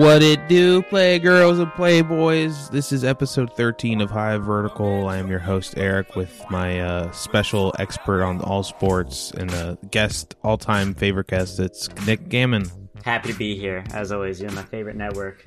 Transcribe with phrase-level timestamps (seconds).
[0.00, 2.70] What it do, play girls and playboys?
[2.70, 5.06] This is episode 13 of High Vertical.
[5.06, 9.76] I am your host, Eric, with my uh, special expert on all sports and a
[9.90, 11.60] guest, all time favorite guest.
[11.60, 12.64] It's Nick Gammon.
[13.04, 14.40] Happy to be here, as always.
[14.40, 15.44] You're my favorite network.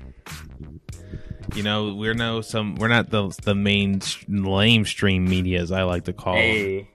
[1.56, 6.04] You know, we're no some we're not the the main lamestream media as I like
[6.04, 6.36] to call.
[6.36, 6.92] Hey,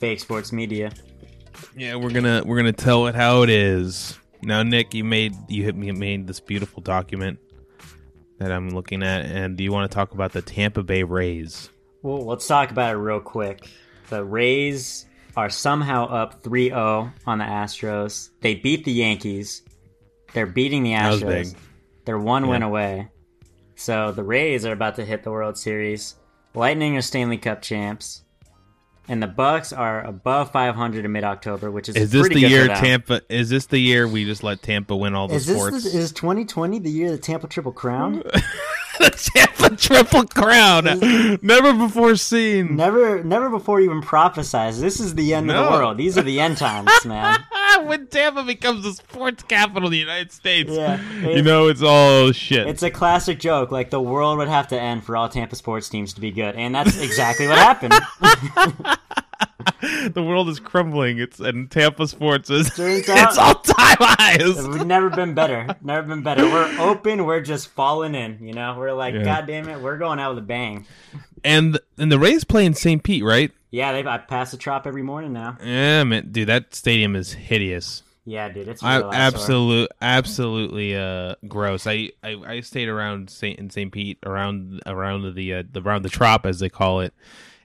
[0.00, 0.90] fake sports media.
[1.76, 4.18] Yeah, we're gonna we're gonna tell it how it is.
[4.46, 7.40] Now, Nick, you made you hit me made this beautiful document
[8.38, 11.68] that I'm looking at, and do you want to talk about the Tampa Bay Rays?
[12.02, 13.68] Well, let's talk about it real quick.
[14.08, 15.04] The Rays
[15.36, 18.30] are somehow up 3-0 on the Astros.
[18.40, 19.62] They beat the Yankees.
[20.32, 21.56] They're beating the Astros.
[22.04, 23.08] They're one win away.
[23.74, 26.14] So the Rays are about to hit the World Series.
[26.54, 28.22] Lightning are Stanley Cup champs.
[29.08, 32.50] And the Bucs are above 500 in mid-October, which is Is this pretty the good
[32.50, 32.66] year.
[32.68, 33.20] Tampa?
[33.28, 35.84] Is this the year we just let Tampa win all the Is sports?
[35.84, 38.22] the, is 2020 the year the Tampa Triple Crown?
[39.00, 42.76] the Tampa Triple Crown, never before seen.
[42.76, 44.80] never, never before even prophesized.
[44.80, 45.98] This is the end of the world.
[45.98, 47.44] These are the end times, man.
[47.84, 52.32] when Tampa becomes the sports capital of the United States, Yeah, you know it's all
[52.32, 52.66] shit.
[52.66, 53.70] It's a classic joke.
[53.70, 56.54] Like the world would have to end for all Tampa sports teams to be good,
[56.56, 57.94] and that's exactly what happened.
[59.80, 61.18] the world is crumbling.
[61.18, 64.66] It's and Tampa sports is out- it's all time highs.
[64.68, 65.66] We've never been better.
[65.82, 66.44] Never been better.
[66.44, 67.24] We're open.
[67.26, 68.38] We're just falling in.
[68.46, 69.24] You know, we're like, Yeah.
[69.24, 70.86] God damn it, we're going out with a bang.
[71.44, 73.02] And and the Rays play in St.
[73.02, 73.50] Pete, right?
[73.70, 75.58] Yeah, they I pass the trop every morning now.
[75.62, 78.02] Yeah, man, dude, that stadium is hideous.
[78.28, 81.86] Yeah, dude, it's I, absolute, absolutely uh, gross.
[81.86, 83.92] I, I, I stayed around Saint in St.
[83.92, 87.14] Pete, around around the uh, the around the trop as they call it,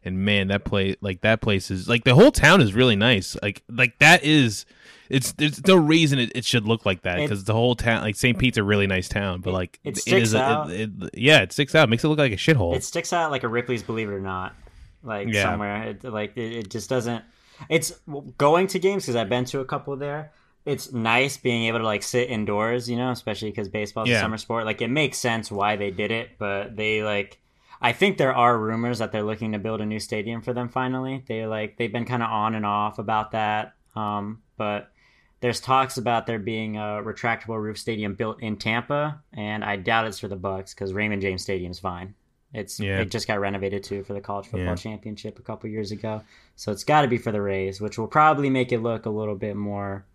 [0.03, 3.35] and man, that place like that place is like the whole town is really nice.
[3.41, 4.65] Like like that is.
[5.09, 8.15] It's there's no reason it, it should look like that because the whole town like
[8.15, 8.37] St.
[8.37, 10.71] Pete's a really nice town, but like it it sticks is a- out.
[10.71, 11.89] it- it- yeah, it sticks out.
[11.89, 12.73] Makes it look like a shithole.
[12.77, 14.55] It sticks out like a Ripley's Believe It or Not,
[15.03, 15.43] like Yeah.
[15.43, 15.83] somewhere.
[15.89, 17.25] It, like it, it just doesn't.
[17.67, 17.91] It's
[18.37, 20.31] going to games because I've been to a couple there.
[20.63, 24.19] It's nice being able to like sit indoors, you know, especially because baseball's Yeah.
[24.19, 24.63] a summer sport.
[24.65, 27.37] Like it makes sense why they did it, but they like.
[27.81, 30.69] I think there are rumors that they're looking to build a new stadium for them.
[30.69, 33.73] Finally, they like they've been kind of on and off about that.
[33.95, 34.91] Um, but
[35.39, 40.05] there's talks about there being a retractable roof stadium built in Tampa, and I doubt
[40.05, 42.13] it's for the Bucs because Raymond James Stadium's fine.
[42.53, 42.99] It's Yeah.
[42.99, 44.75] it just got renovated too for the college football Yeah.
[44.75, 46.21] championship a couple years ago,
[46.55, 49.09] so it's got to be for the Rays, which will probably make it look a
[49.09, 50.05] little bit more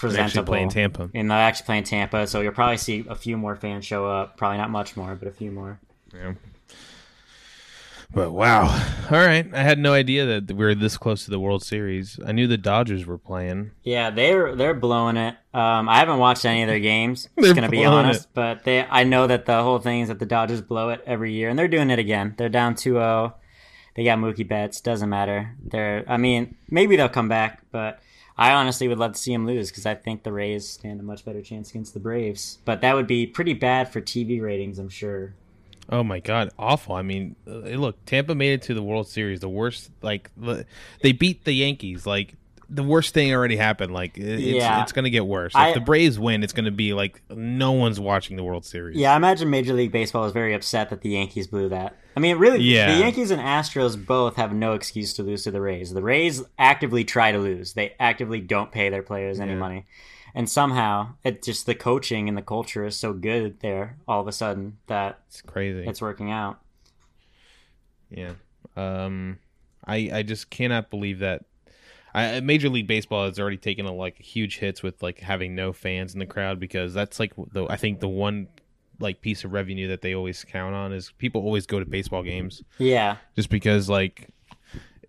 [0.00, 0.52] They're actually presentable.
[0.52, 1.10] playing Tampa.
[1.14, 4.06] and they'll actually play in Tampa, so you'll probably see a few more fans show
[4.06, 4.36] up.
[4.36, 5.80] Probably not much more, but a few more.
[6.14, 6.34] Yeah.
[8.14, 8.64] But wow.
[9.10, 9.46] All right.
[9.54, 12.20] I had no idea that we were this close to the World Series.
[12.26, 13.70] I knew the Dodgers were playing.
[13.82, 15.34] Yeah, they're they're blowing it.
[15.54, 17.28] Um, I haven't watched any of their games.
[17.36, 20.08] They're Just gonna be blowing honest, but they I know that the whole thing is
[20.08, 22.34] that the Dodgers blow it every year, and they're doing it again.
[22.38, 23.34] They're down 2-0.
[23.94, 24.80] They got Mookie Betts.
[24.80, 25.54] Doesn't matter.
[25.62, 28.00] They're I mean maybe they'll come back, but
[28.36, 31.02] I honestly would love to see them lose because I think the Rays stand a
[31.02, 32.58] much better chance against the Braves.
[32.64, 35.34] But that would be pretty bad for TV ratings, I'm sure.
[35.92, 36.94] Oh my god, awful.
[36.94, 39.40] I mean, look, Tampa made it to the World Series.
[39.40, 40.30] The worst like
[41.02, 42.06] they beat the Yankees.
[42.06, 42.34] Like
[42.70, 43.92] the worst thing already happened.
[43.92, 44.82] Like it's Yeah.
[44.82, 45.54] it's going to get worse.
[45.54, 48.64] I- if the Braves win, it's going to be like no one's watching the World
[48.64, 48.96] Series.
[48.96, 51.94] Yeah, I imagine Major League Baseball is very upset that the Yankees blew that.
[52.16, 52.94] I mean, really, Yeah.
[52.94, 55.92] the Yankees and Astros both have no excuse to lose to the Rays.
[55.92, 57.74] The Rays actively try to lose.
[57.74, 59.58] They actively don't pay their players any Yeah.
[59.58, 59.84] money.
[60.34, 64.28] And somehow, it just the coaching and the culture is so good there all of
[64.28, 65.84] a sudden that It's crazy.
[65.86, 66.60] it's working out.
[68.10, 68.32] Yeah.
[68.76, 69.38] Um,
[69.86, 71.44] I I just cannot believe that.
[72.14, 75.72] I, Major League Baseball has already taken a, like huge hits with like having no
[75.72, 78.48] fans in the crowd because that's like the I think the one
[79.00, 82.22] like piece of revenue that they always count on is people always go to baseball
[82.22, 84.28] games Yeah, just because like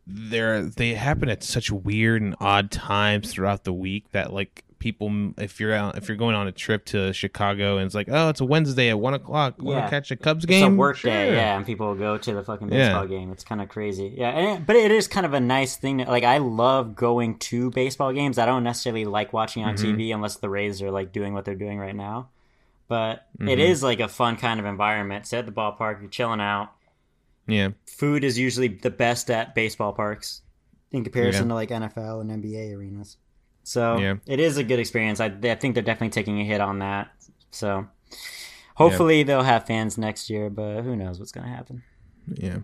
[0.08, 5.32] they're they happen at such weird and odd times throughout the week that like people
[5.38, 8.28] if you're out if you're going on a trip to Chicago and it's like oh
[8.28, 9.86] it's a Wednesday at one o'clock want Yeah.
[9.86, 12.34] to catch a Cubs it's game a work day, yeah, and people will go to
[12.34, 12.90] the fucking Yeah.
[12.90, 13.32] baseball game.
[13.32, 14.30] It's kind of crazy, yeah.
[14.32, 16.00] And it, but it is kind of a nice thing.
[16.00, 18.38] To, like I love going to baseball games.
[18.38, 19.96] I don't necessarily like watching on Mhm.
[19.96, 22.28] TV unless the Rays are like doing what they're doing right now.
[22.90, 23.58] But it Mhm.
[23.60, 25.26] is like a fun kind of environment.
[25.26, 26.72] Sit at the ballpark, you're chilling out.
[27.48, 30.42] yeah Food is usually the best at baseball parks
[30.92, 33.18] in comparison to like NFL and NBA arenas.
[33.64, 34.16] So Yeah.
[34.26, 35.20] it is a good experience.
[35.20, 37.12] I, I think they're definitely taking a hit on that.
[37.52, 37.88] So
[38.76, 41.84] hopefully they'll have fans next year, but who knows what's going to happen.
[42.28, 42.60] Yeah.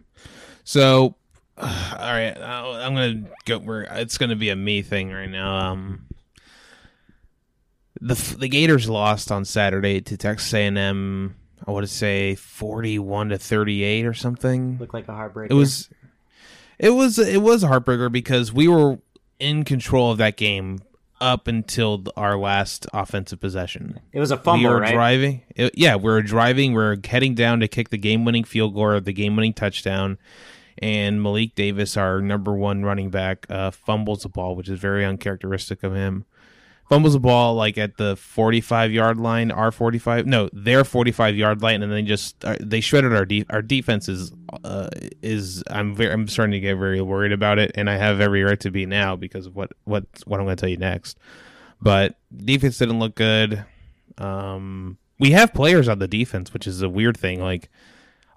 [0.63, 1.16] So,
[1.57, 3.57] all right, I'm gonna go.
[3.57, 5.72] We're, it's gonna be a me thing right now.
[5.72, 6.06] Um,
[8.00, 11.36] the the Gators lost on Saturday to Texas A&M.
[11.68, 14.78] I want to say forty-one to thirty-eight or something.
[14.78, 15.48] Looked like a heartbreaker.
[15.51, 15.90] It was,
[16.78, 19.00] it was, it was a heartbreaker because we were
[19.40, 20.80] in control of that game
[21.21, 24.00] up until our last offensive possession.
[24.13, 24.94] It was a fumble, we were right?
[24.94, 25.42] driving.
[25.56, 26.74] It, yeah, we were driving.
[26.74, 30.18] We are heading down to kick the game-winning field goal or the game-winning touchdown,
[30.77, 35.06] and Malik Davis, our number one running back, uh, fumbles the ball, which is very
[35.06, 36.25] uncharacteristic of him.
[36.89, 41.62] Fumbles the ball like at the 45 yard line, our 45, no, their 45 yard
[41.62, 44.31] line, and then just uh, they shredded our de- our defense is
[44.63, 44.89] uh,
[45.21, 48.44] is I'm very I'm starting to get very worried about it, and I have every
[48.44, 51.19] right to be now because of what what what I'm going to tell you next.
[51.80, 53.63] But defense didn't look good.
[54.18, 57.39] Um, we have players on the defense, which is a weird thing.
[57.39, 57.69] Like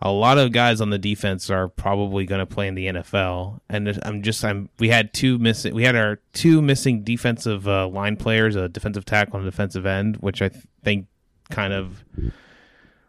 [0.05, 3.61] a lot of guys on the defense are probably going to play in the NFL,
[3.69, 7.87] and I'm just I'm we had two missing we had our two missing defensive uh,
[7.87, 11.07] line players, a defensive tackle and a defensive end, which I th- think
[11.51, 12.05] kind of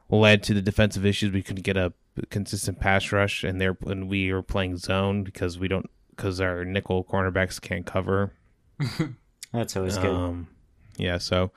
[0.09, 1.31] led to the defensive issues.
[1.31, 1.93] We couldn't get a
[2.29, 6.63] consistent pass rush, and there and we were playing zone because we don't because our
[6.63, 8.33] nickel cornerbacks can't cover.
[9.51, 10.11] That's always good.
[10.11, 10.47] Um,
[10.97, 11.51] yeah, so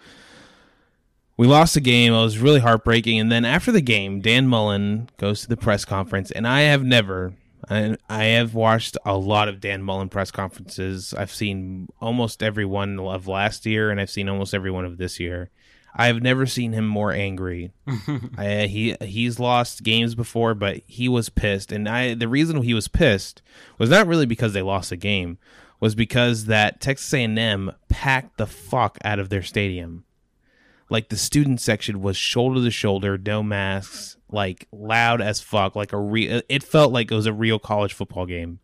[1.36, 2.12] we lost the game.
[2.12, 3.20] It was really heartbreaking.
[3.20, 6.84] And then after the game, Dan Mullen goes to the press conference, and I have
[6.84, 7.34] never.
[7.68, 11.12] I, I have watched a lot of Dan Mullen press conferences.
[11.14, 14.98] I've seen almost every one of last year, and I've seen almost every one of
[14.98, 15.50] this year.
[15.98, 17.72] I have never seen him more angry.
[18.36, 22.74] I, he he's lost games before, but he was pissed, and I the reason he
[22.74, 23.40] was pissed
[23.78, 25.38] was not really because they lost the game,
[25.80, 30.04] was because that Texas A&M packed the fuck out of their stadium.
[30.88, 35.92] Like the student section was shoulder to shoulder, no masks, like loud as fuck, like
[35.92, 36.42] a real.
[36.48, 38.60] It felt like it was a real college football game,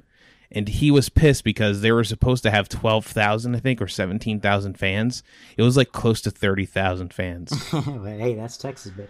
[0.51, 3.89] and he was pissed because they were supposed to have twelve thousand, I think, or
[3.89, 5.23] seventeen thousand fans.
[5.57, 7.51] It was like close to thirty thousand fans.
[7.71, 9.09] hey, that's Texas, baby.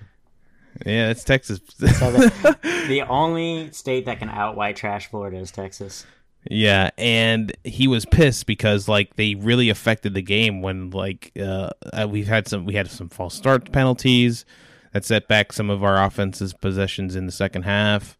[0.86, 1.60] yeah, it's Texas.
[1.78, 6.06] So the, the only state that can out white trash Florida is Texas.
[6.50, 11.70] Yeah, and he was pissed because like they really affected the game when like uh,
[11.92, 14.44] uh, we've had some we had some false start penalties
[14.92, 18.18] that set back some of our offense's possessions in the second half.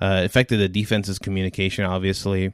[0.00, 2.52] Uh, affected the defense's communication obviously,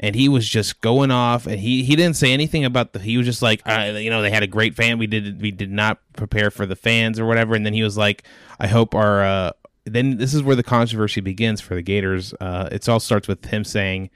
[0.00, 3.18] and he was just going off and he he didn't say anything about the he
[3.18, 5.70] was just like uh, you know they had a great fan we did we did
[5.70, 8.22] not prepare for the fans or whatever and then he was like
[8.58, 9.52] I hope our uh,
[9.84, 12.32] then this is where the controversy begins for the Gators.
[12.40, 14.10] Uh, it all starts with him saying.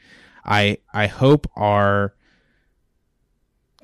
[0.48, 2.14] I I hope our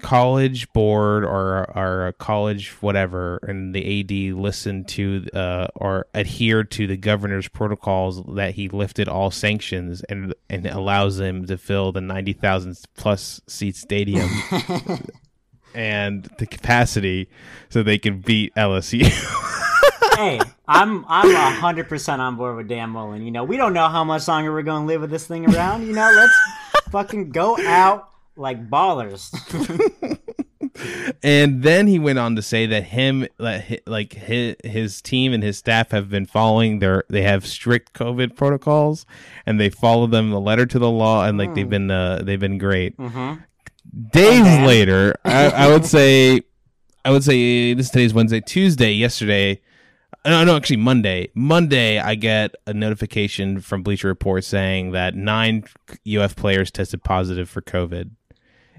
[0.00, 6.87] college board or our college whatever and the AD listen to uh, or adhere to
[6.87, 12.00] the governor's protocols that he lifted all sanctions and and allows them to fill the
[12.00, 14.28] 90,000 plus seat stadium
[15.75, 17.28] and the capacity
[17.69, 19.10] so they can beat LSU.
[20.16, 23.22] hey, I'm I'm hundred percent on board with Dan Mullen.
[23.22, 25.87] You know, we don't know how much longer we're gonna live with this thing around.
[25.87, 26.38] You know, let's
[26.90, 29.31] fucking go out like ballers.
[31.22, 35.58] and then he went on to say that him like his, his team and his
[35.58, 39.06] staff have been following their they have strict covid protocols
[39.46, 41.55] and they follow them the letter to the law and like mm.
[41.55, 43.34] they've been uh, they've been great mm-hmm.
[44.10, 44.67] days okay.
[44.67, 46.41] later I, I would say
[47.05, 49.60] i would say this today's wednesday tuesday yesterday
[50.31, 51.28] no, no, actually Monday.
[51.34, 55.64] Monday, I get a notification from Bleacher Report saying that nine
[56.06, 58.10] UF players tested positive for COVID,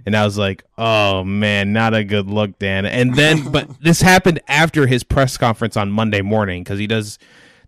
[0.06, 4.02] and I was like, "Oh man, not a good look, Dan." And then, but this
[4.02, 7.20] happened after his press conference on Monday morning because he does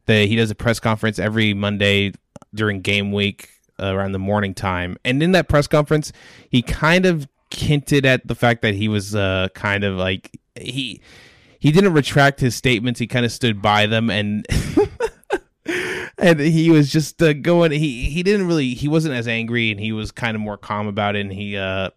[0.07, 2.13] the he does a press conference every Monday
[2.55, 6.11] during game week uh, around the morning time, and in that press conference,
[6.49, 11.01] he kind of hinted at the fact that he was uh, kind of like he
[11.59, 12.99] he didn't retract his statements.
[12.99, 14.45] He kind of stood by them and
[16.17, 17.71] and he was just uh, going.
[17.71, 18.73] He he didn't really.
[18.73, 21.21] He wasn't as angry, and he was kind of more calm about it.
[21.21, 21.91] And he uh,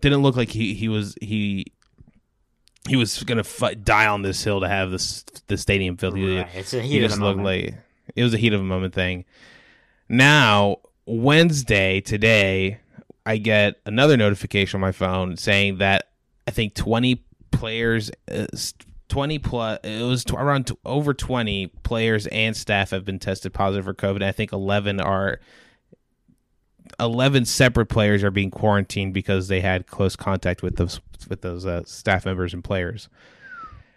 [0.00, 1.66] didn't look like he he was he.
[2.88, 6.14] He was gonna fight, die on this hill to have this the stadium filled.
[6.14, 6.48] Right.
[6.48, 7.74] He, it's a heat he just looked like
[8.16, 9.24] it was a heat of a moment thing.
[10.08, 12.80] Now Wednesday today,
[13.26, 16.08] I get another notification on my phone saying that
[16.48, 18.46] I think twenty players, uh,
[19.10, 23.52] 20 plus it was t- around t- over 20 players and staff have been tested
[23.52, 24.22] positive for covid.
[24.22, 25.40] I think 11 are
[26.98, 31.66] 11 separate players are being quarantined because they had close contact with those with those
[31.66, 33.08] uh, staff members and players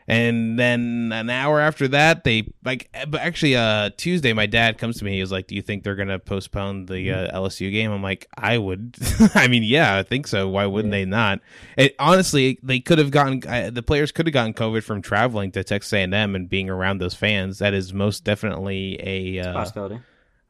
[0.07, 2.89] And then an hour after that, they like.
[3.07, 5.13] But actually, uh, Tuesday, my dad comes to me.
[5.15, 8.27] He was like, "Do you think they're gonna postpone the uh, LSU game?" I'm like,
[8.37, 8.95] "I would.
[9.35, 10.49] I mean, yeah, I think so.
[10.49, 11.39] Why wouldn't they not?"
[11.77, 15.51] It honestly, they could have gotten uh, the players could have gotten COVID from traveling
[15.53, 17.59] to Texas A&M and being around those fans.
[17.59, 19.99] That is most definitely a uh, Possibility.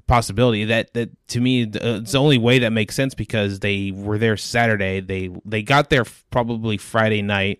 [0.08, 3.92] possibility that that to me uh, it's the only way that makes sense because they
[3.92, 7.60] were there Saturday they they got there probably Friday night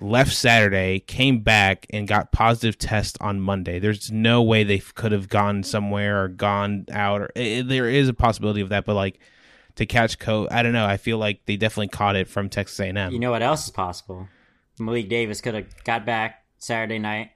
[0.00, 5.12] left Saturday came back and got positive test on Monday there's no way they could
[5.12, 8.94] have gone somewhere or gone out or i there is a possibility of that but
[8.94, 9.18] like
[9.76, 12.78] to catch co I don't know I feel like they definitely caught it from Texas
[12.80, 14.28] A&M You know what else is possible?
[14.78, 17.30] Malik Davis could have got back Saturday night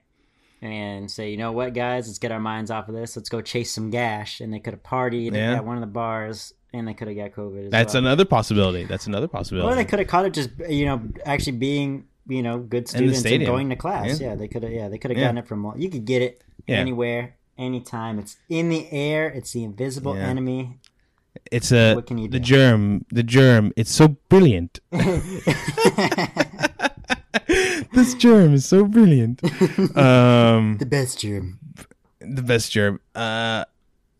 [0.61, 3.15] and say, you know what, guys, let's get our minds off of this.
[3.15, 4.39] Let's go chase some gash.
[4.41, 5.55] And they could have partied Yeah.
[5.55, 7.69] at one of the bars and they could have got COVID.
[7.69, 8.03] That's well.
[8.03, 11.57] another possibility that's another possibility Or they could have caught it just, you know, actually
[11.57, 14.19] being, you know, good students and going to class.
[14.19, 14.29] Yeah.
[14.29, 14.71] Yeah, they could have.
[14.71, 15.25] Yeah, they could have Yeah.
[15.25, 15.73] gotten it from.
[15.77, 16.77] You could get it Yeah.
[16.77, 18.19] anywhere, anytime.
[18.19, 19.27] It's in the air.
[19.29, 20.77] It's the invisible enemy.
[21.51, 22.45] it's a What can you the do?
[22.55, 24.79] germ the germ it's so brilliant
[27.93, 29.41] this germ is so brilliant.
[29.97, 31.59] Um, the best germ.
[32.19, 32.99] the best germ.
[33.13, 33.65] Uh,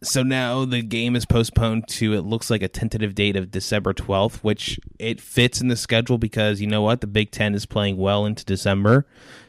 [0.06, 3.94] so now the game is postponed to it looks like a tentative date of December
[3.94, 7.66] twelfth, which it fits in the schedule because you know what the Big Ten is
[7.66, 9.06] playing well into December,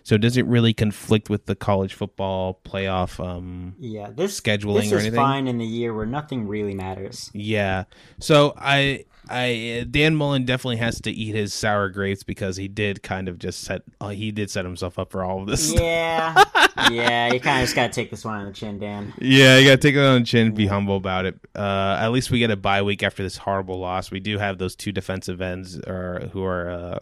[0.07, 3.19] so does it really conflict with the college football playoff.
[3.19, 5.17] Um, Yeah, this Scheduling this or is anything?
[5.17, 7.29] fine in the year where nothing really matters.
[7.35, 7.87] Yeah.
[8.21, 13.03] So I I Dan Mullen definitely has to eat his sour grapes because he did
[13.03, 15.73] kind of just set uh, he did set himself up for all of this.
[15.75, 16.41] Yeah,
[16.93, 19.13] yeah, you kind of just gotta take this one on the chin, Dan.
[19.19, 21.35] Yeah, you gotta take it on the chin, be humble about it.
[21.57, 24.13] Uh, at least we get a bye week after this horrible loss.
[24.13, 26.99] We do have those two defensive ends, or who are uh,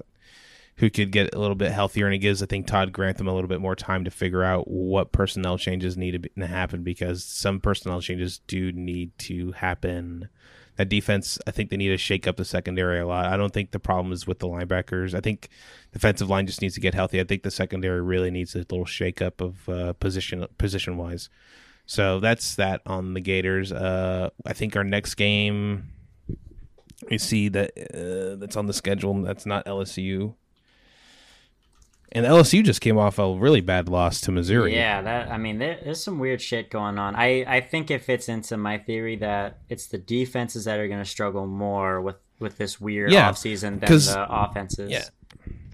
[0.77, 3.35] who could get a little bit healthier, and it gives I think Todd Grantham a
[3.35, 6.83] little bit more time to figure out what personnel changes need to, be, to happen
[6.83, 10.29] because some personnel changes do need to happen.
[10.77, 13.27] That defense, I think they need to shake up the secondary a lot.
[13.27, 15.15] I don't think the problem is with the linebackers.
[15.15, 15.49] I think
[15.93, 17.21] defensive line just needs to get healthy.
[17.21, 21.29] I think the secondary really needs a little shake up of uh, position position wise.
[21.87, 23.71] So that's that on the Gators.
[23.71, 25.91] Uh, I think our next game,
[27.09, 29.15] you see that uh, that's on the schedule.
[29.23, 30.35] That's not LSU,
[32.15, 34.75] and LSU just came off a really bad loss to Missouri.
[34.75, 37.17] Yeah, that I mean, there, there's some weird shit going on.
[37.17, 41.03] I I think it fits into my theory that it's the defenses that are going
[41.03, 44.91] to struggle more with with this weird Yeah, offseason than the offenses.
[44.91, 45.05] Yeah.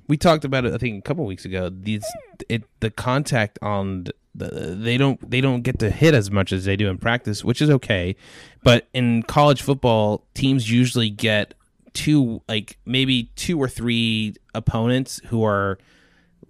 [0.09, 0.75] we talked about it.
[0.75, 1.69] I think a couple weeks ago.
[1.71, 2.05] These
[2.49, 6.65] it the contact on the they don't they don't get to hit as much as
[6.65, 8.17] they do in practice, which is okay.
[8.63, 11.55] But in college football, teams usually get
[11.93, 15.79] two like maybe two or three opponents who are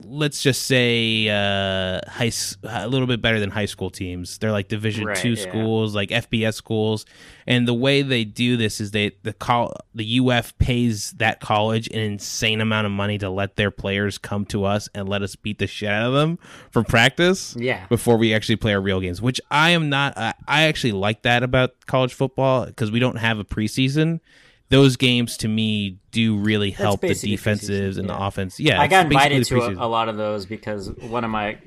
[0.05, 2.31] let's just say uh high
[2.65, 5.43] a little bit better than high school teams they're like division Right, 2 yeah.
[5.43, 7.07] schools like fbs schools
[7.47, 11.89] and the way they do this is they the call the uf pays that college
[11.89, 15.37] an insane amount of money to let their players come to us and let us
[15.37, 16.39] beat the shit out of them
[16.71, 17.87] for practice Yeah.
[17.89, 21.23] before we actually play our real games which i am not i, I actually like
[21.23, 24.21] that about college football because we don't have a preseason
[24.71, 28.27] those games to me do really help the preseason, and the yeah.
[28.27, 31.59] offense yeah I got invited to a, a lot of those because one of my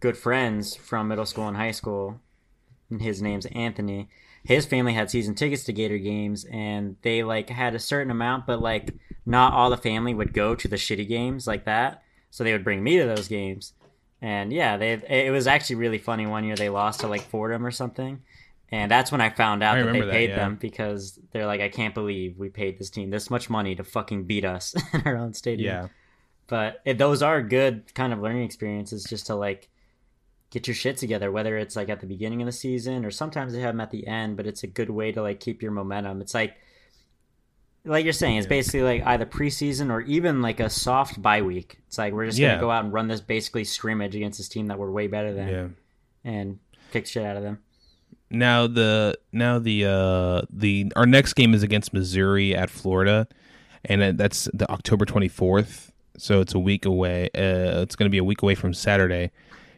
[0.00, 2.20] good friends from middle school and high school,
[2.90, 4.08] and his name's Anthony.
[4.44, 8.46] His family had season tickets to Gator games, and they like had a certain amount,
[8.46, 8.94] but like
[9.26, 12.02] not all the family would go to the shitty games like that.
[12.30, 13.72] So they would bring me to those games,
[14.22, 16.26] and yeah, they it was actually really funny.
[16.26, 18.22] One year they lost to like Fordham or something.
[18.70, 20.36] And that's when I found out I that they that, paid yeah.
[20.36, 23.84] them because they're like, I can't believe we paid this team this much money to
[23.84, 25.88] fucking beat us in our own stadium yeah
[26.48, 29.68] but it, those are good kind of learning experiences just to like
[30.50, 33.52] get your shit together whether it's like at the beginning of the season or sometimes
[33.52, 35.70] they have them at the end but it's a good way to like keep your
[35.72, 36.56] momentum it's like
[37.84, 38.50] like you're saying it's Yeah.
[38.50, 42.38] basically like either preseason or even like a soft bye week it's like we're just
[42.38, 42.50] Yeah.
[42.52, 45.32] gonna go out and run this basically scrimmage against this team that we're way better
[45.34, 45.66] than yeah
[46.24, 46.58] and
[46.92, 47.58] kick shit out of them
[48.30, 53.26] now the now the uh the our next game is against Missouri at Florida,
[53.84, 55.92] and that's the October twenty fourth.
[56.18, 57.26] So it's a week away.
[57.26, 59.30] Uh, it's going to be a week away from Saturday,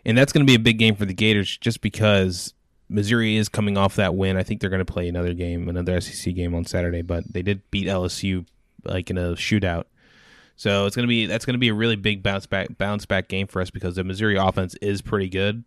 [0.07, 2.55] and that's going to be a big game for the Gators, just because
[2.89, 4.39] Missouri is coming off that win.
[4.39, 7.43] I think they're going to play another game, another SEC game on Saturday, but they
[7.43, 8.47] did beat LSU
[8.85, 9.85] like in a shootout.
[10.57, 13.47] So it's gonna be that's gonna be a really big bounce back bounce back game
[13.47, 15.65] for us because the Missouri offense is pretty good,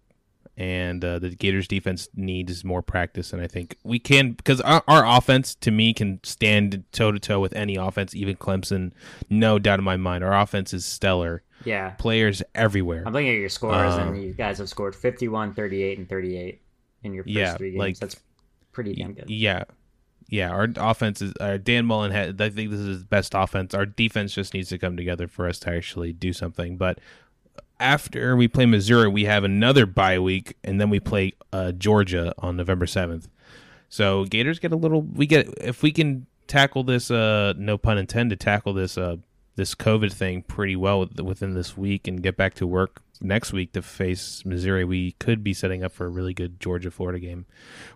[0.57, 3.33] and uh, the Gators defense needs more practice.
[3.33, 7.19] And I think we can because our, our offense to me can stand toe to
[7.19, 8.91] toe with any offense, even Clemson.
[9.29, 11.43] No doubt in my mind, our offense is stellar.
[11.65, 11.91] Yeah.
[11.91, 13.03] players everywhere.
[13.05, 16.61] I'm looking at your scores, Um, and you guys have scored 51, 38, and 38
[17.03, 17.79] in your first Yeah, three games.
[17.79, 18.17] like- That's
[18.73, 19.29] pretty damn good.
[19.29, 19.63] Yeah.
[20.27, 23.73] Yeah, our offense is uh, Dan Mullen had I think this is his best offense.
[23.73, 26.75] Our defense just needs to come together for us to actually do something.
[26.75, 26.99] But
[27.83, 32.33] after we play Missouri, we have another bye week and then we play uh, Georgia
[32.37, 33.27] on November 7th.
[33.89, 37.97] So Gators get a little we get if we can tackle this uh no pun
[37.97, 39.17] intended tackle this uh
[39.55, 43.71] this COVID thing pretty well within this week and get back to work next week
[43.73, 47.45] to face Missouri, we could be setting up for a really good Georgia Florida game,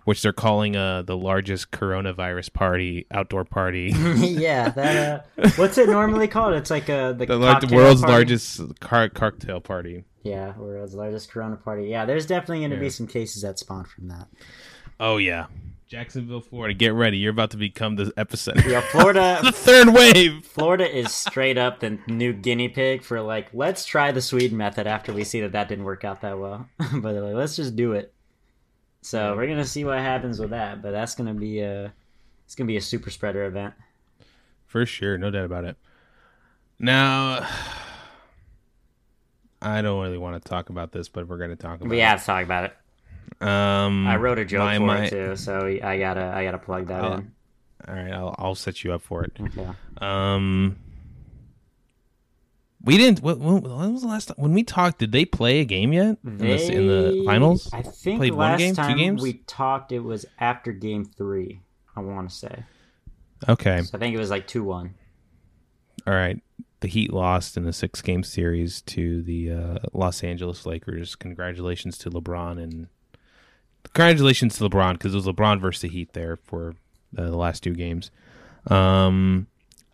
[0.05, 3.91] which they're calling uh the largest coronavirus party outdoor party.
[4.17, 5.27] yeah, that.
[5.37, 6.53] Uh, what's it normally called?
[6.53, 8.13] It's like uh, the, the, lar- the world's party?
[8.13, 10.03] largest car- cocktail party.
[10.23, 11.85] Yeah, world's largest Corona party.
[11.87, 12.81] Yeah, there's definitely going to Yeah.
[12.81, 14.27] be some cases that spawn from that.
[14.99, 15.45] Oh yeah,
[15.87, 16.73] Jacksonville, Florida.
[16.73, 18.65] Get ready, you're about to become the epicenter.
[18.65, 19.39] Yeah, Florida.
[19.43, 20.45] the third wave.
[20.45, 24.85] Florida is straight up the new guinea pig for like, let's try the Sweden method
[24.85, 26.67] after we see that that didn't work out that well.
[26.77, 28.13] but like, let's just do it.
[29.01, 30.81] So we're gonna see what happens with that.
[30.81, 31.93] But that's gonna be a,
[32.45, 33.73] it's gonna be a super spreader event.
[34.65, 35.77] For sure, no doubt about it.
[36.79, 37.47] Now,
[39.61, 41.89] I don't really want to talk about this, but we're going to talk about it.
[41.89, 42.77] We have to talk about it.
[43.41, 46.57] Um, I wrote a joke my- for my- it too, so I gotta, I gotta
[46.57, 47.31] plug that in.
[47.87, 49.31] All right, I'll, I'll set you up for it.
[49.39, 49.67] Okay.
[49.99, 50.77] Um,
[52.83, 53.21] we didn't.
[53.21, 54.99] When, when was the last time when we talked?
[54.99, 57.69] Did they play a game yet in, the, in the finals?
[57.73, 59.21] I think Played one last game, two time games?
[59.21, 61.61] we talked, it was after game three.
[61.95, 62.63] I want to say.
[63.49, 64.95] Okay, So I think it was like two one.
[66.05, 66.39] all right.
[66.79, 71.15] The Heat lost in the six game series to the uh, Los Angeles Lakers.
[71.15, 72.87] Congratulations to LeBron and
[73.93, 76.75] congratulations to LeBron because it was LeBron versus the Heat there for
[77.17, 78.11] uh, the last two games.
[78.67, 79.47] Um,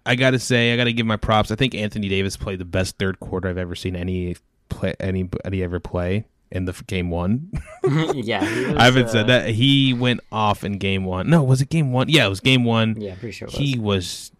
[0.05, 1.51] I got to say, I got to give my props.
[1.51, 4.35] I think Anthony Davis played the best third quarter I've ever seen any
[4.69, 7.51] play anybody ever play in the game one.
[8.13, 11.29] yeah, was, I haven't uh, said that he went off in game one.
[11.29, 12.09] No, was it game one?
[12.09, 12.99] Yeah, it was game one.
[12.99, 13.57] Yeah, pretty sure it was.
[13.57, 14.31] He was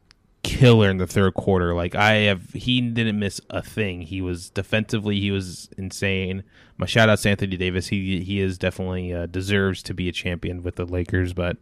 [0.44, 1.74] killer in the third quarter.
[1.74, 4.02] Like I have, he didn't miss a thing.
[4.02, 6.44] He was defensively, he was insane.
[6.78, 7.88] My shout out to Anthony Davis.
[7.88, 11.58] He he is definitely uh, deserves to be a champion with the Lakers, but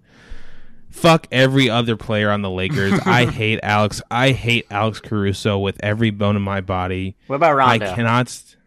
[0.89, 2.99] fuck every other player on the Lakers.
[3.05, 4.01] I hate Alex.
[4.09, 7.15] I hate Alex Caruso with every bone in my body.
[7.27, 7.85] what about Rondo?
[7.85, 8.29] I cannot.
[8.29, 8.57] St-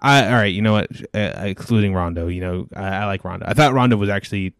[0.00, 0.52] I all right.
[0.52, 0.90] You know what?
[1.14, 3.46] Uh, excluding Rondo, you know I, I like Rondo.
[3.46, 4.54] I thought Rondo was actually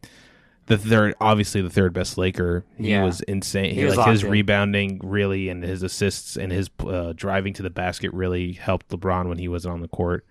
[0.66, 2.64] the third, obviously the third best Laker.
[2.79, 3.05] He Yeah.
[3.05, 3.75] was insane.
[3.75, 4.31] He was like his in.
[4.31, 9.29] rebounding really, and his assists and his uh, driving to the basket really helped LeBron
[9.29, 10.25] when he wasn't on the court.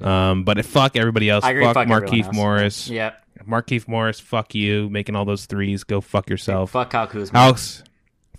[0.00, 1.44] Um, but fuck everybody else.
[1.44, 2.32] I agree, Fuck, fuck Markieff.
[2.32, 2.88] Morris.
[2.88, 3.22] Yep.
[3.46, 4.20] Markieff Morris.
[4.20, 5.84] Fuck you, making all those threes.
[5.84, 6.70] Go fuck yourself.
[6.72, 7.38] Fuck Kyle Kuzma.
[7.38, 7.82] Alex,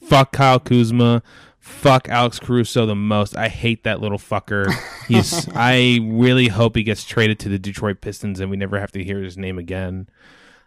[0.01, 1.21] fuck Kyle Kuzma,
[1.59, 3.35] fuck Alex Caruso the most.
[3.35, 4.71] I hate that little fucker.
[5.07, 5.47] He's.
[5.55, 9.03] I really hope he gets traded to the Detroit Pistons and we never have to
[9.03, 10.07] hear his name again.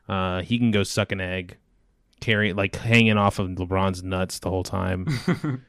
[0.08, 1.56] Uh, he can go suck an egg,
[2.20, 5.06] carry like hanging off of LeBron's nuts the whole time.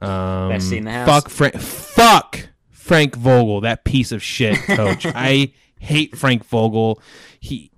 [0.00, 1.06] Um, Best seat in the house.
[1.06, 1.54] Fuck Frank.
[1.60, 5.04] Fuck Frank Vogel, that piece of shit coach.
[5.14, 7.02] I hate Frank Vogel.
[7.38, 7.70] He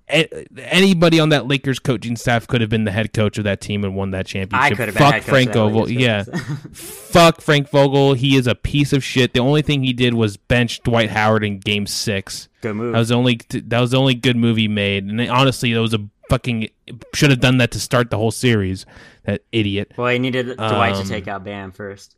[0.57, 3.83] anybody on that Lakers coaching staff could have been the head coach of that team
[3.83, 4.71] and won that championship.
[4.73, 5.89] I could have Fuck Frank Vogel.
[5.89, 6.23] Yeah.
[6.73, 8.13] Fuck Frank Vogel.
[8.13, 9.33] He is a piece of shit.
[9.33, 12.49] The only thing he did was bench Dwight Howard in Game Six.
[12.61, 12.93] Good move.
[12.93, 15.05] That was the only that was the only good move he made.
[15.05, 16.69] And honestly, that was a fucking
[17.13, 18.85] should have done that to start the whole series.
[19.25, 19.91] That idiot.
[19.97, 22.15] well, he needed Dwight to Um, take out Bam first.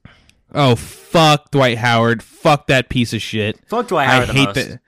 [0.55, 2.21] Oh fuck Dwight Howard.
[2.21, 3.59] Fuck that piece of shit.
[3.67, 4.55] Fuck Dwight I Howard the hate most.
[4.55, 4.79] that.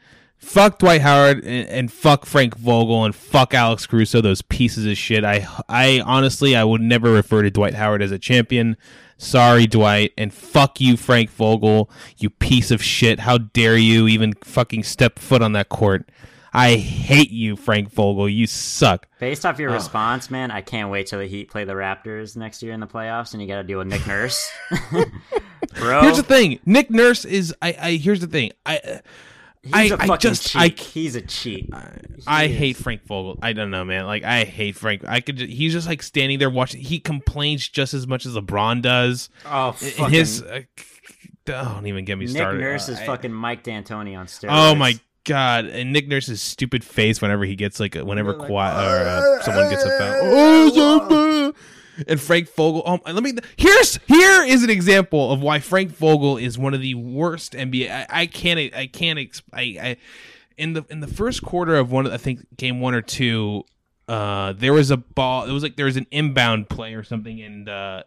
[0.45, 4.21] Fuck Dwight Howard and, and fuck Frank Vogel and fuck Alex Caruso.
[4.21, 5.23] Those pieces of shit.
[5.25, 8.77] I I honestly I would never refer to Dwight Howard as a champion.
[9.17, 11.89] Sorry, Dwight, and fuck you, Frank Vogel.
[12.17, 13.21] You piece of shit.
[13.21, 16.09] How dare you even fucking step foot on that court?
[16.53, 18.29] I hate you, Frank Vogel.
[18.29, 19.07] You suck.
[19.19, 19.73] Based off your Oh.
[19.73, 22.87] response, man, I can't wait till the Heat play the Raptors next year in the
[22.87, 24.49] playoffs, and you got to deal with Nick Nurse.
[25.75, 26.59] Bro, Here's the thing.
[26.65, 27.53] Nick Nurse is.
[27.61, 27.75] I.
[27.81, 28.51] I here's the thing.
[28.65, 29.01] I.
[29.65, 30.61] he's I- a I just- cheat.
[30.61, 31.69] I- he's a cheat.
[32.27, 32.55] I is.
[32.57, 33.37] hate Frank Vogel.
[33.41, 34.05] I don't know, man.
[34.05, 35.03] Like I hate Frank.
[35.07, 35.37] I could.
[35.37, 36.81] Just, he's just like standing there watching.
[36.81, 39.29] He complains just as much as LeBron does.
[39.45, 40.41] Oh, fucking His.
[40.41, 40.61] Uh,
[41.45, 42.57] don't even get me Nick started.
[42.57, 44.47] Nick Nurse Uh, is I- fucking Mike D'Antoni on steroids.
[44.49, 45.65] Oh my god!
[45.65, 49.83] And Nick Nurse's stupid face whenever he gets like whenever Kawhi or uh, someone gets
[49.83, 50.19] a foul.
[50.23, 51.53] Oh,
[52.07, 52.83] and Frank Vogel.
[52.85, 53.33] Oh, let me.
[53.57, 57.89] Here's here is an example of why Frank Vogel is one of the worst NBA.
[57.89, 58.73] I, I can't.
[58.73, 59.19] I can't.
[59.53, 59.97] I, I
[60.57, 62.09] in the in the first quarter of one.
[62.09, 63.63] I think game one or two.
[64.07, 65.45] Uh, there was a ball.
[65.45, 68.03] It was like there was an inbound play or something, and uh,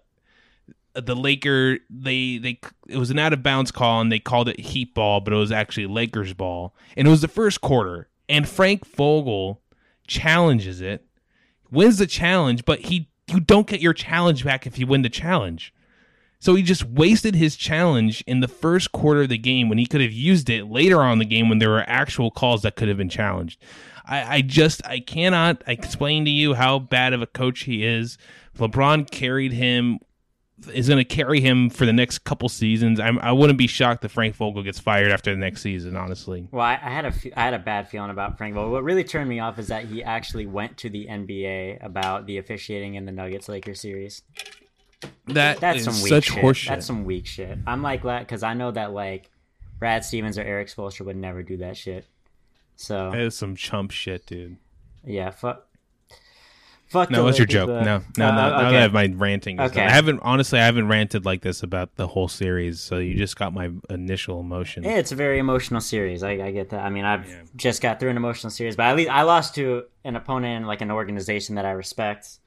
[0.95, 4.61] the Laker they they it was an out of bounds call and they called it
[4.61, 8.49] Heat ball, but it was actually Lakers ball, and it was the first quarter, and
[8.49, 9.61] Frank Vogel
[10.07, 11.05] challenges it,
[11.71, 15.09] wins the challenge, but he you don't get your challenge back if you win the
[15.09, 15.73] challenge.
[16.41, 19.87] So he just wasted his challenge in the first quarter of the game when he
[19.87, 22.89] could have used it later on the game when there were actual calls that could
[22.89, 23.61] have been challenged.
[24.07, 28.19] I, I just I cannot explain to you how bad of a coach he is.
[28.57, 29.99] LeBron carried him
[30.73, 32.99] is going to carry him for the next couple seasons.
[32.99, 35.97] I'm, I wouldn't be shocked if Frank Vogel gets fired after the next season.
[35.97, 38.73] Honestly, well, I, I had a I had a bad feeling about Frank Vogel.
[38.73, 42.39] What really turned me off is that he actually went to the NBA about the
[42.39, 44.23] officiating in the Nuggets Lakers series.
[45.27, 46.43] That That's is some weak such shit.
[46.45, 46.69] horseshit.
[46.69, 47.59] That's some weak shit.
[47.67, 49.31] I'm like that because I know that like
[49.79, 52.05] Brad Stevens or Erik Spoelstra would never do that shit.
[52.77, 54.57] So That is some chump shit, dude.
[55.05, 55.68] yeah, fuck.
[56.89, 57.11] Fuck.
[57.11, 57.69] No, the what's your joke?
[57.69, 58.35] but- No, no, Uh, no.
[58.35, 59.75] Now that I have my ranting, Okay.
[59.77, 59.89] done.
[59.89, 60.59] I haven't honestly.
[60.59, 62.81] I haven't ranted like this about the whole series.
[62.81, 64.85] So you just got my initial emotion.
[64.85, 66.23] Yeah, it's a very emotional series.
[66.23, 66.81] I, I get that.
[66.85, 67.43] I mean, I've Yeah.
[67.57, 70.67] just got through an emotional series, but at least I lost to an opponent in
[70.67, 72.39] like an organization that I respect.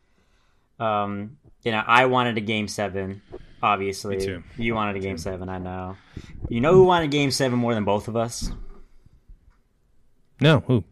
[0.80, 3.22] Um, you know, I wanted a game seven.
[3.62, 5.50] Obviously, you wanted a game seven.
[5.50, 5.96] I know.
[6.50, 8.52] You know who wanted game seven more than both of us?
[10.40, 10.84] No, who?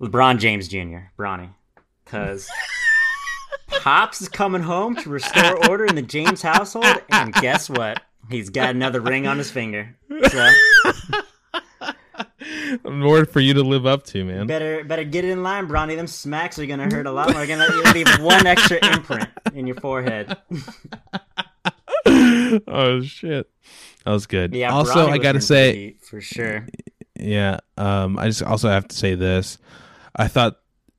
[0.00, 1.10] LeBron James Jr.
[1.16, 1.50] Bronny,
[2.08, 2.48] because
[3.68, 8.02] Pops is coming home to restore order in the James household, and guess what?
[8.30, 9.96] He's got another ring on his finger.
[10.30, 10.50] So
[12.84, 14.46] More for you to live up to, man.
[14.46, 15.96] better better get it in line, Bronny.
[15.96, 17.46] Them smacks are gonna hurt a lot more.
[17.46, 20.36] Gonna leave one extra imprint in your forehead.
[22.06, 23.50] oh shit,
[24.04, 24.54] that was good.
[24.54, 24.72] Yeah.
[24.72, 26.66] also, Bronny I gotta say, for sure.
[27.18, 27.58] Yeah.
[27.76, 29.58] Um, I just also have to say this.
[30.14, 30.58] I thought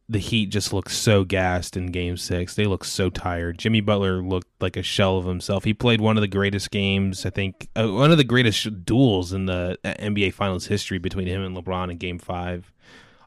[0.10, 2.56] the Heat just looked so gassed in game six.
[2.56, 3.60] They looked so tired.
[3.60, 5.64] Jimmy Butler looked like a shell of himself.
[5.64, 9.32] He played one of the greatest games, I think, uh, one of the greatest duels
[9.32, 12.74] in the NBA Finals history between him and LeBron in game five.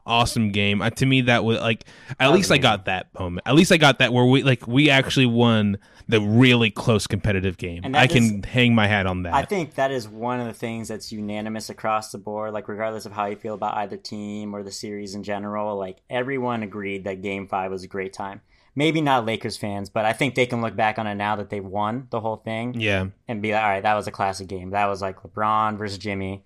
[0.05, 0.81] Awesome game.
[0.81, 1.85] Uh, to me, that was like,
[2.19, 3.47] at least I got that moment.
[3.47, 5.77] At least I got that where we, like, we actually won
[6.09, 7.95] the really close competitive game.
[7.95, 9.33] I can hang my hat on that.
[9.33, 12.53] I think that is one of the things that's unanimous across the board.
[12.53, 16.01] Like, regardless of how you feel about either team or the series in general, like
[16.09, 18.41] everyone agreed that Game Five was a great time.
[18.75, 21.51] Maybe not Lakers fans, but I think they can look back on it now that
[21.51, 23.07] they've won the whole thing yeah.
[23.27, 24.71] and be like, all right, that was a classic game.
[24.71, 26.43] That was like LeBron versus Jimmy.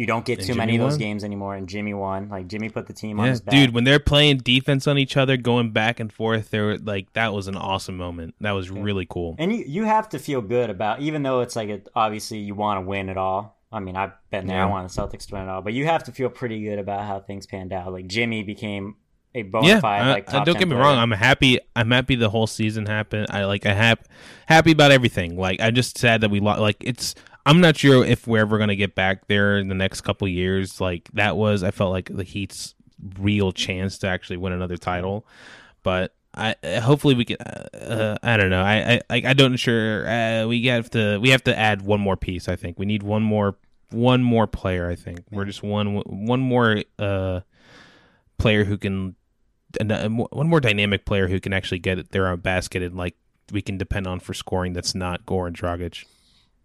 [0.00, 0.98] You don't get And too Jimmy many of those won.
[0.98, 2.30] games anymore, and Jimmy won.
[2.30, 3.52] Like Jimmy put the team on his back.
[3.52, 7.12] dude, when they're playing defense on each other, going back and forth, they were like
[7.12, 8.34] that was an awesome moment.
[8.40, 9.36] That was really cool.
[9.38, 12.54] And you you have to feel good about even though it's like it, obviously you
[12.54, 13.58] want to win it all.
[13.70, 14.62] I mean, I've been there.
[14.62, 16.78] I want the Celtics to win it all, but you have to feel pretty good
[16.78, 17.92] about how things panned out.
[17.92, 18.96] Like Jimmy became
[19.34, 20.82] a bona Yeah, fide I- like I- top don't get me player.
[20.82, 20.96] wrong.
[20.98, 21.58] I'm happy.
[21.76, 23.26] I'm happy the whole season happened.
[23.28, 23.66] I like.
[23.66, 24.08] I hap-
[24.46, 25.36] happy about everything.
[25.36, 26.60] Like I just sad that we lost.
[26.60, 27.14] Like it's.
[27.50, 30.80] I'm not sure if we're ever gonna get back there in the next couple years.
[30.80, 31.62] Like that was.
[31.62, 32.74] I felt like the Heat's
[33.18, 35.26] real chance to actually win another title,
[35.82, 36.14] but.
[36.32, 37.38] I hopefully we can.
[37.40, 38.62] Uh, uh, I don't know.
[38.62, 40.08] I I I don't sure.
[40.08, 41.18] Uh, we have to.
[41.18, 42.48] We have to add one more piece.
[42.48, 43.56] I think we need one more.
[43.90, 44.88] One more player.
[44.88, 45.96] I think we're just one.
[45.96, 46.84] One more.
[47.00, 47.40] Uh,
[48.38, 49.14] player who can
[49.78, 53.14] uh, one more dynamic player who can actually get their own basket and like
[53.52, 56.04] we can depend on for scoring that's not Goran Dragic.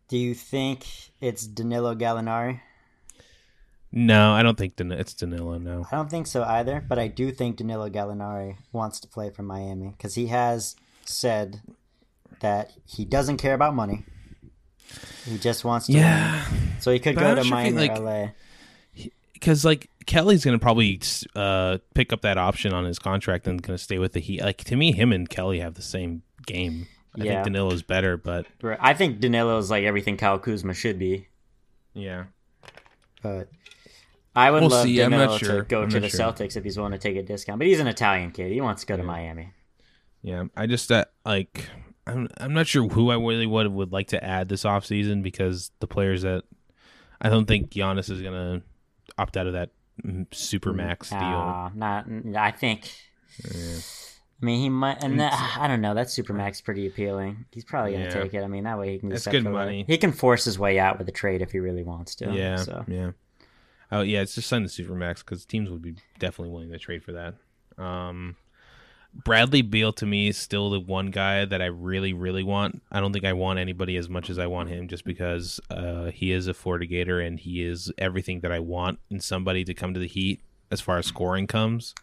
[0.07, 0.85] Do you think
[1.19, 2.61] it's Danilo Gallinari?
[3.91, 5.57] No, I don't think Dan- it's Danilo.
[5.57, 9.29] No, I don't think so either, but I do think Danilo Gallinari wants to play
[9.29, 11.61] for Miami because he has said
[12.41, 14.03] that he doesn't care about money.
[15.25, 16.59] He just wants to yeah, win.
[16.81, 18.27] So he could But go to feel Miami like- or LA.
[19.33, 21.01] because like Kelly's gonna probably
[21.35, 24.41] uh, pick up that option on his contract and gonna stay with the Heat.
[24.41, 26.87] Like to me, him and Kelly have the same game.
[27.19, 27.34] I Yeah.
[27.43, 28.45] think Danilo's better, but
[28.80, 31.28] I think Danilo is like everything Kyle Kuzma should be.
[31.93, 32.25] yeah,
[33.21, 33.49] But
[34.36, 34.97] I would we'll love see.
[34.97, 35.62] Danilo sure.
[35.62, 36.19] to go I'm to the sure.
[36.19, 37.58] Celtics if he's willing to take a discount.
[37.60, 38.51] But he's an Italian kid.
[38.51, 39.51] He wants to go to Miami.
[40.21, 40.43] yeah.
[40.58, 41.69] I just uh, like
[42.06, 45.71] I'm I'm not sure who I really would would like to add this offseason because
[45.80, 46.43] the players that
[47.21, 48.62] I don't think Giannis is gonna
[49.17, 49.69] opt out of that
[50.06, 51.19] mm, super max deal.
[51.19, 52.06] Uh, not.
[52.36, 52.91] I think.
[54.41, 55.93] I mean, he might, and that, I don't know.
[55.93, 57.45] That supermax pretty appealing.
[57.51, 58.09] He's probably gonna Yeah.
[58.23, 58.43] take it.
[58.43, 59.09] I mean, that way he can.
[59.09, 59.85] That's good money.
[59.87, 62.31] He can force his way out with a trade if he really wants to.
[62.33, 63.11] Yeah, So yeah.
[63.91, 67.01] Oh yeah, it's just sign the supermax because teams would be definitely willing to trade
[67.03, 67.35] for that.
[67.81, 68.35] Um,
[69.13, 72.81] Bradley Beal to me is still the one guy that I really, really want.
[72.91, 76.11] I don't think I want anybody as much as I want him, just because uh,
[76.11, 79.93] he is a Fortigator and he is everything that I want in somebody to come
[79.93, 81.95] to the Heat as far as scoring comes.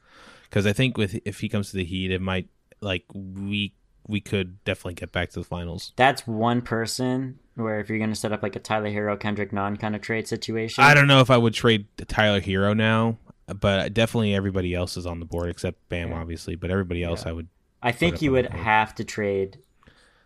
[0.53, 2.47] Because I think with if he comes to the Heat, it might
[2.83, 3.73] like we
[4.07, 5.95] we could definitely get back to the finals.
[5.97, 9.51] That's one person where if you're going to set up like a Tyler Herro Kendrick
[9.53, 10.85] Nunn kind of trade situation.
[10.85, 15.07] I don't know if I would trade Tyler Herro now, but definitely everybody else is
[15.07, 16.21] on the board except Bam, Yeah.
[16.21, 16.55] obviously.
[16.55, 17.31] But everybody else, Yeah.
[17.31, 17.49] I would.
[17.83, 19.57] I think you would have to trade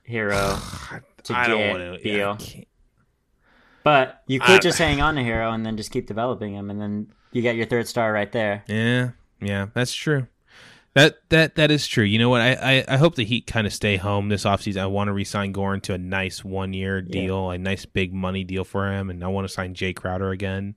[0.09, 0.59] Herro,
[1.25, 2.03] To I don't get want to.
[2.03, 2.37] Beal.
[2.41, 2.65] Yeah,
[3.85, 6.81] but you could just hang on to Herro and then just keep developing him, and
[6.81, 8.65] then you got your third star right there.
[8.67, 9.11] yeah,
[9.47, 10.27] yeah, that's true.
[10.95, 12.05] That that that is true.
[12.05, 12.41] You know what?
[12.41, 14.79] I I, I hope the Heat kind of stay home this offseason.
[14.81, 18.65] I want to re-sign Goran to a nice one-year deal, a nice big money deal
[18.65, 20.77] for him, and I want to sign Jae Crowder again,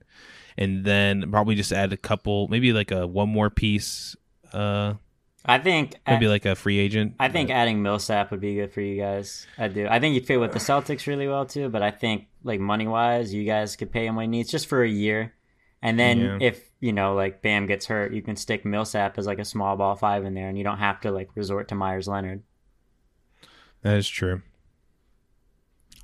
[0.58, 4.14] and then probably just add a couple, maybe like a one more piece,
[4.52, 4.94] uh,
[5.46, 7.14] I think maybe like a free agent.
[7.18, 9.46] I think adding Millsap would be good for you guys.
[9.56, 9.86] I do.
[9.88, 11.70] I think you'd fit with the Celtics really well too.
[11.70, 14.66] But I think like money wise, you guys could pay him what he needs just
[14.66, 15.32] for a year,
[15.80, 16.38] and then Yeah.
[16.42, 19.76] if you know like Bam gets hurt, you can stick Millsap as like a small
[19.76, 22.42] ball five in there, and you don't have to like resort to Meyers Leonard.
[23.82, 24.42] That is true.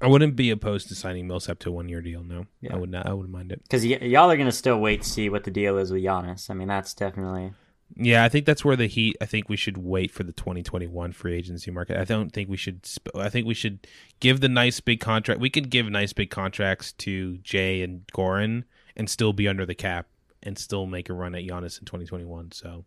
[0.01, 2.23] I wouldn't be opposed to signing Millsap to a one-year deal.
[2.23, 2.75] No, Yeah.
[2.75, 3.07] I would not.
[3.07, 3.63] I wouldn't mind it.
[3.63, 6.51] Because y- y'all are gonna still wait to see what the deal is with Giannis.
[6.51, 7.53] I mean, that's definitely
[7.95, 9.17] Yeah, I think that's where the Heat.
[9.21, 11.97] I think we should wait for the 2021 free agency market.
[11.97, 12.85] I don't think we should.
[12.85, 13.87] Sp- I think we should
[14.21, 15.41] give the nice big contract.
[15.41, 18.65] We could give nice big contracts to Jae and Goran
[18.97, 20.09] and still be under the cap
[20.47, 22.53] and still make a run at Giannis in 2021.
[22.53, 22.85] So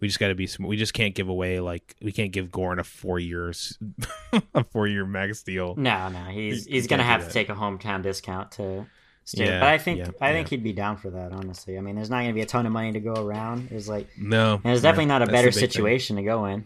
[0.00, 0.48] we just got to be.
[0.58, 3.78] We just can't give away like we can't give Goran a four years,
[4.54, 5.74] a four year max deal.
[5.76, 6.24] no, no.
[6.24, 8.86] He's You- he's gonna have to take a hometown discount to.
[9.24, 9.44] Stay.
[9.44, 10.56] Yeah, but I think yeah, I think yeah.
[10.56, 11.32] he'd be down for that.
[11.32, 13.68] Honestly, I mean, there's not gonna be a ton of money to go around.
[13.68, 15.60] There's like, No, and there's definitely not a better big thing.
[15.60, 16.64] situation to go in.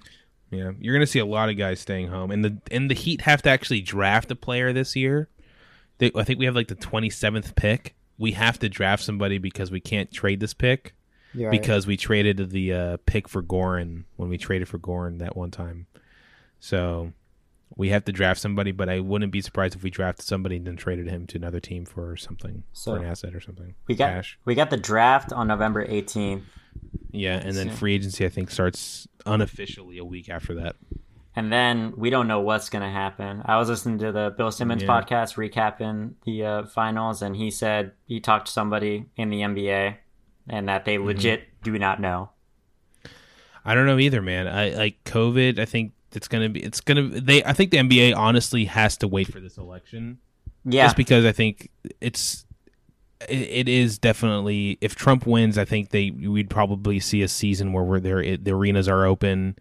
[0.53, 3.23] Yeah, you're gonna see a lot of guys staying home, and the and the Heat
[3.23, 5.29] have to actually draft a player this year.
[5.99, 7.97] They, I think we have like the 27th pick.
[8.19, 10.95] We have to draft somebody because we can't trade this pick
[11.35, 11.61] You're right.
[11.61, 15.51] because we traded the uh, pick for Goran when we traded for Goran that one
[15.51, 15.87] time.
[16.61, 17.13] So
[17.77, 20.67] we have to draft somebody, but I wouldn't be surprised if we drafted somebody and
[20.67, 23.75] then traded him to another team for something, So, for an asset or something.
[23.89, 24.39] we got cash.
[24.45, 26.43] we got the draft on November 18th,
[27.11, 30.77] Yeah, and then free agency I think starts unofficially a week after that.
[31.35, 33.43] And then we don't know what's gonna happen.
[33.45, 34.89] I was listening to the Bill Simmons Yeah.
[34.89, 39.97] podcast recapping the uh, finals, and he said he talked to somebody in the NBA,
[40.49, 40.91] and that Mm-hmm.
[40.91, 42.31] they legit do not know.
[43.65, 44.49] I don't know either, man.
[44.49, 45.59] I like COVID.
[45.59, 46.63] I think it's gonna be.
[46.63, 47.03] It's gonna.
[47.09, 47.45] They.
[47.45, 50.19] I think the NBA honestly has to wait for this election,
[50.65, 52.45] Yeah, just because I think it's.
[53.29, 57.73] It, it is definitely if Trump wins, I think they we'd probably see a season
[57.73, 58.37] where we're there.
[58.37, 59.57] The arenas are open,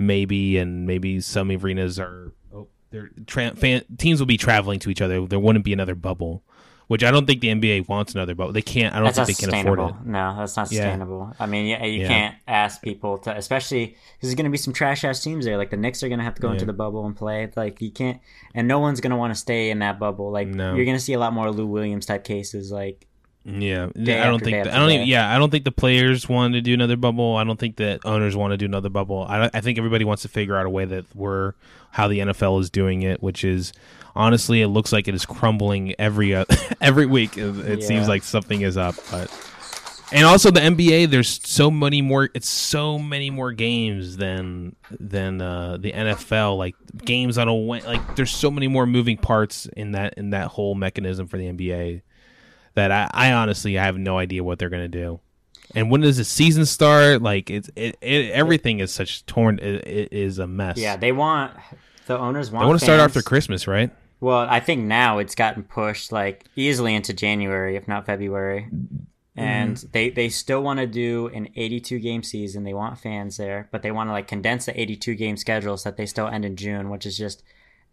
[0.00, 2.32] maybe, and maybe some arenas are.
[2.54, 5.26] Oh, they're tra- fan, teams will be traveling to each other.
[5.26, 6.42] There wouldn't be another bubble,
[6.88, 8.52] which I don't think the NBA wants another bubble.
[8.52, 8.94] They can't.
[8.94, 9.94] I don't that's think they can afford it.
[10.06, 10.80] No, that's not Yeah.
[10.82, 11.32] sustainable.
[11.38, 12.08] I mean, yeah, you Yeah.
[12.08, 15.56] can't ask people to, especially because there's going to be some trash ass teams there.
[15.56, 17.48] Like the Knicks are going to have to go into the bubble and play.
[17.54, 18.18] Like you can't,
[18.54, 20.30] and no one's going to want to stay in that bubble.
[20.32, 20.74] Like No.
[20.74, 22.72] you're going to see a lot more Lou Williams type cases.
[22.72, 23.06] Like
[23.44, 26.54] Yeah, I don't think the- I don't even, yeah I don't think the players want
[26.54, 27.36] to do another bubble.
[27.36, 29.24] I don't think that owners want to do another bubble.
[29.28, 31.54] I, I think everybody wants to figure out a way that we're
[31.92, 33.72] how the NFL is doing it, which is
[34.14, 36.44] honestly it looks like it is crumbling every uh,
[36.80, 37.38] every week.
[37.38, 37.86] It, it Yeah.
[37.86, 39.30] seems like something is up, but
[40.12, 41.08] and also the NBA.
[41.10, 42.28] There's so many more.
[42.34, 46.58] It's so many more games than than uh, the NFL.
[46.58, 46.74] Like
[47.04, 50.74] games on a like there's so many more moving parts in that in that whole
[50.74, 52.02] mechanism for the NBA
[52.74, 55.20] that I, I honestly have no idea what they're gonna do.
[55.74, 57.22] And when does the season start?
[57.22, 59.58] Like it's it, it everything is such torn.
[59.60, 60.78] It, it is a mess.
[60.78, 61.52] yeah, they want
[62.06, 62.64] the owners want.
[62.64, 63.90] they want to start after Christmas, right?
[64.20, 68.68] Well, I think now it's gotten pushed like easily into January, if not February.
[69.36, 69.86] And Mm-hmm.
[69.92, 72.64] they, they still want to do an 82 game season.
[72.64, 75.88] They want fans there, but they want to like condense the 82 game schedule so
[75.88, 77.42] that they still end in June, which is just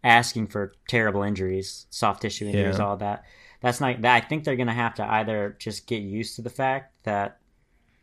[0.04, 2.86] asking for terrible injuries, soft tissue injuries, Yeah.
[2.86, 3.24] all that.
[3.62, 4.24] That's not that.
[4.24, 7.40] I think they're going to have to either just get used to the fact that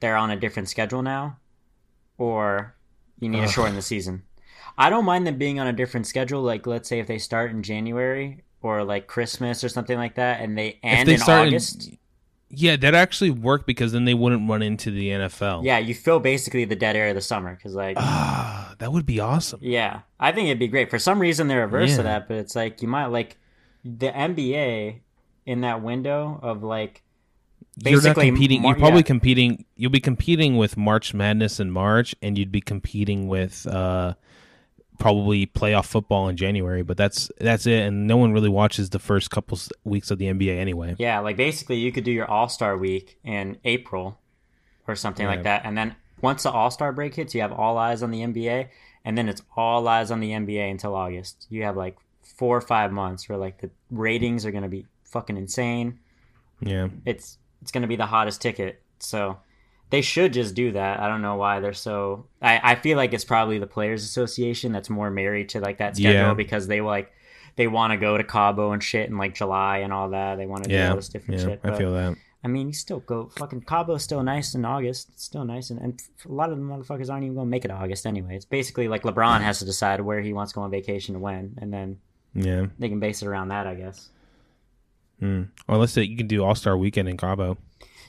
[0.01, 1.39] they're on a different schedule now,
[2.19, 2.75] or
[3.21, 4.23] you need to shorten the season.
[4.77, 6.43] I don't mind them being on a different schedule.
[6.43, 10.41] Like, let's say if they start in January or like Christmas or something like that,
[10.41, 11.89] and they end they in August.
[11.89, 11.99] in,
[12.51, 15.65] yeah, that actually work because then they wouldn't run into the NFL.
[15.65, 19.07] yeah, you fill basically the dead air of the summer because, like, ah, that would
[19.07, 19.61] be awesome.
[19.63, 20.91] yeah, I think it'd be great.
[20.91, 21.97] For some reason, they're averse Yeah.
[21.99, 23.37] to that, but it's like you might like
[23.85, 25.01] the NBA
[25.47, 27.03] in that window of like
[27.85, 28.63] You're not competing.
[28.63, 29.05] Mar- you're probably yeah.
[29.05, 29.65] competing.
[29.77, 34.15] You'll be competing with March Madness in March, and you'd be competing with uh,
[34.99, 36.83] probably playoff football in January.
[36.83, 40.27] But that's that's it, and no one really watches the first couple weeks of the
[40.27, 40.97] NBA anyway.
[40.99, 44.19] Yeah, like basically you could do your All Star week in April
[44.87, 47.79] or something like that, and then once the All Star break hits, you have all
[47.79, 48.69] eyes on the NBA,
[49.05, 51.47] and then it's all eyes on the NBA until August.
[51.51, 55.37] You have like four or five months where like the ratings are gonna be fucking
[55.39, 55.99] insane.
[56.61, 56.89] Yeah.
[57.07, 58.83] It's it's gonna be the hottest ticket.
[58.99, 59.39] So
[59.91, 61.01] they should just do that.
[61.01, 62.27] I don't know why they're so.
[62.43, 65.97] I, I feel like it's probably the Players Association that's more married to like that
[65.97, 66.35] schedule Yeah.
[66.35, 67.13] because they like
[67.57, 70.37] they want to go to Cabo and shit in like July and all that.
[70.37, 71.47] They want to do all this different Yeah.
[71.47, 71.61] shit.
[71.65, 72.17] I feel that.
[72.43, 75.09] I mean, you still go fucking Cabo's still nice in August.
[75.15, 77.71] It's still nice, and, and a lot of the motherfuckers aren't even gonna make it
[77.71, 78.37] August anyway.
[78.37, 81.23] It's basically like LeBron has to decide where he wants to go on vacation and
[81.23, 81.99] when, and then
[82.35, 82.67] Yeah.
[82.79, 84.11] they can base it around that, I guess.
[85.23, 85.49] Mm.
[85.69, 87.57] Or let's say you can do All Star Weekend in Cabo.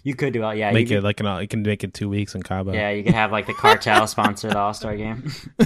[0.03, 0.71] You could do it, yeah.
[0.71, 1.41] make you it could, like an.
[1.41, 2.73] You can make it two weeks in Cabo.
[2.73, 5.31] yeah, you could have like the cartel sponsor the All Star game.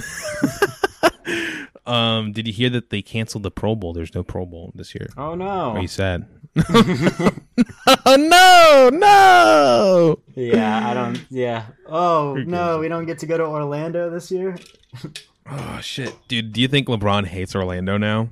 [1.86, 2.32] Um.
[2.32, 3.92] Did you hear that they canceled the Pro Bowl?
[3.92, 5.08] There's no Pro Bowl this year.
[5.16, 5.72] Oh no!
[5.72, 6.26] Are you sad?
[6.68, 7.32] oh
[8.06, 8.90] no!
[8.92, 10.20] No!
[10.36, 11.24] yeah, I don't.
[11.30, 11.64] Yeah.
[11.86, 14.56] Oh no, we don't get to go to Orlando this year.
[15.50, 16.52] Oh shit, dude.
[16.52, 18.28] Do you think LeBron hates Orlando now?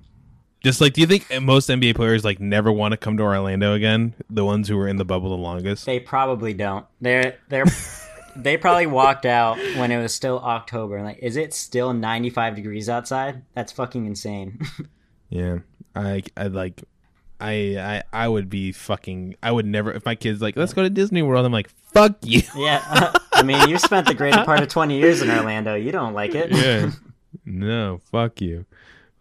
[0.62, 3.75] Just like, do you think most NBA players like never want to come to Orlando
[3.75, 4.14] again?
[4.29, 5.87] The ones who were in the bubble the longest.
[5.87, 6.85] They probably don't.
[7.01, 7.66] They're they're
[8.37, 11.03] they probably walked out when it was still October.
[11.03, 13.42] Like, is it still ninety five degrees outside?
[13.55, 14.61] That's fucking insane.
[15.31, 15.59] Yeah,
[15.94, 16.85] I I like
[17.38, 20.83] I I I would be fucking I would never if my kids like let's go
[20.83, 22.40] to Disney World I'm like fuck you.
[22.57, 25.75] yeah, I mean, you spent the greater part of twenty years in Orlando.
[25.75, 26.51] You don't like it.
[26.51, 26.92] yeah.
[27.44, 28.64] No, fuck you.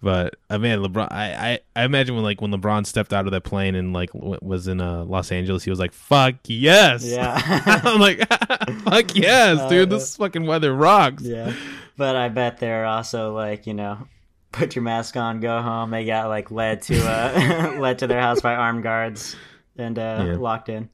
[0.01, 1.07] But I mean, LeBron.
[1.11, 4.11] I, I, I imagine when like when LeBron stepped out of that plane and like
[4.13, 7.41] w- was in uh, Los Angeles, he was like, "Fuck yes." Yeah.
[7.83, 8.19] I'm like,
[8.83, 9.89] "Fuck yes, Uh, dude.
[9.89, 11.51] This fucking weather rocks." yeah,
[11.97, 14.07] but I bet they're also like you know.
[14.53, 15.91] Put your mask on, go home.
[15.91, 19.35] They got like led to uh led to their house by armed guards
[19.77, 20.35] and uh Yeah.
[20.37, 20.89] locked in.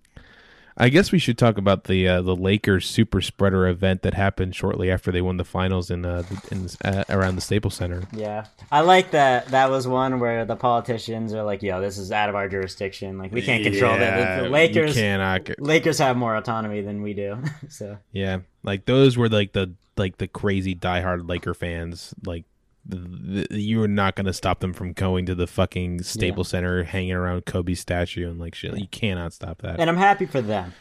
[0.78, 4.56] I guess we should talk about the uh, the Lakers super spreader event that happened
[4.56, 8.04] shortly after they won the finals in uh in uh, around the Staples Center.
[8.12, 9.48] Yeah, I like that.
[9.48, 13.18] That was one where the politicians are like, "Yo, this is out of our jurisdiction.
[13.18, 15.50] Like, we can't control that." Yeah, The, the Lakers, cannot.
[15.60, 17.38] Lakers have more autonomy than we do.
[17.70, 22.14] so Yeah, like those were like the like the crazy diehard Laker fans.
[22.26, 22.46] Like
[22.86, 26.50] the, the, you are not going to stop them from going to the fucking Staples
[26.50, 28.78] Center, hanging around Kobe's statue and like shit.
[28.78, 29.80] You cannot stop that.
[29.80, 30.74] and I'm happy for them.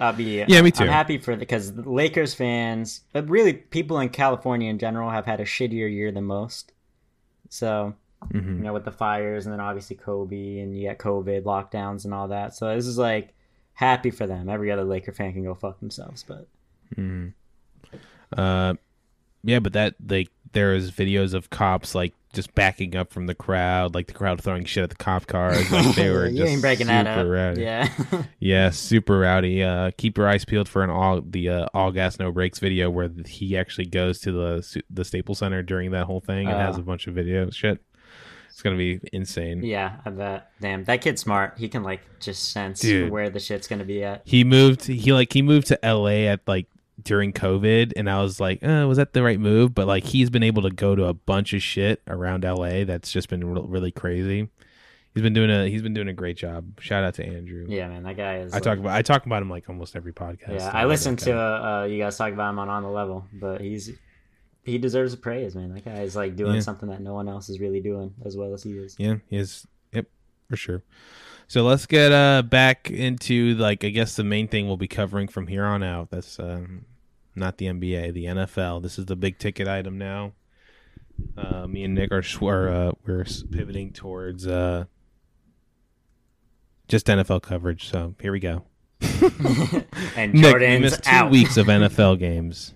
[0.00, 0.82] I'll be Yeah, me too.
[0.84, 5.26] I'm happy for the because Lakers fans, but really people in California in general, have
[5.26, 6.72] had a shittier year than most.
[7.48, 7.94] So
[8.32, 8.56] Mhm.
[8.56, 12.12] you know, with the fires and then obviously Kobe and you got COVID lockdowns and
[12.14, 12.54] all that.
[12.56, 13.34] So this is like
[13.74, 14.48] happy for them.
[14.48, 16.48] Every other Laker fan can go fuck themselves, but
[16.96, 17.32] Mhm.
[18.36, 18.74] Uh,
[19.44, 23.34] yeah, but that like there is videos of cops like just backing up from the
[23.34, 25.70] crowd, like the crowd throwing shit at the cop cars.
[25.70, 27.26] Like they were just breaking super that up.
[27.28, 27.60] rowdy.
[27.62, 27.88] Yeah.
[28.40, 29.62] Yeah, super rowdy.
[29.62, 32.90] Uh, keep your eyes peeled for an all the uh, all gas no brakes video
[32.90, 36.66] where he actually goes to the the Staples Center during that whole thing and Uh.
[36.66, 37.80] has a bunch of video shit.
[38.50, 39.64] It's gonna be insane.
[39.64, 40.48] Yeah, I bet.
[40.60, 41.54] Damn, that kid's smart.
[41.58, 43.10] He can like just sense Dude.
[43.10, 44.22] where the shit's gonna be at.
[44.24, 44.84] He moved.
[44.86, 46.28] He like he moved to L.A.
[46.28, 46.66] at like
[47.04, 49.74] during COVID, and I was like, uh, was that the right move?
[49.74, 52.84] But like he's been able to go to a bunch of shit around L.A.
[52.84, 54.48] That's just been re- really crazy.
[55.14, 56.80] He's been doing a he's been doing a great job.
[56.80, 57.66] Shout out to Andrew.
[57.68, 58.52] Yeah, man, that guy is.
[58.52, 60.58] I like- talk about I talk about him like almost every podcast.
[60.58, 63.60] Yeah, I listened to uh, you guys talk about him on on the level, but
[63.60, 63.92] he's
[64.64, 65.72] he deserves the praise, man.
[65.74, 66.60] That guy is like doing Yeah.
[66.62, 68.96] something that no one else is really doing as well as he is.
[68.98, 69.66] Yeah, he is.
[69.92, 70.06] Yep,
[70.50, 70.82] for sure.
[71.46, 75.28] So let's get uh back into like I guess the main thing we'll be covering
[75.28, 76.10] from here on out.
[76.10, 76.86] That's um,
[77.34, 78.82] not the NBA, the NFL.
[78.82, 80.32] This is the big ticket item now.
[81.36, 82.22] Uh, me and Nick are,
[82.68, 84.84] uh, we're pivoting towards uh,
[86.88, 87.88] just NFL coverage.
[87.88, 88.64] So here we go.
[90.16, 91.30] and Nick, Jordan's missed two out.
[91.30, 92.74] weeks of NFL games.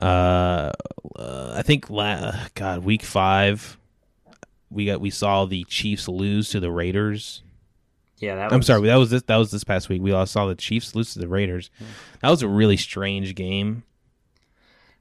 [0.00, 0.72] Uh,
[1.16, 3.78] uh, I think la- God week five,
[4.70, 7.42] we got we saw the Chiefs lose to the Raiders.
[8.18, 10.00] Yeah, that was, I'm sorry, that was this that was this past week.
[10.02, 11.70] We all saw the Chiefs lose to the Raiders.
[12.22, 13.82] That was a really strange game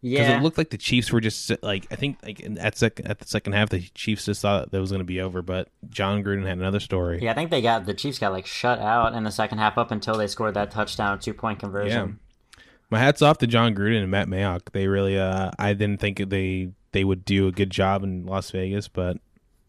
[0.02, 3.02] Yeah, because it looked like the Chiefs were just like I think like at sec-
[3.06, 5.70] at the second half the Chiefs just thought that was going to be over, but
[5.90, 7.20] Jon Gruden had another story.
[7.22, 7.32] yeah.
[7.32, 9.92] I think they got the Chiefs got like shut out in the second half up
[9.92, 12.20] until they scored that touchdown two point conversion.
[12.58, 12.62] Yeah.
[12.92, 14.72] My hats off to Jon Gruden and Matt Mayock.
[14.72, 18.52] They really, uh, I didn't think they they would do a good job in Las
[18.52, 19.18] Vegas, but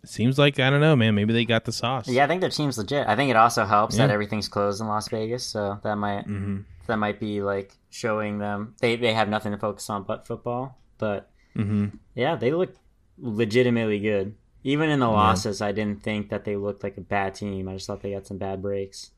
[0.08, 1.14] seems like I don't know, man.
[1.14, 2.08] Maybe they got the sauce.
[2.08, 3.06] Yeah, I think their team's legit.
[3.06, 6.60] I think it also helps that everything's closed in Las Vegas, so that might hmm
[6.86, 10.78] that might be like showing them they they have nothing to focus on but football.
[10.98, 12.74] But hmm yeah, they look
[13.18, 14.34] legitimately good.
[14.64, 17.68] Even in the losses, I didn't think that they looked like a bad team.
[17.68, 19.12] I just thought they got some bad breaks.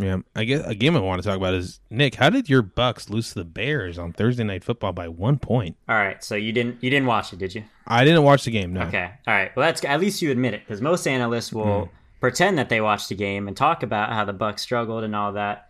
[0.00, 2.14] Yeah, I guess a game I want to talk about is Nick.
[2.14, 5.76] How did your Bucs lose to the Bears on Thursday Night Football by one point?
[5.88, 7.64] All right, so you didn't you didn't watch it, did you?
[7.86, 8.72] I didn't watch the game.
[8.72, 8.82] No.
[8.82, 9.10] Okay.
[9.26, 9.54] All right.
[9.56, 11.90] Well, that's at least you admit it because most analysts will Hmm.
[12.20, 15.32] pretend that they watched the game and talk about how the Bucs struggled and all
[15.32, 15.68] that,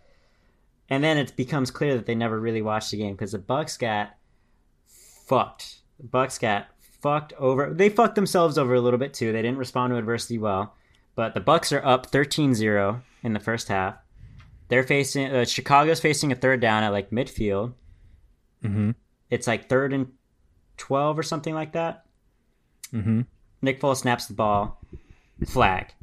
[0.91, 3.79] and then it becomes clear that they never really watched the game because the Bucs
[3.79, 4.11] got
[5.25, 5.79] fucked.
[5.99, 6.67] The Bucs got
[7.01, 7.73] fucked over.
[7.73, 9.31] They fucked themselves over a little bit too.
[9.31, 10.75] They didn't respond to adversity well,
[11.15, 13.95] but the Bucs are up 13-0 in the first half.
[14.69, 17.73] They're facing uh, Chicago's facing a third down at like midfield.
[18.63, 18.91] Mm-hmm.
[19.29, 20.13] It's like third and
[20.77, 22.05] twelve or something like that.
[22.93, 23.21] Mm-hmm.
[23.61, 24.79] Nick Foles snaps the ball,
[25.45, 25.93] flag.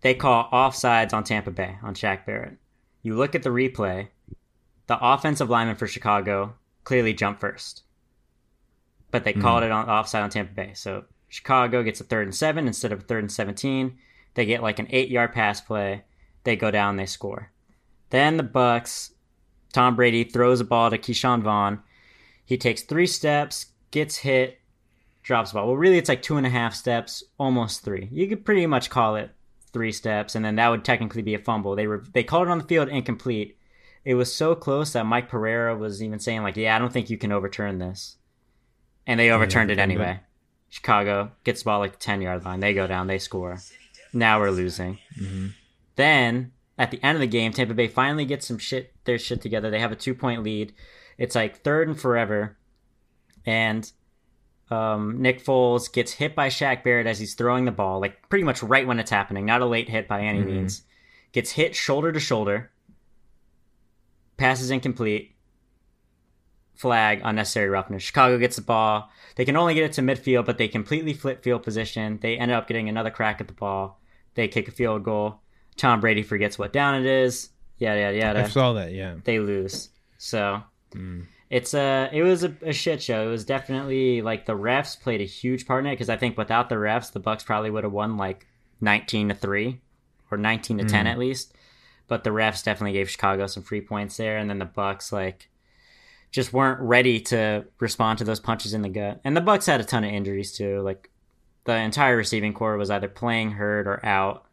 [0.00, 2.56] They call offsides on Tampa Bay on Shaq Barrett.
[3.02, 4.08] You look at the replay,
[4.86, 7.84] the offensive lineman for Chicago clearly jumped first,
[9.10, 10.72] but they called it on offside on Tampa Bay.
[10.74, 13.98] So Chicago gets a third and seven instead of a third and seventeen.
[14.34, 16.04] They get like an eight-yard pass play.
[16.44, 17.50] They go down, they score.
[18.10, 19.12] Then the Bucs,
[19.72, 21.82] Tom Brady throws a ball to Ke'Shawn Vaughn.
[22.44, 24.58] He takes three steps, gets hit,
[25.22, 25.68] drops the ball.
[25.68, 28.08] Well, really, it's like two and a half steps, almost three.
[28.10, 29.30] You could pretty much call it
[29.72, 31.76] three steps, and then that would technically be a fumble.
[31.76, 33.56] They were they called it on the field incomplete.
[34.04, 37.08] It was so close that Mike Pereira was even saying like, "Yeah, I don't think
[37.08, 38.16] you can overturn this,"
[39.06, 39.82] and they overturned it it.
[39.82, 40.20] anyway.
[40.68, 42.60] Chicago gets the ball like ten yard line.
[42.60, 43.06] They go down.
[43.06, 43.58] They score.
[44.12, 44.98] Now we're losing.
[45.96, 49.40] Then at the end of the game, Tampa Bay finally gets some shit their shit
[49.40, 49.70] together.
[49.70, 50.72] They have a two point lead.
[51.18, 52.56] It's like third and forever,
[53.44, 53.90] and
[54.70, 58.44] um, Nick Foles gets hit by Shaq Barrett as he's throwing the ball, like pretty
[58.44, 59.44] much right when it's happening.
[59.44, 60.82] Not a late hit by any means.
[61.32, 62.70] Gets hit shoulder to shoulder.
[64.38, 65.36] Passes incomplete.
[66.74, 68.02] Flag, unnecessary roughness.
[68.02, 69.10] Chicago gets the ball.
[69.36, 72.18] They can only get it to midfield, but they completely flip field position.
[72.20, 74.00] They end up getting another crack at the ball.
[74.34, 75.41] They kick a field goal.
[75.76, 77.50] Tom Brady forgets what down it is.
[77.78, 78.92] Yada yada I saw that.
[78.92, 79.16] Yeah.
[79.24, 79.88] They lose.
[80.18, 80.62] So
[80.92, 81.22] hmm.
[81.50, 83.26] it's a it was a, a shit show.
[83.26, 86.38] It was definitely like the refs played a huge part in it because I think
[86.38, 88.46] without the refs, the Bucs probably would have won like
[88.80, 89.80] nineteen to three
[90.30, 91.12] or nineteen to ten hmm.
[91.12, 91.54] at least.
[92.06, 95.48] But the refs definitely gave Chicago some free points there, and then the Bucs like
[96.30, 99.20] just weren't ready to respond to those punches in the gut.
[99.22, 100.80] And the Bucs had a ton of injuries too.
[100.80, 101.10] Like
[101.64, 104.46] the entire receiving core was either playing hurt or out.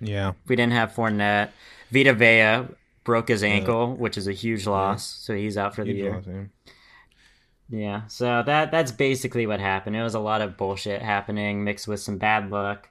[0.00, 0.32] Yeah.
[0.46, 1.50] We didn't have Fournette.
[1.90, 2.74] Vita Vea
[3.04, 6.14] broke his ankle, which is a huge loss, so he's out for the year.
[6.14, 6.42] loss, yeah.
[7.68, 9.96] Yeah, so that that's basically what happened.
[9.96, 12.88] It was a lot of bullshit happening, mixed with some bad luck,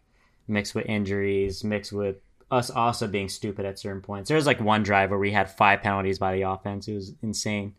[0.48, 2.18] mixed with injuries, mixed with
[2.52, 4.28] us also being stupid at certain points.
[4.28, 6.88] There was like one drive where we had five penalties by the offense.
[6.88, 7.74] It was insane,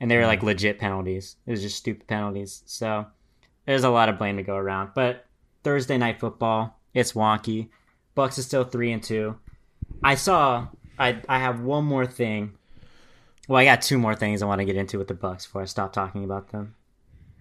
[0.00, 1.36] and they were like legit penalties.
[1.46, 2.62] It was just stupid penalties.
[2.66, 3.06] So
[3.66, 4.90] there's a lot of blame to go around.
[4.94, 5.26] But
[5.64, 7.68] Thursday night football, it's wonky.
[8.16, 9.38] Bucs is still three and two.
[10.02, 10.68] I saw.
[10.98, 12.52] I I have one more thing.
[13.48, 15.62] Well, I got two more things I want to get into with the Bucs before
[15.62, 16.74] I stop talking about them.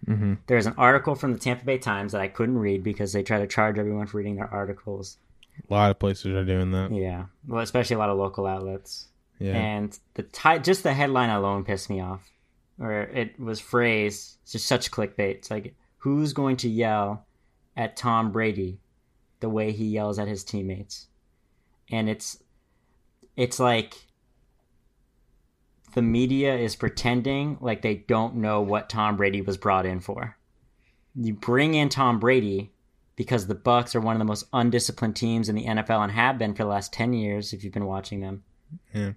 [0.08, 0.38] Mhm.
[0.48, 3.38] There's an article from the Tampa Bay Times that I couldn't read because they try
[3.40, 5.18] to charge everyone for reading their articles.
[5.70, 6.92] A lot of places are doing that.
[6.92, 9.10] Yeah, well, especially a lot of local outlets.
[9.38, 9.54] Yeah.
[9.56, 12.32] And the ti- just the headline alone pissed me off.
[12.80, 15.36] Or it was phrased it's just such clickbait.
[15.36, 17.26] It's like who's going to yell
[17.78, 18.80] at Tom Brady
[19.42, 21.08] the way he yells at his teammates?
[21.92, 22.42] And it's
[23.36, 23.96] it's like
[25.94, 30.38] the media is pretending like they don't know what Tom Brady was brought in for.
[31.16, 32.72] You bring in Tom Brady
[33.16, 36.38] because the Bucs are one of the most undisciplined teams in the NFL and have
[36.38, 38.44] been for the last 10 years if you've been watching them.
[38.94, 39.14] Yeah.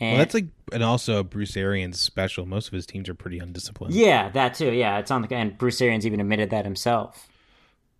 [0.00, 2.46] And Well, that's like, and also Bruce Arians special.
[2.46, 3.94] Most of his teams are pretty undisciplined.
[3.94, 4.72] Yeah, that too.
[4.72, 7.27] Yeah, it's on the and Bruce Arians even admitted that himself.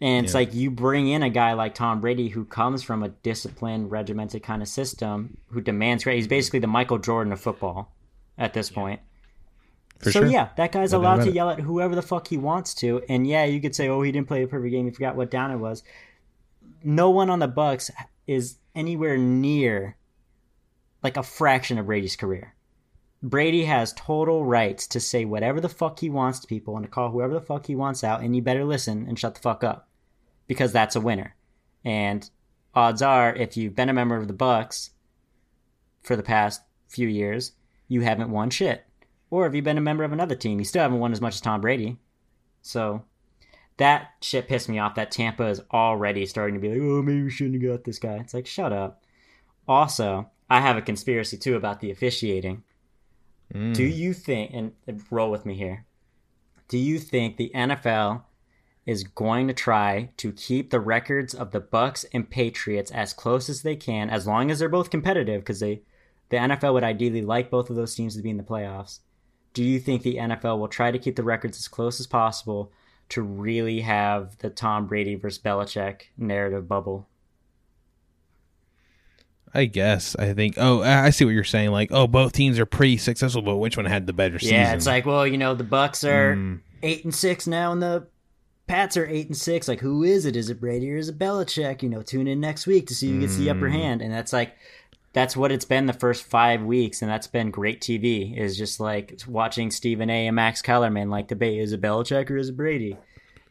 [0.01, 0.40] And it's Yeah.
[0.40, 4.42] like you bring in a guy like Tom Brady who comes from a disciplined, regimented
[4.44, 6.16] kind of system, who demands great.
[6.16, 7.92] He's basically the Michael Jordan of football
[8.36, 9.01] at this point.
[9.99, 10.28] For so sure.
[10.28, 11.34] yeah, that guy's No allowed to it.
[11.34, 13.03] yell at whoever the fuck he wants to.
[13.09, 14.84] And yeah, you could say, "Oh, he didn't play a perfect game.
[14.84, 15.82] He forgot what down it was."
[16.84, 17.90] No one on the Bucs
[18.28, 19.96] is anywhere near
[21.03, 22.55] like a fraction of Brady's career.
[23.20, 26.90] Brady has total rights to say whatever the fuck he wants to people and to
[26.90, 29.64] call whoever the fuck he wants out, and you better listen and shut the fuck
[29.64, 29.88] up
[30.49, 31.36] because that's a winner.
[31.84, 32.28] And
[32.74, 34.90] odds are, if you've been a member of the Bucs
[36.03, 37.53] for the past few years,
[37.86, 38.84] you haven't won shit.
[39.30, 41.34] Or if you've been a member of another team, you still haven't won as much
[41.36, 41.99] as Tom Brady.
[42.62, 43.05] So
[43.76, 44.94] that shit pissed me off.
[44.96, 47.99] That Tampa is already starting to be like, oh, maybe we shouldn't have got this
[47.99, 48.16] guy.
[48.16, 49.03] It's like, shut up.
[49.68, 52.64] Also, I have a conspiracy too about the officiating.
[53.53, 53.96] Do Mm.
[53.96, 54.72] you think, and
[55.11, 55.84] roll with me here,
[56.68, 58.24] do you think the NFL
[58.89, 63.51] is going to try to keep the records of the Bucs and Patriots as close
[63.51, 65.82] as they can, as long as they're both competitive, because they,
[66.30, 69.01] the NFL would ideally like both of those teams to be in the playoffs.
[69.53, 72.72] Do you think the NFL will try to keep the records as close as possible
[73.11, 77.07] to really have the Tom Brady versus Belichick narrative bubble?
[79.53, 80.16] I guess.
[80.16, 80.55] I think.
[80.57, 81.72] Oh, I see what you're saying.
[81.72, 84.57] Like, oh, both teams are pretty successful, but which one had the better season?
[84.57, 86.61] Yeah, it's like, well, you know, the Bucs are mm.
[86.82, 88.07] eight and six now, and the
[88.68, 89.66] Pats are eight and six.
[89.66, 90.36] Like, who is it?
[90.36, 91.82] Is it Brady or is it Belichick?
[91.82, 93.38] You know, tune in next week to see who gets mm.
[93.38, 93.72] the upper mm.
[93.72, 94.02] hand.
[94.02, 94.54] And that's like,
[95.12, 98.36] that's what it's been the first five weeks, and that's been great TV.
[98.36, 100.26] Is just like watching Stephen A.
[100.26, 102.96] and Max Kellerman like debate: is it Belichick or is it Brady?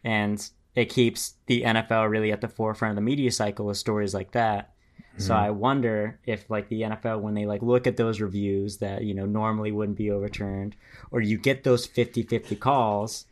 [0.04, 4.14] And it keeps the NFL really at the forefront of the media cycle with stories
[4.14, 4.74] like that.
[5.18, 5.46] So mm-hmm.
[5.46, 9.16] I wonder if like the NFL when they like look at those reviews that you
[9.16, 10.76] know normally wouldn't be overturned
[11.10, 13.26] or you get those 50-50 calls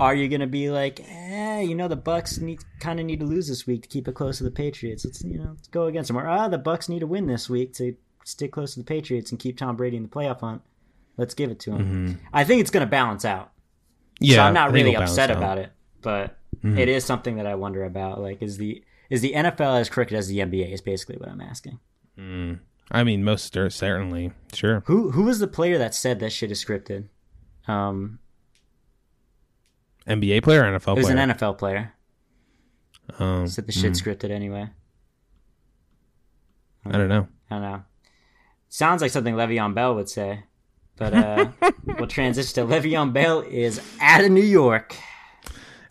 [0.00, 3.20] are you going to be like eh you know the Bucs need kind of need
[3.20, 5.68] to lose this week to keep it close to the Patriots let's you know let's
[5.68, 8.74] go against them or ah the Bucs need to win this week to stick close
[8.74, 10.62] to the Patriots and keep Tom Brady in the playoff hunt
[11.16, 12.26] let's give it to him mm-hmm.
[12.32, 13.52] I think it's going to balance out
[14.20, 15.70] yeah so I'm not really upset about it
[16.00, 16.78] but mm-hmm.
[16.78, 18.82] it is something that I wonder about like is the
[19.12, 20.72] is the NFL as crooked as the NBA?
[20.72, 21.78] Is basically what I'm asking.
[22.18, 22.60] Mm.
[22.90, 24.82] I mean, most certainly, sure.
[24.86, 27.08] Who who was the player that said that shit is scripted?
[27.68, 28.20] Um,
[30.06, 30.98] NBA player, or NFL player.
[30.98, 31.92] It was an NFL player.
[33.18, 34.02] Um, said the shit mm.
[34.02, 34.70] scripted anyway.
[36.84, 37.28] I don't know.
[37.50, 37.82] I don't know.
[38.68, 40.44] Sounds like something Le'Veon Bell would say.
[40.96, 41.48] But uh,
[41.84, 44.96] we'll transition to Le'Veon Bell is out of New York.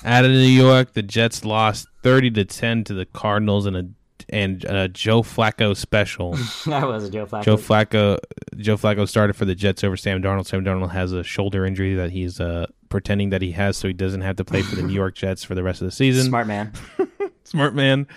[0.04, 3.84] Out of New York, the Jets lost thirty to ten to the Cardinals in a
[4.32, 6.34] and a Joe Flacco special.
[6.66, 7.44] that was a Joe Flacco.
[7.44, 8.18] Joe Flacco.
[8.58, 10.48] Joe Flacco started for the Jets over Sam Darnold.
[10.48, 13.94] Sam Darnold has a shoulder injury that he's uh, pretending that he has, so he
[13.94, 16.26] doesn't have to play for the New York Jets for the rest of the season.
[16.26, 16.74] Smart man.
[17.44, 18.08] Smart man.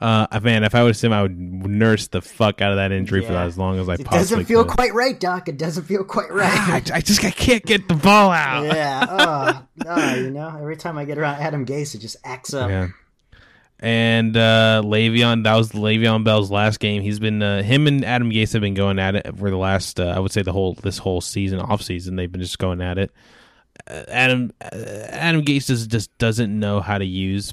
[0.00, 3.22] Uh, man, if I was him, I would nurse the fuck out of that injury
[3.22, 3.28] yeah.
[3.28, 4.16] for as long as I it possibly.
[4.16, 4.74] It doesn't feel could.
[4.74, 5.48] quite right, Doc.
[5.48, 6.90] It doesn't feel quite right.
[6.90, 8.64] I, I, just I can't get the ball out.
[8.64, 9.06] Yeah.
[9.08, 12.68] Oh, no, you know, every time I get around Adam Gase, it just acts up.
[12.68, 12.88] Yeah.
[13.82, 17.02] And uh, Le'Veon, that was Le'Veon Bell's last game.
[17.02, 19.98] He's been uh, him and Adam Gase have been going at it for the last,
[19.98, 22.14] uh, I would say, the whole this whole season, off season.
[22.14, 23.10] They've been just going at it.
[23.90, 24.68] Uh, Adam uh,
[25.08, 27.52] Adam Gase just, just doesn't know how to use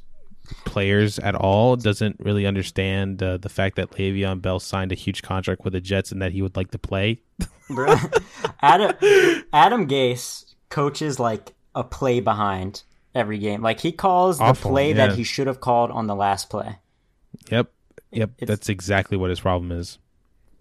[0.65, 1.75] players at all.
[1.75, 5.81] Doesn't really understand uh, the fact that Le'Veon Bell signed a huge contract with the
[5.81, 7.21] Jets and that he would like to play.
[8.61, 8.95] Adam
[9.51, 12.83] Adam Gase coaches like a play behind
[13.19, 13.61] every game.
[13.61, 15.07] Like he calls Awful, the play yeah.
[15.07, 16.77] that he should have called on the last play.
[17.51, 17.71] Yep.
[18.11, 18.31] Yep.
[18.39, 19.99] It's, That's exactly what his problem is.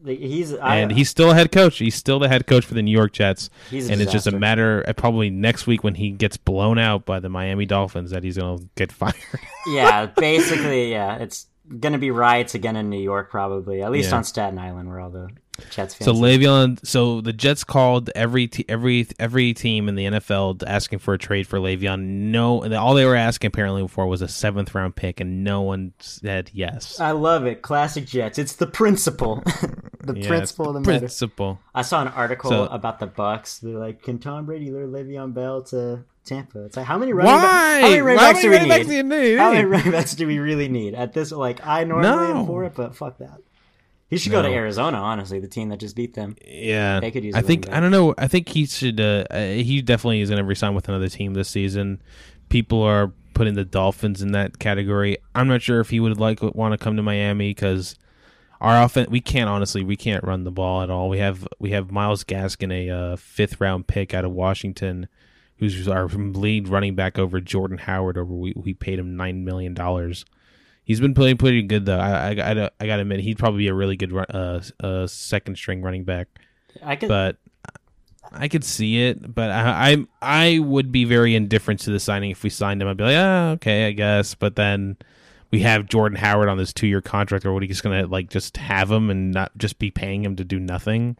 [0.04, 1.78] He's and I, he's still a head coach.
[1.78, 3.50] He's still the head coach for the New York Jets.
[3.70, 4.02] and disaster.
[4.02, 7.28] it's just a matter of probably next week when he gets blown out by the
[7.28, 9.14] Miami Dolphins that he's going to get fired.
[9.66, 11.16] yeah, basically, yeah.
[11.16, 13.83] It's going to be riots again in New York, probably.
[13.83, 14.16] At least yeah.
[14.16, 15.29] on Staten Island, where all the
[15.71, 16.05] Jets fans.
[16.07, 21.14] So Le'Veon, so the Jets called every every every team in the NFL asking for
[21.14, 22.01] a trade for Le'Veon.
[22.31, 25.93] No, all they were asking apparently for was a seventh round pick, and no one
[25.99, 27.01] said yes.
[27.01, 28.39] I love it, classic Jets.
[28.39, 29.43] It's the principle,
[30.01, 31.55] the yeah, principle of the principle.
[31.55, 31.62] Matter.
[31.75, 33.61] I saw an article so, about the Bucs.
[33.61, 36.64] They're like, can Tom Brady lure Le'Veon Bell to Tampa.
[36.64, 37.81] It's like how many running, Why?
[37.81, 38.87] how many running backs do we need?
[38.87, 39.39] Do need?
[39.39, 41.33] How many running backs do we really need at this?
[41.33, 42.41] Like I normally no.
[42.41, 43.41] am for it, but fuck that.
[44.09, 44.43] He should no.
[44.43, 44.99] go to Arizona.
[44.99, 46.37] Honestly, the team that just beat them.
[46.47, 47.35] Yeah, they could use.
[47.35, 48.14] I think I don't know.
[48.16, 49.01] I think he should.
[49.01, 52.01] Uh, uh he definitely is going to resign with another team this season.
[52.49, 55.18] People are putting the Dolphins in that category.
[55.35, 57.97] I'm not sure if he would like want to come to Miami because
[58.61, 61.09] our offense we can't honestly we can't run the ball at all.
[61.09, 65.09] We have we have Myles Gaskin, a uh, fifth round pick out of Washington,
[65.59, 68.16] who's our lead running back over Jordan Howard.
[68.18, 70.24] Over we we paid him nine million dollars.
[70.84, 71.98] He's been playing pretty good though.
[71.98, 75.56] I I, I, I gotta admit he'd probably be a really good uh, uh second
[75.56, 76.28] string running back.
[76.82, 77.36] I could, but
[78.32, 79.34] I could see it.
[79.34, 82.88] But I, I I would be very indifferent to the signing if we signed him.
[82.88, 84.34] I'd be like, ah, okay, I guess.
[84.34, 84.96] But then
[85.50, 87.62] we have Jordan Howard on this two year contract, or what?
[87.62, 91.16] He's gonna like just have him and not just be paying him to do nothing.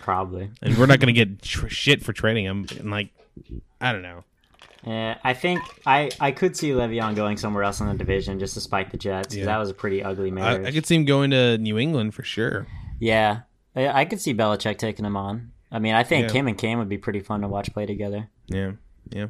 [0.00, 0.50] Probably.
[0.62, 2.66] And we're not gonna get tr- shit for trading him.
[2.78, 3.10] And like,
[3.80, 4.24] I don't know.
[4.84, 8.54] Yeah, I think I, I could see Le'Veon going somewhere else in the division just
[8.54, 9.34] to spite the Jets.
[9.34, 9.44] Yeah.
[9.44, 10.66] That was a pretty ugly marriage.
[10.66, 12.66] I, I, could see him going to New England for sure.
[12.98, 13.42] Yeah,
[13.76, 15.52] I, I could see Belichick taking him on.
[15.70, 16.32] I mean, I think yeah.
[16.32, 18.28] Kim and Cam would be pretty fun to watch play together.
[18.48, 18.72] Yeah,
[19.10, 19.26] yeah.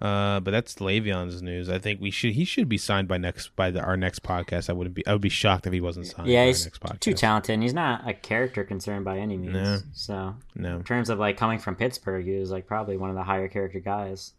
[0.00, 1.68] Uh, but that's Le'Veon's news.
[1.68, 4.70] I think we should he should be signed by next by the, our next podcast.
[4.70, 6.28] I wouldn't be I would be shocked if he wasn't signed.
[6.28, 6.70] Yeah, he's
[7.00, 7.54] too talented.
[7.54, 9.54] And he's not a character concern by any means.
[9.54, 9.78] No.
[9.92, 13.16] So no, in terms of like coming from Pittsburgh, he was like probably one of
[13.16, 14.34] the higher character guys.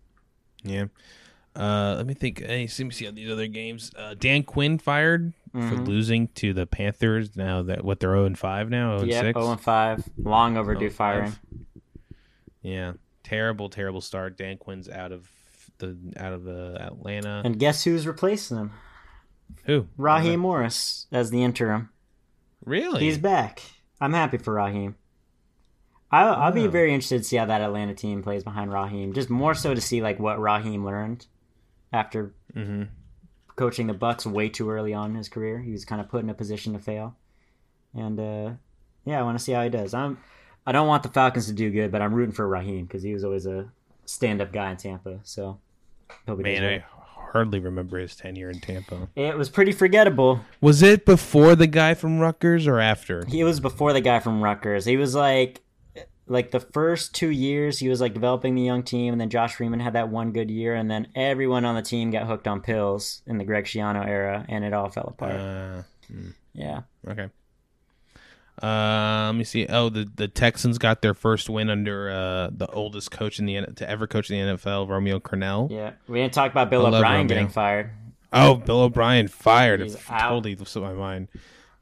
[0.63, 0.85] Yeah.
[1.55, 2.39] Uh, let me think.
[2.39, 3.91] Hey, let me see on these other games.
[3.97, 5.87] Uh, Dan Quinn fired for Mhm.
[5.87, 7.35] losing to the Panthers.
[7.35, 9.39] Now that what they're zero and five now, zero and Yep, six.
[9.41, 10.09] 0 and 5.
[10.19, 11.33] Long overdue 0 and firing.
[12.61, 12.93] Yeah,
[13.23, 14.37] terrible, terrible start.
[14.37, 15.29] Dan Quinn's out of
[15.79, 17.41] the out of the Atlanta.
[17.43, 18.71] And guess who's replacing him?
[19.65, 19.87] Who?
[19.97, 21.89] Raheem Morris as the interim.
[22.63, 23.01] Really?
[23.01, 23.61] He's back.
[23.99, 24.95] I'm happy for Raheem.
[26.11, 29.13] I'll, I'll be very interested to see how that Atlanta team plays behind Raheem.
[29.13, 31.25] Just more so to see like what Raheem learned
[31.91, 32.83] after hmm
[33.55, 35.59] coaching the Bucs way too early on in his career.
[35.59, 37.17] He was kind of put in a position to fail,
[37.93, 38.51] and uh,
[39.03, 39.93] yeah, I want to see how he does.
[39.93, 40.17] I'm
[40.65, 43.13] I don't want the Falcons to do good, but I'm rooting for Raheem because he
[43.13, 43.69] was always a
[44.05, 45.19] stand-up guy in Tampa.
[45.23, 45.59] So
[46.27, 46.63] hope he does Man.
[46.63, 46.83] I
[47.31, 49.07] hardly remember his tenure in Tampa.
[49.15, 50.41] it was pretty forgettable.
[50.61, 53.25] Was it before the guy from Rutgers or after?
[53.25, 54.85] He was before the guy from Rutgers.
[54.85, 55.61] He was like
[56.29, 59.55] like the first two years he was like developing the young team and then Josh
[59.55, 62.61] Freeman had that one good year and then everyone on the team got hooked on
[62.61, 65.35] pills in the Greg Schiano era and it all fell apart.
[65.35, 65.81] Uh,
[66.53, 66.81] yeah.
[67.07, 67.29] okay.
[68.61, 69.65] Uh, let me see.
[69.67, 73.61] Oh, the, the Texans got their first win under uh, the oldest coach in the
[73.75, 75.71] to ever coach in the NFL, Romeo Crennel.
[75.71, 75.91] Yeah.
[76.07, 77.91] We didn't talk about Bill I O'Brien getting fired.
[78.33, 79.81] Oh, Bill O'Brien fired.
[79.81, 80.29] He's It out.
[80.29, 81.29] totally slipped my mind.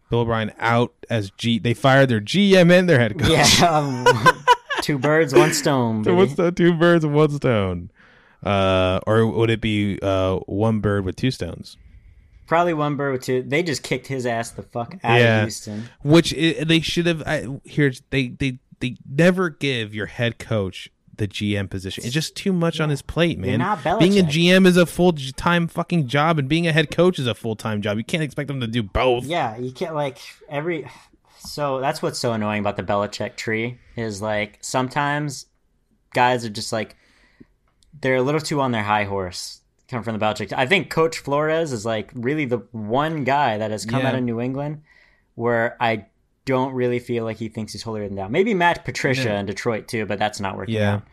[0.09, 1.59] Bill O'Brien out as G.
[1.59, 3.59] They fired their GM and their head coach.
[3.59, 3.69] Yeah.
[3.69, 4.05] um,
[4.81, 6.03] two birds, one stone.
[6.03, 7.91] So what's the two birds one stone?
[8.43, 11.75] Uh, or would it be uh, one bird with two stones?
[12.47, 13.43] Probably one bird with two.
[13.43, 15.37] They just kicked his ass the fuck out Yeah.
[15.39, 15.89] of Houston.
[16.03, 17.21] Which they should have.
[17.25, 22.03] I, here's they they they never give your head coach the GM position.
[22.05, 23.59] It's just too much on his plate, man.
[23.99, 27.27] being a GM is a full time fucking job, and being a head coach is
[27.27, 27.97] a full time job.
[27.97, 29.25] You can't expect them to do both.
[29.25, 30.87] Yeah, you can't like every.
[31.39, 35.45] So that's what's so annoying about the Belichick tree is like sometimes
[36.13, 36.95] guys are just like
[37.99, 39.61] they're a little too on their high horse.
[39.89, 40.51] Come from the Belichick.
[40.55, 44.09] I think Coach Flores is like really the one guy that has come Yeah.
[44.09, 44.81] out of New England
[45.35, 46.07] where I
[46.45, 48.27] don't really feel like he thinks he's holier than thou.
[48.27, 49.39] Maybe Matt Patricia Yeah.
[49.39, 50.95] in Detroit too, but that's not working Yeah.
[50.95, 51.03] out.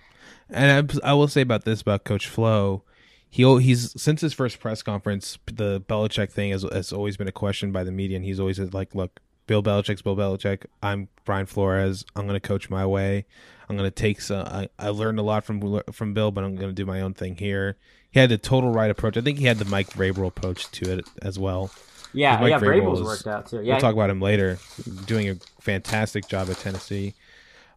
[0.50, 2.82] And I, I will say about this about Coach Flo,
[3.30, 7.32] he he's since his first press conference, the Belichick thing has, has always been a
[7.32, 10.64] question by the media, and he's always like, look, Bill Belichick's Bill Belichick.
[10.82, 12.04] I'm Brian Flores.
[12.16, 13.26] I'm going to coach my way.
[13.68, 14.46] I'm going to take some.
[14.46, 17.14] I, I learned a lot from from Bill, but I'm going to do my own
[17.14, 17.76] thing here.
[18.10, 19.16] He had the total right approach.
[19.16, 21.70] I think he had the Mike Vrabel approach to it as well.
[22.12, 23.60] Yeah, Mike yeah, Vrabel Vrabel's worked out too.
[23.62, 24.58] Yeah, We'll talk about him later.
[25.06, 27.14] Doing a fantastic job at Tennessee.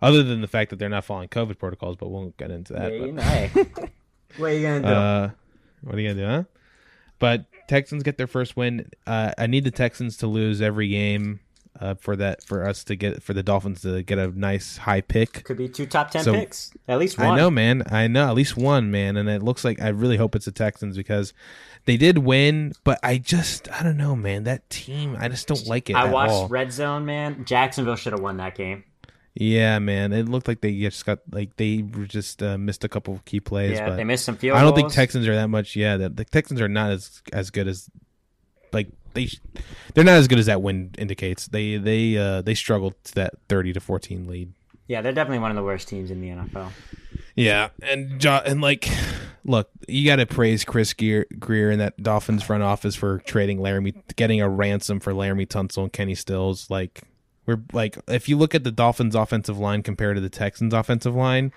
[0.01, 2.73] Other than the fact that they're not following COVID protocols, but we won't get into
[2.73, 2.93] that.
[2.93, 3.47] yeah, but- you know, hey.
[4.37, 4.87] what are you gonna do?
[4.87, 5.29] Uh,
[5.81, 6.43] what are you gonna do, huh?
[7.19, 8.91] But Texans get their first win.
[9.07, 11.39] Uh, I need the Texans to lose every game
[11.79, 15.01] uh, for that for us to get for the Dolphins to get a nice high
[15.01, 15.43] pick.
[15.43, 17.27] Could be two top ten so- picks, at least one.
[17.27, 17.83] I know, man.
[17.91, 20.51] I know at least one, man, and it looks like I really hope it's the
[20.51, 21.33] Texans because
[21.85, 22.73] they did win.
[22.83, 24.43] But I just I don't know, man.
[24.43, 25.95] That team, I just don't like it.
[25.95, 26.47] I at watched all.
[26.47, 27.45] Red Zone, man.
[27.45, 28.83] Jacksonville should have won that game.
[29.39, 30.13] Yeah, man.
[30.13, 33.39] It looked like they just got like they just uh, missed a couple of key
[33.39, 33.73] plays.
[33.73, 34.91] yeah, but they missed some field I don't think.
[34.91, 35.75] Texans are that much.
[35.75, 37.87] Yeah, the, the Texans are not as as good as
[38.73, 38.87] like
[39.17, 39.29] they
[39.93, 41.47] they're not as good as that win indicates.
[41.47, 44.53] They they uh they struggled to that thirty to fourteen lead.
[44.87, 46.69] Yeah, they're definitely one of the worst teams in the NFL.
[47.35, 48.89] Yeah, and jo- and like,
[49.43, 53.59] look, you got to praise Chris Grier, Grier and that Dolphins front office for trading
[53.59, 56.69] Laremy, getting a ransom for Laremy Tunsil and Kenny Stills.
[56.69, 57.01] Like,
[57.45, 61.15] we're like, if you look at the Dolphins' offensive line compared to the Texans' offensive
[61.15, 61.51] line,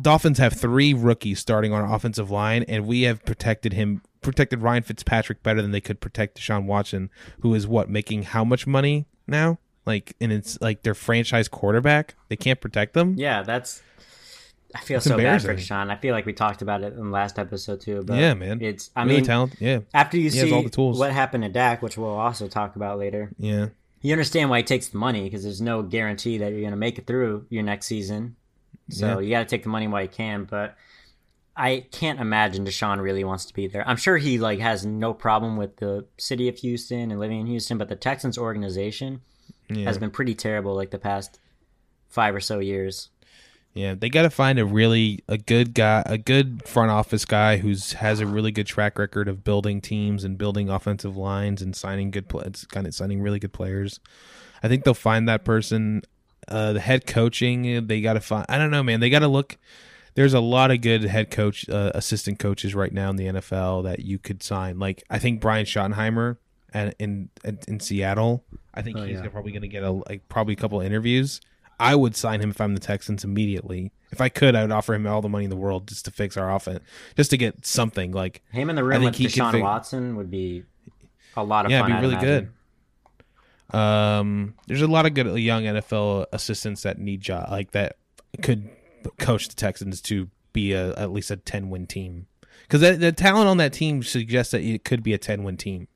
[0.00, 4.62] Dolphins have three rookies starting on our offensive line, and we have protected him, protected
[4.62, 7.10] Ryan Fitzpatrick better than they could protect Deshaun Watson,
[7.40, 9.58] who is what making how much money now?
[9.86, 12.14] Like, and it's like their franchise quarterback.
[12.28, 13.14] They can't protect them.
[13.18, 13.82] Yeah, that's.
[14.74, 15.54] I feel so bad for.
[15.54, 15.90] Deshaun.
[15.90, 18.02] I feel like we talked about it in the last episode too.
[18.04, 18.60] But Yeah, man.
[18.60, 18.90] It's.
[18.96, 19.60] I really mean, talented.
[19.60, 20.98] Yeah, after you He see all the tools.
[20.98, 23.68] what happened to Dak, which we'll also talk about later, yeah.
[24.00, 26.76] you understand why he takes the money because there's no guarantee that you're going to
[26.76, 28.34] make it through your next season.
[28.90, 29.20] So Yeah.
[29.20, 30.44] you got to take the money while you can.
[30.44, 30.76] But
[31.56, 33.86] I can't imagine Deshaun really wants to be there.
[33.88, 37.46] I'm sure he like has no problem with the city of Houston and living in
[37.46, 39.20] Houston, but the Texans organization
[39.68, 39.84] Yeah.
[39.84, 41.38] has been pretty terrible like the past
[42.08, 43.10] five or so years.
[43.72, 47.56] Yeah, they got to find a really a good guy, a good front office guy
[47.56, 51.74] who's has a really good track record of building teams and building offensive lines and
[51.74, 53.98] signing good players, kind of signing really good players.
[54.62, 56.02] I think they'll find that person.
[56.46, 58.46] Uh, the head coaching, they got to find.
[58.48, 59.00] I don't know, man.
[59.00, 59.56] They got to look.
[60.14, 63.84] There's a lot of good head coach, uh, assistant coaches right now in the NFL
[63.84, 64.78] that you could sign.
[64.78, 66.36] Like I think Brian Schottenheimer
[66.72, 68.44] and in in, in Seattle.
[68.72, 69.28] I think Oh, he's yeah.
[69.28, 71.40] probably going to get a like probably a couple interviews.
[71.80, 73.90] I would sign him if I'm the Texans immediately.
[74.12, 76.12] If I could, I would offer him all the money in the world just to
[76.12, 76.80] fix our offense,
[77.16, 78.12] just to get something.
[78.12, 80.62] Like Him in the I room think with he Deshaun fig- Watson would be
[81.36, 81.90] a lot of yeah, fun.
[81.90, 82.50] it'd be really good.
[83.76, 87.96] Um, there's a lot of good young NFL assistants that need job like that
[88.42, 88.68] could
[89.18, 92.26] coach the Texans to be a at least a ten win team
[92.62, 95.88] because the talent on that team suggests that it could be a ten win team.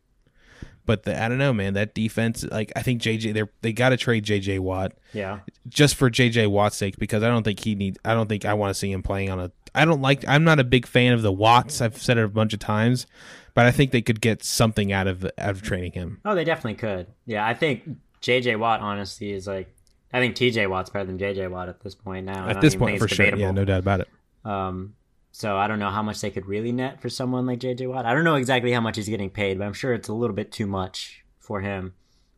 [0.84, 1.74] But the, I don't know, man.
[1.74, 5.40] That defense, like I think JJ, they they got to trade JJ Watt Yeah.
[5.68, 7.98] just for JJ Watt's sake because I don't think he needs.
[8.06, 9.52] I don't think I want to see him playing on a.
[9.74, 10.26] I don't like.
[10.26, 11.82] I'm not a big fan of the Watts.
[11.82, 13.06] I've said it a bunch of times,
[13.52, 16.20] but I think they could get something out of out of training him.
[16.24, 17.06] Oh, they definitely could.
[17.26, 17.86] Yeah, I think
[18.22, 18.56] J.J.
[18.56, 19.72] Watt honestly is like.
[20.12, 20.66] I think T.J.
[20.68, 21.48] Watt's better than J.J.
[21.48, 22.48] Watt at this point now.
[22.48, 23.36] At this point, for it's sure.
[23.36, 24.08] Yeah, no doubt about it.
[24.44, 24.94] Um,
[25.32, 27.86] so I don't know how much they could really net for someone like J.J.
[27.88, 28.06] Watt.
[28.06, 30.34] I don't know exactly how much he's getting paid, but I'm sure it's a little
[30.34, 31.94] bit too much for him.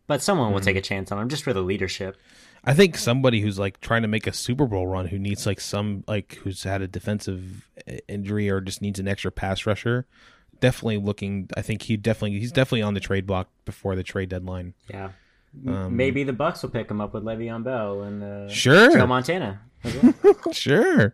[0.09, 0.64] But someone will Mm-hmm.
[0.66, 2.16] take a chance on him just for the leadership.
[2.64, 5.61] I think somebody who's like trying to make a Super Bowl run, who needs like
[5.61, 7.71] some like who's had a defensive
[8.09, 10.07] injury or just needs an extra pass rusher,
[10.61, 11.49] definitely looking.
[11.57, 14.75] I think he definitely he's definitely on the trade block before the trade deadline.
[14.91, 15.11] Yeah.
[15.66, 18.90] M Maybe the Bucs will pick him up with Le'Veon Bell and uh, Um, Sure.
[18.92, 19.61] Joe Montana.
[19.84, 20.14] well.
[20.53, 21.12] Sure,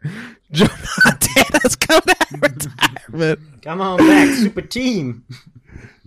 [0.53, 0.67] Joe
[1.05, 3.63] Montana's coming out of retirement.
[3.63, 5.25] Come on back, super team.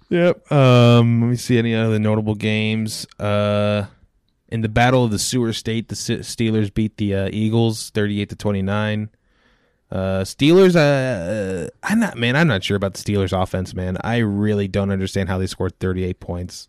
[0.09, 0.51] Yep.
[0.51, 3.05] Um, let me see any other notable games.
[3.19, 3.85] Uh,
[4.47, 8.35] in the Battle of the Sewer State, the Steelers beat the uh, Eagles thirty-eight to
[8.35, 9.09] twenty-nine.
[9.91, 10.75] Uh, Steelers.
[10.75, 12.35] Uh, I'm not man.
[12.35, 13.97] I'm not sure about the Steelers' offense, man.
[14.03, 16.68] I really don't understand how they scored thirty-eight points.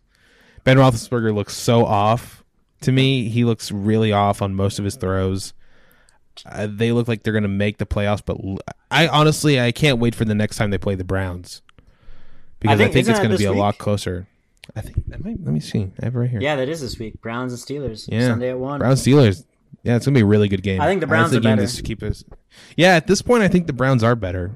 [0.63, 2.43] Ben Roethlisberger looks so off
[2.81, 3.29] to me.
[3.29, 5.53] He looks really off on most of his throws.
[6.45, 8.59] Uh, they look like they're going to make the playoffs, but l-
[8.89, 11.61] I honestly I can't wait for the next time they play the Browns
[12.59, 14.27] because I think- think, it's going to be a lot closer.
[14.75, 15.91] I think that might, let me see.
[16.01, 16.39] I have it right here.
[16.39, 17.19] Yeah, that is this week.
[17.21, 18.07] Browns and Steelers.
[18.09, 18.27] Yeah.
[18.27, 18.79] Sunday at 1.
[18.79, 19.43] Browns Steelers.
[19.83, 20.79] Yeah, it's gonna be a really good game.
[20.79, 21.65] I think the Browns are better.
[21.65, 22.23] to keep us.
[22.77, 24.51] Yeah, at this point, I think the Browns are better.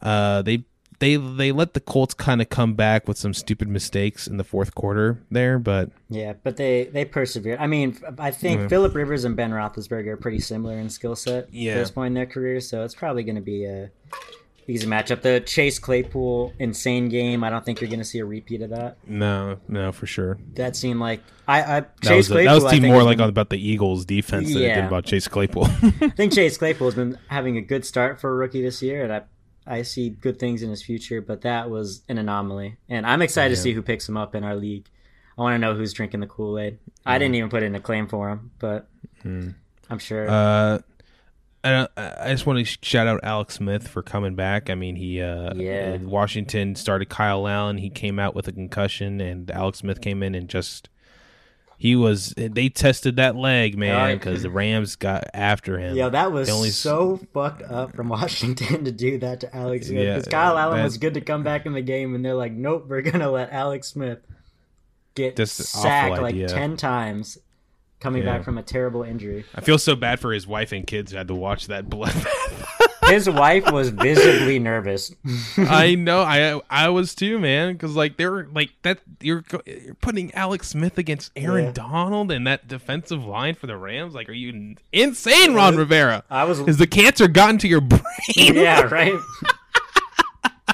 [0.00, 0.64] Uh, they
[0.98, 4.44] they they let the Colts kind of come back with some stupid mistakes in the
[4.44, 7.58] fourth quarter there, but Yeah, but they they persevered.
[7.60, 8.68] I mean, I think Yeah.
[8.68, 11.72] Philip Rivers and Ben Roethlisberger are pretty similar in skill set Yeah.
[11.72, 13.90] at this point in their careers, so it's probably going to be a
[14.68, 15.22] easy matchup.
[15.22, 17.44] The Chase Claypool insane game.
[17.44, 18.96] I don't think you're going to see a repeat of that.
[19.06, 20.38] no, no, for sure.
[20.54, 22.54] That seemed like I, I That Chase was, Claypool.
[22.58, 25.28] that was team more like been- about the Eagles defense than it did about Chase
[25.28, 25.66] Claypool.
[25.82, 29.04] I think Chase Claypool has been having a good start for a rookie this year,
[29.04, 29.22] and I
[29.66, 31.20] I see good things in his future.
[31.20, 33.62] But that was an anomaly, and I'm excited to Yeah.
[33.62, 34.88] see who picks him up in our league.
[35.38, 36.78] I want to know who's drinking the Kool Aid.
[37.04, 38.88] I didn't even put in a claim for him, but
[39.24, 40.28] I'm sure.
[40.30, 40.78] uh,
[41.62, 44.70] I, I just want to shout out Alex Smith for coming back.
[44.70, 45.96] I mean, he uh, Yeah.
[45.98, 47.78] Washington started Kyle Allen.
[47.78, 50.88] He came out with a concussion, and Alex Smith came in and just
[51.78, 52.32] he was.
[52.36, 55.96] They tested that leg, man, because the Rams got after him.
[55.96, 60.02] Yeah, that was only- so fucked up from Washington to do that to Alex Smith.
[60.04, 62.52] Yeah, Because Kyle Allen was good to come back in the game, and they're like,
[62.52, 64.18] nope, we're gonna let Alex Smith
[65.14, 66.48] get sacked like idea.
[66.48, 67.38] ten times,
[68.00, 68.36] coming Yeah.
[68.36, 69.44] back from a terrible injury.
[69.54, 72.65] I feel so bad for his wife and kids who had to watch that bloodbath.
[73.06, 75.14] His wife was visibly nervous.
[75.56, 76.20] I know.
[76.22, 77.72] I I was too, man.
[77.72, 78.98] Because like they were like that.
[79.20, 81.72] You're you're putting Alex Smith against Aaron Yeah.
[81.72, 84.14] Donald and that defensive line for the Rams.
[84.14, 86.24] Like, are you insane, Ron Rivera?
[86.30, 88.02] I was, Has the cancer gotten to your brain?
[88.36, 89.14] yeah, right.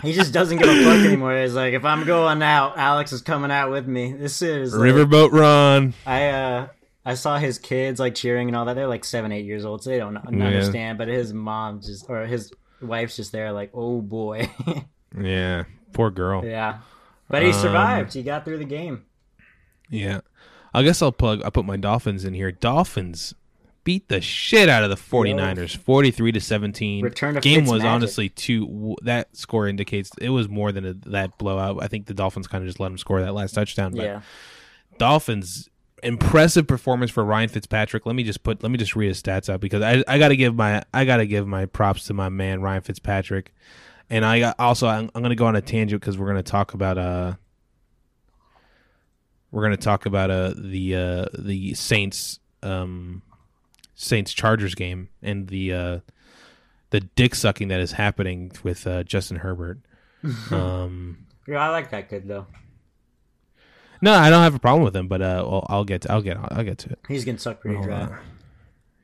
[0.03, 1.41] he just doesn't give a fuck anymore.
[1.41, 4.13] He's like, if I'm going out, Alex is coming out with me.
[4.13, 5.95] This is like- Riverboat Ron.
[6.07, 6.67] I uh
[7.05, 8.75] I saw his kids like cheering and all that.
[8.75, 10.99] They're like seven, eight years old, so they don't un- understand.
[10.99, 14.49] But his mom just or his wife's just there, like, oh boy,
[15.21, 16.45] Yeah, poor girl.
[16.45, 16.79] yeah.
[17.29, 18.13] But he Um, survived.
[18.15, 19.05] He got through the game.
[19.89, 20.21] Yeah.
[20.75, 21.43] I guess I'll plug.
[21.45, 22.51] I put my Dolphins in here.
[22.53, 23.35] Dolphins
[23.85, 27.05] beat the shit out of the 49ers, 43 to 17.
[27.05, 27.87] Return Game was Fitzmagic.
[27.91, 28.67] honestly too.
[28.67, 31.83] w- That score indicates it was more than a, that blowout.
[31.83, 33.93] I think the Dolphins kind of just let them score that last touchdown.
[33.95, 34.21] But Yeah,
[34.99, 35.69] Dolphins
[36.03, 38.07] impressive performance for Ryan Fitzpatrick.
[38.07, 40.29] Let me just put let me just read his stats out because I I got
[40.29, 43.55] to give my I got to give my props to my man Ryan Fitzpatrick.
[44.11, 46.51] And I also I'm, I'm going to go on a tangent because we're going to
[46.51, 47.35] talk about uh
[49.51, 53.23] we're going to talk about uh the uh the Saints um
[53.95, 55.99] Saints Chargers game and the uh
[56.91, 59.79] the dick sucking that is happening with uh, Justin Herbert.
[60.51, 61.59] um yeah.
[61.59, 62.47] I like that kid though.
[64.03, 66.21] No, I don't have a problem with him, but uh, well, I'll get to, I'll
[66.23, 66.99] get I'll get to it.
[67.09, 68.01] He's getting sucked pretty Hold dry.
[68.03, 68.19] on.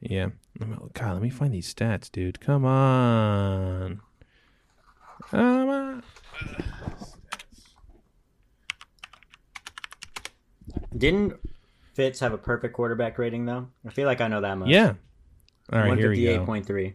[0.01, 0.29] Yeah.
[0.61, 2.41] Let me- God, let me find these stats, dude.
[2.41, 4.01] Come on.
[5.31, 6.03] Come on.
[10.97, 11.35] Didn't
[11.95, 13.69] Fitz have a perfect quarterback rating though?
[13.87, 14.69] I feel like I know that much.
[14.69, 14.95] Yeah.
[15.73, 16.47] All right, here we go.
[16.47, 16.95] 158.3.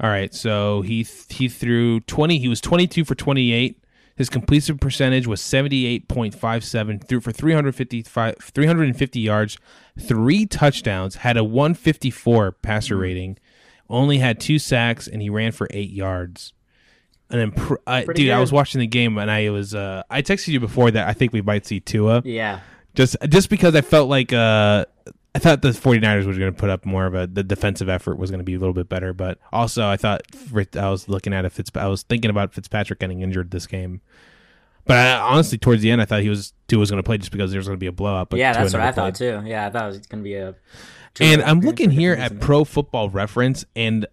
[0.00, 2.38] All right, so he he threw 20.
[2.38, 3.82] He was 22 for 28.
[4.18, 7.04] His completion percentage was 78.57.
[7.06, 9.58] Threw for 355 350 yards,
[9.98, 13.02] three touchdowns, had a 154 passer Mm-hmm.
[13.02, 13.38] rating,
[13.88, 16.52] only had two sacks, and he ran for eight yards.
[17.30, 17.52] And
[17.86, 20.60] uh, Pretty dude, I was watching the game and I was uh, I texted you
[20.60, 22.60] before that I think we might see Tua Yeah.
[22.94, 24.86] just just because I felt like uh
[25.34, 28.18] I thought the 49ers were going to put up more of a the defensive effort
[28.18, 30.22] was going to be a little bit better, but also I thought
[30.74, 34.00] I was looking at it Fitz I was thinking about Fitzpatrick getting injured this game.
[34.86, 37.18] But I, honestly, towards the end, I thought he was Tua was going to play
[37.18, 38.30] just because there was going to be a blowout.
[38.30, 39.42] But yeah, Tua that's what I thought too.
[39.44, 40.54] Yeah, I thought it was going to be a.
[41.20, 42.40] And I'm looking here at.
[42.40, 44.06] Pro Football Reference, and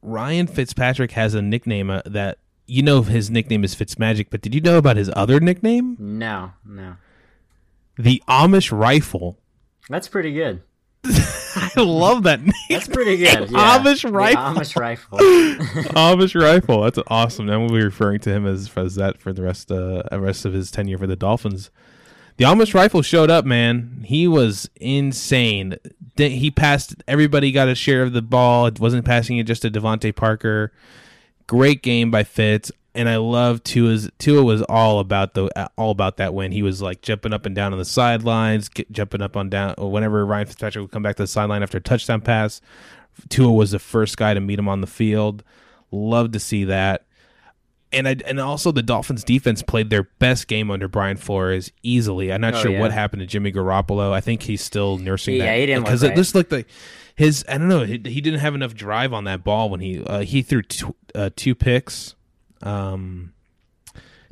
[0.00, 4.28] Ryan Fitzpatrick has a nickname uh, that you know his nickname is Fitzmagic.
[4.30, 6.96] But did you know about his other nickname, No, no.
[7.98, 9.38] the Amish Rifle?
[9.88, 10.62] That's pretty good.
[11.04, 12.52] I love that name.
[12.70, 13.50] That's pretty good.
[13.50, 13.78] Yeah.
[13.78, 14.42] Amish The Rifle.
[14.42, 15.18] Amish rifle.
[15.18, 16.82] Amish rifle.
[16.82, 17.46] That's awesome.
[17.46, 20.52] Then we'll be referring to him as, as that for the rest uh rest of
[20.52, 21.70] his tenure for the Dolphins.
[22.38, 24.04] The Amish rifle showed up, man.
[24.06, 25.76] He was insane.
[26.16, 26.94] He passed.
[27.06, 28.66] Everybody got a share of the ball.
[28.66, 30.72] It wasn't passing it just to DeVante Parker.
[31.46, 34.10] Great game by Fitz, and I love Tua's.
[34.18, 36.52] Tua was all about the all about that win.
[36.52, 39.74] He was like jumping up and down on the sidelines, get, jumping up on down.
[39.78, 42.60] Whenever Ryan Fitzpatrick would come back to the sideline after a touchdown pass,
[43.28, 45.42] Tua was the first guy to meet him on the field.
[45.90, 47.06] Love to see that.
[47.94, 52.32] And I and also the Dolphins defense played their best game under Brian Flores easily.
[52.32, 52.80] I'm not Oh, sure yeah.
[52.80, 54.12] what happened to Jimmy Garoppolo.
[54.12, 56.16] I think he's still nursing Yeah, that he didn't because it right.
[56.16, 56.68] just looked like
[57.16, 57.44] his.
[57.46, 57.84] I don't know.
[57.84, 60.94] He, he didn't have enough drive on that ball when he uh, he threw two,
[61.14, 62.14] uh, two picks.
[62.62, 63.32] Um,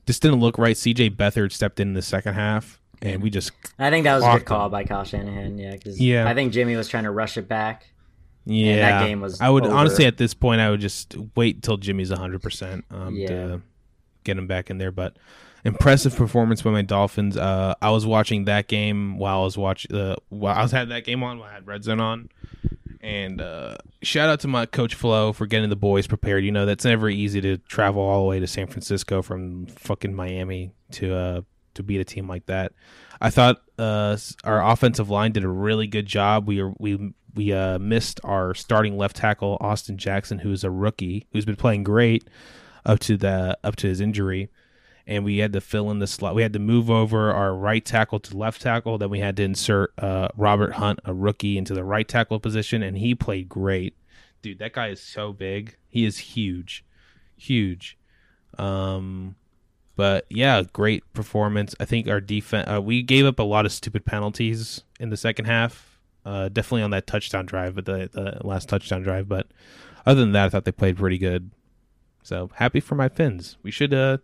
[0.07, 0.77] just didn't look right.
[0.77, 1.11] C.J.
[1.11, 4.33] Beathard stepped in, in the second half, and we just I think that was a
[4.39, 4.73] good call him.
[4.73, 5.59] by Kyle Shanahan.
[5.59, 6.29] Yeah, because Yeah.
[6.29, 7.87] I think Jimmy was trying to rush it back.
[8.47, 9.75] Yeah, that game was I would over.
[9.75, 13.29] honestly at this point I would just wait until Jimmy's hundred percent um, Yeah.
[13.29, 13.63] to
[14.25, 14.91] get him back in there.
[14.91, 15.17] But
[15.65, 17.37] impressive performance by my Dolphins.
[17.37, 20.89] Uh, I was watching that game while I was watching uh, while I was had
[20.89, 21.39] that game on.
[21.39, 22.31] While I had Red Zone on.
[23.03, 26.45] And uh, shout out to my coach Flo for getting the boys prepared.
[26.45, 30.15] You know that's never easy to travel all the way to San Francisco from fucking
[30.15, 31.41] Miami to uh,
[31.75, 32.73] to beat a team like that.
[33.21, 36.47] I thought uh, our offensive line did a really good job.
[36.47, 41.27] We are, we we uh, missed our starting left tackle Austin Jackson, who's a rookie
[41.33, 42.25] who's been playing great
[42.85, 44.51] up to the up to his injury,
[45.07, 46.35] and we had to fill in the slot.
[46.35, 48.99] We had to move over our right tackle to left tackle.
[48.99, 52.83] Then we had to insert uh, Robert Hunt, a rookie, into the right tackle position,
[52.83, 53.97] and he played great.
[54.43, 55.77] Dude, that guy is so big.
[55.89, 56.85] He is huge,
[57.37, 57.99] huge.
[58.59, 59.37] Um,
[59.97, 61.75] but yeah, great performance.
[61.79, 62.69] I think our defense.
[62.71, 65.99] Uh, we gave up a lot of stupid penalties in the second half.
[66.25, 69.29] Uh, definitely on that touchdown drive, but the, the last touchdown drive.
[69.29, 69.49] But
[70.07, 71.51] other than that, I thought they played pretty good.
[72.23, 73.57] So happy for my Finns.
[73.63, 73.93] We should.
[73.93, 74.19] Uh,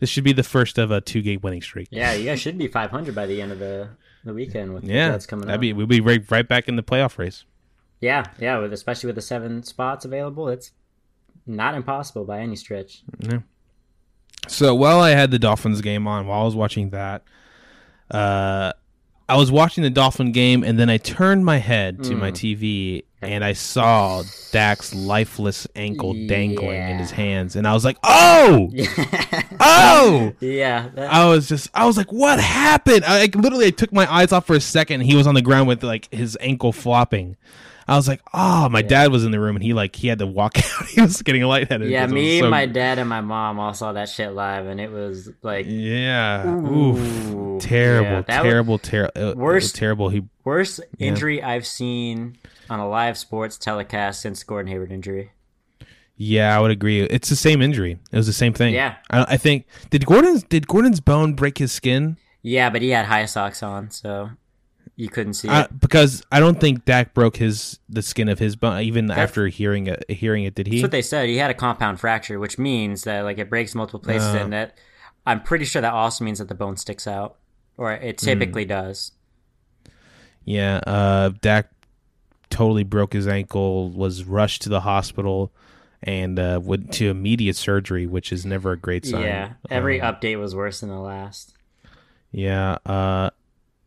[0.00, 1.88] this should be the first of a two game winning streak.
[1.90, 3.90] Yeah, you guys should be 500 by the end of the
[4.24, 5.60] the weekend with Yeah, that's coming that'd up.
[5.60, 7.44] be we'll be right, right back in the playoff race.
[8.00, 10.72] Yeah, yeah, with especially with the seven spots available, it's
[11.46, 13.02] not impossible by any stretch.
[13.20, 13.40] Yeah.
[14.46, 17.24] So while I had the Dolphins game on, while I was watching that,
[18.10, 18.72] uh,
[19.28, 23.04] I was watching the Dolphin game, and then I turned my head to my TV,
[23.20, 28.70] and I saw Dak's lifeless ankle dangling in his hands, and I was like, "Oh,
[29.60, 33.70] oh!" yeah, that, I was just, I was like, "What happened?" I like, literally, I
[33.70, 35.00] took my eyes off for a second.
[35.00, 37.36] And he was on the ground with like his ankle flopping.
[37.86, 40.18] I was like, "Oh!" My dad was in the room, and he like he had
[40.20, 40.86] to walk out.
[40.86, 41.88] he was getting lightheaded.
[41.90, 42.06] yeah.
[42.06, 45.30] Me, so- my dad, and my mom all saw that shit live, and it was
[45.42, 46.46] like Yeah.
[46.48, 46.96] Ooh.
[46.96, 47.62] Oof.
[47.62, 49.28] Terrible, Yeah, that was- terrible, terrible.
[49.30, 50.08] Uh, worst- terrible.
[50.10, 50.22] He.
[50.44, 52.36] worst injury I've seen
[52.70, 55.32] on a live sports telecast since Gordon Hayward injury.
[56.16, 57.02] Yeah, I would agree.
[57.02, 57.98] It's the same injury.
[58.10, 58.74] It was the same thing.
[58.74, 58.96] Yeah.
[59.10, 62.16] I, I think did Gordon's did Gordon's bone break his skin?
[62.42, 64.30] Yeah, but he had high socks on, so
[64.96, 65.78] you couldn't see it.
[65.80, 69.86] because I don't think Dak broke his the skin of his bone even after hearing
[69.86, 70.04] it.
[70.10, 70.74] Hearing it, did he?
[70.78, 71.28] That's what they said.
[71.28, 74.38] He had a compound fracture, which means that like it breaks multiple places, Uh.
[74.38, 74.76] and that
[75.24, 77.36] I'm pretty sure that also means that the bone sticks out,
[77.76, 78.68] or it typically Hmm.
[78.70, 79.12] does.
[80.44, 81.70] Yeah, uh, Dak
[82.50, 85.52] totally broke his ankle, was rushed to the hospital,
[86.02, 89.22] and uh, went to immediate surgery, which is never a great sign.
[89.22, 91.54] Yeah, every Um, update was worse than the last.
[92.30, 92.78] Yeah.
[92.86, 93.30] Uh,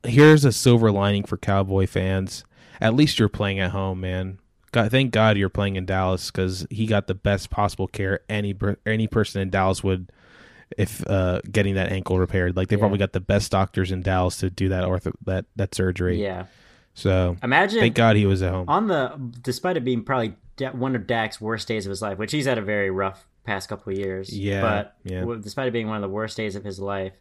[0.04, 2.44] here's a silver lining for Cowboy fans.
[2.80, 4.40] At least you're playing at home, man.
[4.72, 8.56] God, thank God you're playing in Dallas because he got the best possible care any
[8.86, 10.10] any person in Dallas would
[10.78, 12.56] if uh, getting that ankle repaired.
[12.56, 12.80] Like they Yeah.
[12.80, 16.22] probably got the best doctors in Dallas to do that ortho that that surgery.
[16.24, 16.46] Yeah,
[16.94, 18.66] So Imagine thank God he was at home.
[18.68, 20.36] on the despite it being probably
[20.74, 23.70] one of Dak's worst days of his life, which he's had a very rough past
[23.70, 24.36] couple of years.
[24.36, 25.26] Yeah, but yeah.
[25.42, 27.14] despite it being one of the worst days of his life,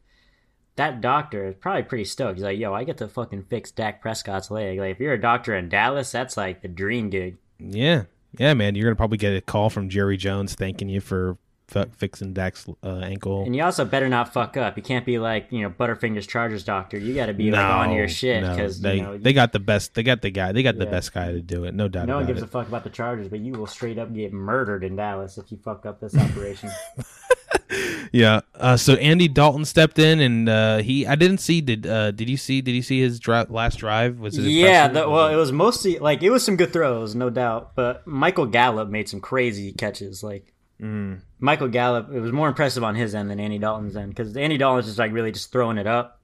[0.76, 2.36] that doctor is probably pretty stoked.
[2.36, 4.78] He's like, "Yo, I get to fucking fix Dak Prescott's leg.
[4.78, 8.04] Like, if you're a doctor in Dallas, that's like the dream gig." Yeah,
[8.38, 8.74] yeah, man.
[8.74, 11.38] You're gonna probably get a call from Jerry Jones thanking you for
[11.74, 13.44] f- fixing Dak's uh, ankle.
[13.44, 14.76] And you also better not fuck up.
[14.76, 16.98] You can't be like you know Butterfingers Chargers doctor.
[16.98, 19.52] You got to be like on your shit no, because they you know they got
[19.52, 19.94] the best.
[19.94, 20.52] They got the guy.
[20.52, 21.74] They got the best guy to do it.
[21.74, 22.44] No doubt no one gives it.
[22.44, 25.50] a fuck about the Chargers, but you will straight up get murdered in Dallas if
[25.50, 26.70] you fuck up this operation.
[28.12, 28.40] yeah.
[28.54, 31.06] Uh, so Andy Dalton stepped in, and uh, he.
[31.06, 31.60] I didn't see.
[31.60, 32.60] Did uh, Did you see?
[32.60, 34.18] Did you see his dri- last drive?
[34.18, 34.42] Was it?
[34.42, 37.74] Yeah, the, well, it was mostly like it was some good throws, no doubt.
[37.74, 40.22] But Michael Gallup made some crazy catches.
[40.22, 41.20] Like Mm.
[41.38, 44.56] Michael Gallup, it was more impressive on his end than Andy Dalton's end because Andy
[44.56, 46.20] Dalton's just like really just throwing it up,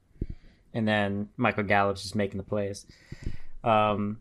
[0.73, 2.87] and then Michael Gallup's just making the plays.
[3.65, 4.19] Um,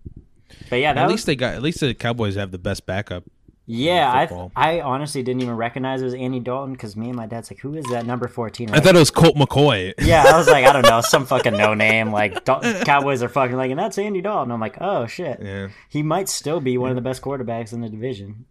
[0.69, 1.55] but yeah, that At was, least they got.
[1.55, 3.23] At least the Cowboys have the best backup.
[3.65, 4.27] yeah.
[4.55, 7.49] I I honestly didn't even recognize it was Andy Dalton because me and my dad's
[7.49, 8.69] like, who is that number fourteen?
[8.71, 9.93] I thought it was Colt McCoy.
[9.99, 12.11] yeah, I was like, I don't know, some fucking no name.
[12.11, 14.51] Like Dal- Cowboys are fucking like, and that's Andy Dalton.
[14.51, 15.69] I'm like, oh shit, yeah.
[15.89, 18.45] he might still be one of the best quarterbacks in the division.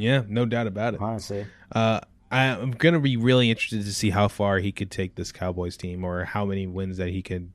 [0.00, 0.22] Yeah.
[0.28, 1.00] No doubt about it.
[1.00, 2.00] Honestly, Uh,
[2.32, 6.04] I'm gonna be really interested to see how far he could take this Cowboys team,
[6.04, 7.50] or how many wins that he could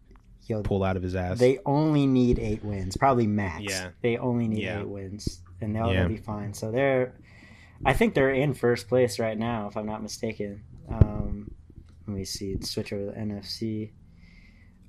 [0.48, 1.40] yo, pull out of his ass.
[1.40, 3.64] they only need eight wins, probably max.
[3.64, 3.90] Yeah.
[4.02, 4.82] they only need Yeah.
[4.82, 6.02] eight wins, and they'll, Yeah.
[6.02, 6.54] they'll be fine.
[6.54, 7.14] So they're,
[7.86, 10.62] I think they're in first place right now, if I'm not mistaken.
[10.90, 11.52] Um,
[12.08, 12.58] let me see.
[12.62, 13.92] Switch over to the NFC.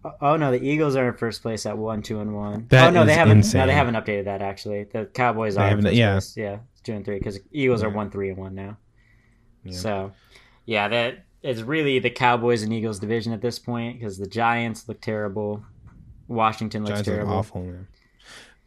[0.05, 2.67] Oh, oh no, the Eagles are in first place at one, two, and one.
[2.71, 3.39] That oh no, they haven't.
[3.39, 3.61] insane.
[3.61, 4.85] No, they haven't updated that actually.
[4.85, 6.13] The Cowboys They are in first yeah.
[6.15, 6.37] place.
[6.37, 8.79] Yeah, two and three because Eagles are one, three, and one now.
[9.65, 9.73] Yeah.
[9.73, 10.13] So,
[10.65, 14.89] yeah, that is really the Cowboys and Eagles division at this point because the Giants
[14.89, 15.63] look terrible.
[16.29, 17.33] Washington looks Giants terrible.
[17.35, 17.89] awful, man.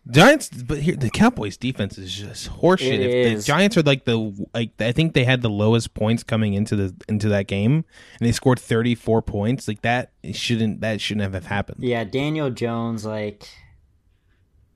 [0.09, 2.99] Giants, but here the Cowboys defense is just horseshit.
[2.99, 3.45] Is.
[3.45, 6.76] the Giants are like the like, I think they had the lowest points coming into
[6.76, 7.86] the into that game,
[8.20, 9.67] and they scored thirty four points.
[9.67, 11.84] Like that shouldn't that shouldn't have happened.
[11.84, 13.49] Yeah, Daniel Jones, like,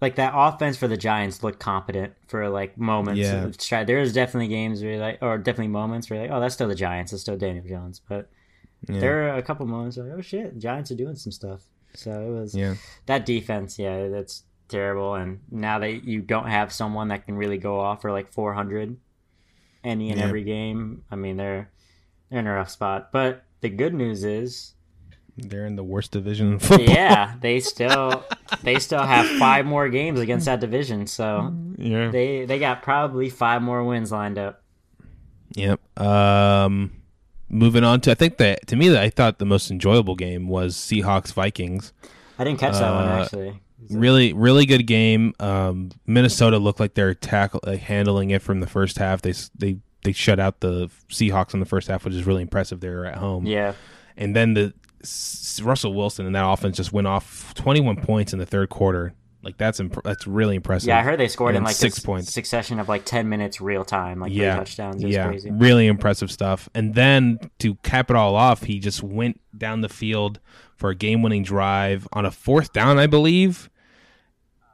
[0.03, 3.19] like that offense for the Giants looked competent for like moments.
[3.21, 3.45] Yeah.
[3.45, 6.39] of try- There's definitely games where you're like, or definitely moments where you're like, oh,
[6.39, 7.11] that's still the Giants.
[7.13, 7.99] It's still Daniel Jones.
[8.07, 8.29] But
[8.87, 8.99] Yeah.
[8.99, 11.63] there are a couple moments where, oh shit, the Giants are doing some stuff.
[11.95, 12.75] So it was Yeah,
[13.07, 13.79] that defense.
[13.79, 15.15] Yeah, that's terrible.
[15.15, 18.97] And now that you don't have someone that can really go off for like 400
[19.83, 20.25] any and Yeah.
[20.25, 21.69] every game, I mean they're
[22.29, 23.11] they're in a rough spot.
[23.11, 24.73] But the good news is
[25.37, 28.23] they're in the worst division yeah, they still
[28.61, 32.09] they still have five more games against that division, so yeah.
[32.11, 34.61] they they got probably five more wins lined up.
[35.55, 35.79] Yep.
[35.99, 36.91] Um,
[37.49, 40.47] moving on to I think that to me that I thought the most enjoyable game
[40.47, 41.93] was Seahawks Vikings.
[42.37, 43.59] I didn't catch that one Uh, actually.
[43.89, 45.33] Really, really good game.
[45.39, 49.21] Um, Minnesota looked like they're tackle like, handling it from the first half.
[49.21, 52.79] They they they shut out the Seahawks in the first half, which is really impressive.
[52.79, 53.73] They were at home, Yeah,
[54.15, 54.73] and then the
[55.61, 59.13] Russell Wilson and that offense just went off twenty one points in the third quarter.
[59.41, 60.87] Like that's imp- that's really impressive.
[60.87, 62.31] yeah, I heard they scored in like six points.
[62.31, 65.03] succession of like ten minutes real time, like yeah, touchdowns.
[65.03, 65.51] Yeah, crazy.
[65.51, 66.69] really impressive stuff.
[66.73, 70.39] And then to cap it all off, he just went down the field
[70.77, 73.69] for a game-winning drive on a fourth down, I believe.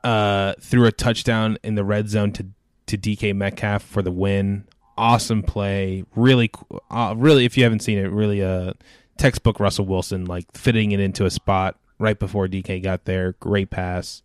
[0.04, 2.46] Uh, threw a touchdown in the red zone to
[2.86, 4.66] to DK Metcalf for the win.
[4.98, 6.52] Awesome play, really,
[6.92, 7.46] uh, really.
[7.46, 8.74] If you haven't seen it, really, uh,
[9.20, 13.34] textbook Russell Wilson, like fitting it into a spot right before DK got there.
[13.34, 14.24] Great pass,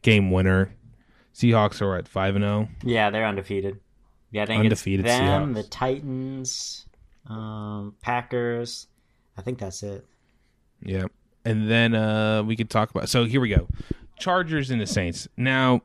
[0.00, 0.74] game winner.
[1.34, 2.48] Seahawks are at five and oh.
[2.48, 2.68] zero.
[2.82, 3.80] Yeah, they're undefeated.
[4.30, 5.56] Yeah, I think Undefeated it's them, Seahawks.
[5.56, 6.86] the Titans,
[7.26, 8.86] um, Packers.
[9.36, 10.06] I think that's it.
[10.82, 11.04] Yeah.
[11.44, 13.68] And then uh we could talk about so here we go.
[14.18, 15.28] Chargers and the Saints.
[15.36, 15.82] Now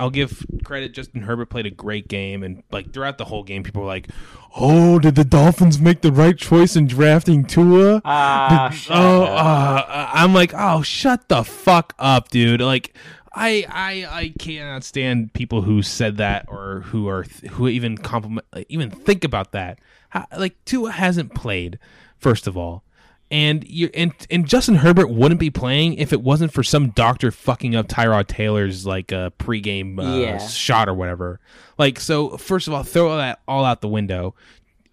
[0.00, 3.62] I'll give credit Justin Herbert played a great game and like throughout the whole game
[3.62, 4.08] people were like,
[4.56, 10.10] "Oh, did the Dolphins make the right choice in drafting Tua?" Ah, Did- oh, uh,
[10.14, 12.96] I'm like, "Oh, shut the fuck up, dude." Like
[13.34, 18.46] I I I cannot stand people who said that or who are who even compliment
[18.70, 19.78] even think about that.
[20.08, 21.78] How, like Tua hasn't played
[22.18, 22.84] first of all.
[23.30, 27.30] And you and and Justin Herbert wouldn't be playing if it wasn't for some doctor
[27.30, 30.38] fucking up Tyrod Taylor's like uh, pregame uh, Yeah.
[30.38, 31.38] shot or whatever.
[31.78, 34.34] Like so, first of all, throw that all out the window.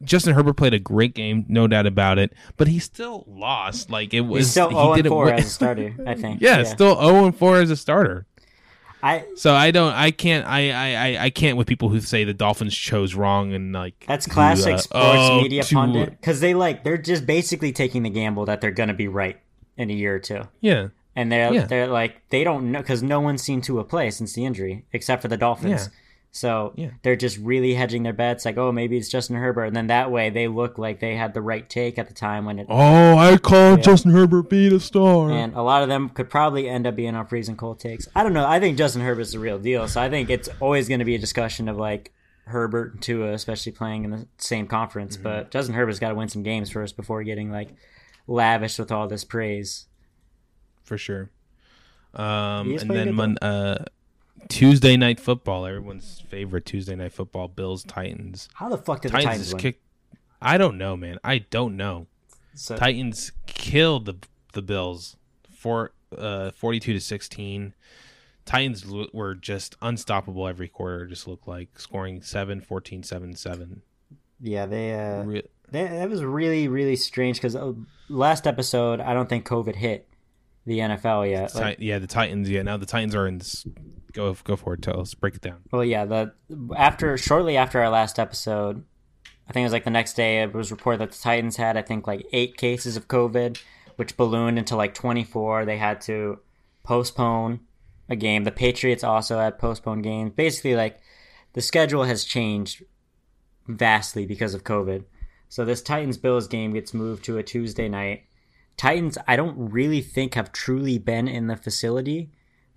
[0.03, 3.89] Justin Herbert played a great game, no doubt about it, but he still lost.
[3.89, 6.13] Like it was He's still he 0 and didn't 4 win- as a starter, I
[6.13, 6.39] think.
[6.39, 8.27] yeah, still zero and four as a starter.
[9.15, 12.33] I So I don't, I can't, I, I, I- can't with people who say the
[12.33, 16.83] Dolphins chose wrong and like That's classic uh, sports oh, media pundit because they like
[16.83, 19.39] they're just basically taking the gamble that they're gonna be right
[19.77, 21.65] in a year or two, Yeah, and they're Yeah.
[21.65, 25.21] they're like they don't know because no one's seen Tua play since the injury except
[25.21, 25.83] for the Dolphins.
[25.83, 25.99] Yeah.
[26.37, 26.89] So Yeah.
[27.01, 30.11] they're just really hedging their bets, like, oh, maybe it's Justin Herbert, and then that
[30.11, 32.67] way they look like they had the right take at the time when it.
[32.69, 35.31] Oh, I call Justin Herbert being a star.
[35.31, 38.07] And a lot of them could probably end up being on freezing cold takes.
[38.15, 38.45] I don't know.
[38.45, 39.87] I think Justin Herbert's the real deal.
[39.87, 42.13] So I think it's always going to be a discussion of like
[42.45, 45.15] Herbert and Tua, especially playing in the same conference.
[45.15, 45.23] Mm-hmm.
[45.23, 47.69] But Justin Herbert's got to win some games first before getting like
[48.27, 49.87] lavished with all this praise.
[50.83, 51.29] for sure.
[52.13, 53.83] Um, and then mon- uh,
[54.49, 58.49] Tuesday night football, everyone's favorite Tuesday night football, Bills Titans.
[58.55, 59.61] How the fuck did the Titans, Titans win?
[59.61, 59.81] kick.
[60.41, 61.19] I don't know, man.
[61.23, 62.07] I don't know.
[62.53, 64.15] So, Titans killed the
[64.53, 65.17] the Bills
[65.55, 67.73] for uh, 42 to 16.
[68.45, 73.81] Titans were just unstoppable every quarter, just looked like scoring 7, 14, 7, 7.
[74.39, 77.57] yeah, they uh, Re- That, that was really really strange because
[78.07, 80.07] last episode I don't think COVID hit
[80.67, 81.55] the NFL yet.
[81.55, 82.49] Like, yeah, the Titans.
[82.49, 83.37] Yeah, now the Titans are in.
[83.39, 83.65] This,
[84.11, 84.81] go go for it.
[84.81, 85.13] Tell us.
[85.13, 85.61] Break it down.
[85.71, 86.33] well, yeah, the
[86.75, 88.83] after shortly after our last episode,
[89.47, 90.43] I think it was like the next day.
[90.43, 93.59] It was reported that the Titans had I think like eight cases of COVID,
[93.95, 95.65] which ballooned into like twenty four.
[95.65, 96.39] They had to
[96.83, 97.61] postpone
[98.09, 98.43] a game.
[98.43, 100.33] The Patriots also had postponed games.
[100.35, 100.99] Basically, like
[101.53, 102.83] the schedule has changed
[103.67, 105.05] vastly because of COVID.
[105.49, 108.25] So this Titans Bills game gets moved to a Tuesday night.
[108.77, 112.31] Titans, I don't really think have truly been in the facility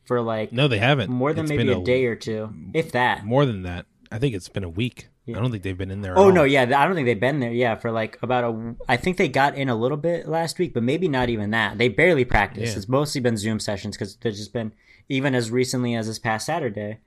[0.04, 1.10] for like No, they haven't.
[1.10, 3.24] more than It's maybe been a, day or two, if that.
[3.24, 3.86] More than that.
[4.10, 5.08] I think it's been a week.
[5.28, 6.18] I don't think they've been in there.
[6.18, 7.52] Oh no, yeah, I don't think they've been there.
[7.52, 8.74] Yeah, for like about a.
[8.88, 11.78] I think they got in a little bit last week, but maybe not even that.
[11.78, 12.72] They barely practiced.
[12.72, 12.78] Yeah.
[12.78, 14.72] It's mostly been Zoom sessions because there's just been
[15.08, 16.98] even as recently as this past Saturday,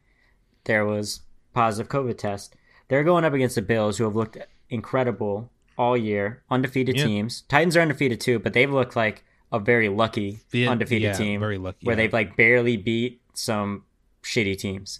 [0.65, 1.21] there was
[1.53, 2.55] positive COVID test.
[2.87, 4.37] They're going up against the Bills, who have looked
[4.69, 7.05] incredible all year, undefeated Yeah.
[7.05, 7.41] teams.
[7.43, 11.39] Titans are undefeated too, but they've looked like a very lucky Yeah, undefeated yeah, team,
[11.39, 12.03] very lucky, where yeah.
[12.03, 13.83] they've like barely beat some
[14.23, 14.99] shitty teams.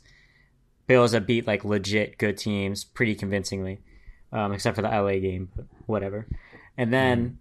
[0.88, 3.80] Bills have beat like legit good teams pretty convincingly,
[4.32, 6.28] um, except for the LA game, but whatever.
[6.78, 7.36] And then Mm-hmm.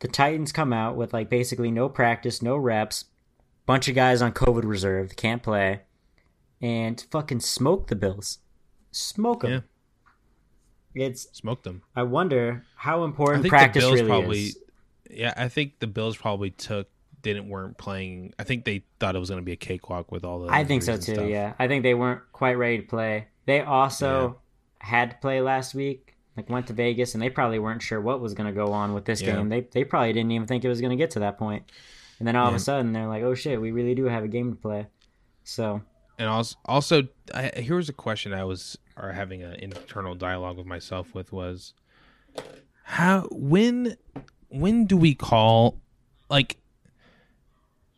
[0.00, 3.04] the Titans come out with like basically no practice, no reps,
[3.66, 5.82] bunch of guys on COVID reserve, can't play,
[6.60, 8.38] and fucking smoke the Bills,
[8.90, 9.64] smoke them.
[10.94, 11.06] Yeah.
[11.06, 11.82] It's Smoked them.
[11.96, 14.42] I wonder how I important think practice the Bills really probably.
[14.44, 14.58] is.
[15.10, 16.88] Yeah, I think the Bills probably took
[17.22, 18.34] didn't weren't playing.
[18.38, 20.52] I think they thought it was going to be a cakewalk with all the.
[20.52, 21.14] I think so too.
[21.14, 21.28] stuff.
[21.28, 23.28] Yeah, I think they weren't quite ready to play.
[23.46, 24.40] They also
[24.78, 26.14] had to play last week.
[26.36, 28.92] Like went to Vegas, and they probably weren't sure what was going to go on
[28.92, 29.36] with this Yeah.
[29.36, 29.48] game.
[29.48, 31.70] They they probably didn't even think it was going to get to that point.
[32.18, 34.28] And then all of a sudden, they're like, "Oh shit, we really do have a
[34.28, 34.86] game to play."
[35.44, 35.82] So
[36.18, 37.02] And also, also,
[37.34, 41.32] I, here was a question I was or having an internal dialogue with myself with
[41.32, 41.74] was
[42.84, 43.96] how when
[44.48, 45.80] when do we call
[46.28, 46.58] like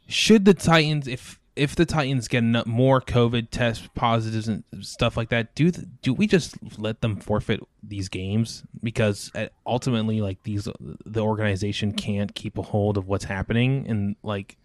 [0.09, 5.31] should the Titans if if the Titans get more COVID test positives and stuff like
[5.31, 8.63] that do th- do we just let them forfeit these games?
[8.83, 14.17] Because uh, ultimately like these the organization can't keep a hold of what's happening and
[14.23, 14.57] like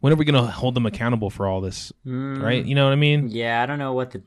[0.00, 1.92] when are we going to hold them accountable for all this?
[2.06, 3.28] Mm, right you know what I mean?
[3.28, 4.22] Yeah, I don't know what the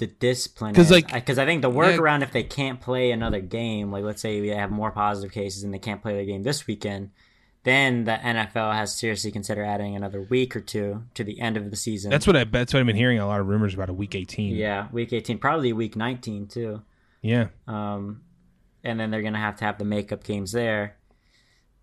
[0.00, 3.40] the discipline 'Cause, is like- because I think the workaround if they can't play another
[3.40, 6.42] game, like let's say we have more positive cases and they can't play the game
[6.42, 7.10] this weekend.
[7.62, 11.70] Then the NFL has seriously considered adding another week or two to the end of
[11.70, 12.10] the season.
[12.10, 12.44] That's what I.
[12.44, 13.18] That's what I've been hearing.
[13.18, 14.56] A lot of rumors about a week eighteen.
[14.56, 16.82] Yeah, week 18, probably week 19 too.
[17.22, 17.48] Yeah.
[17.68, 18.22] Um,
[18.82, 20.96] and then they're gonna have to have the makeup games there.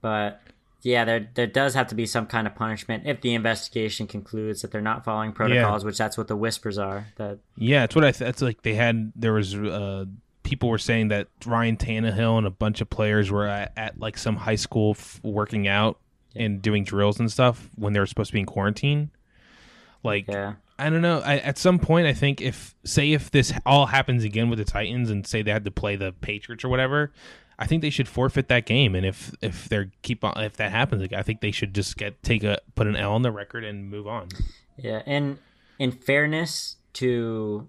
[0.02, 0.42] But
[0.82, 4.62] yeah, there there does have to be some kind of punishment if the investigation concludes
[4.62, 7.08] that they're not following protocols, which that's what the whispers are.
[7.16, 8.12] That Yeah, it's what I.
[8.12, 9.12] Th- that's like they had.
[9.16, 10.06] There was uh,
[10.44, 14.18] people were saying that Ryan Tannehill and a bunch of players were at, at like
[14.18, 16.00] some high school f- working out
[16.36, 19.10] and doing drills and stuff when they were supposed to be in quarantine.
[20.04, 21.20] Like yeah, I don't know.
[21.20, 24.66] I, at some point, I think if say if this all happens again with the
[24.66, 27.12] Titans and say they had to play the Patriots or whatever,
[27.60, 28.94] I think they should forfeit that game.
[28.96, 32.22] And if if they're keep on if that happens, I think they should just get
[32.24, 34.30] take a put an L on the record and move on.
[34.78, 35.02] yeah.
[35.06, 35.40] And
[35.80, 37.68] in fairness to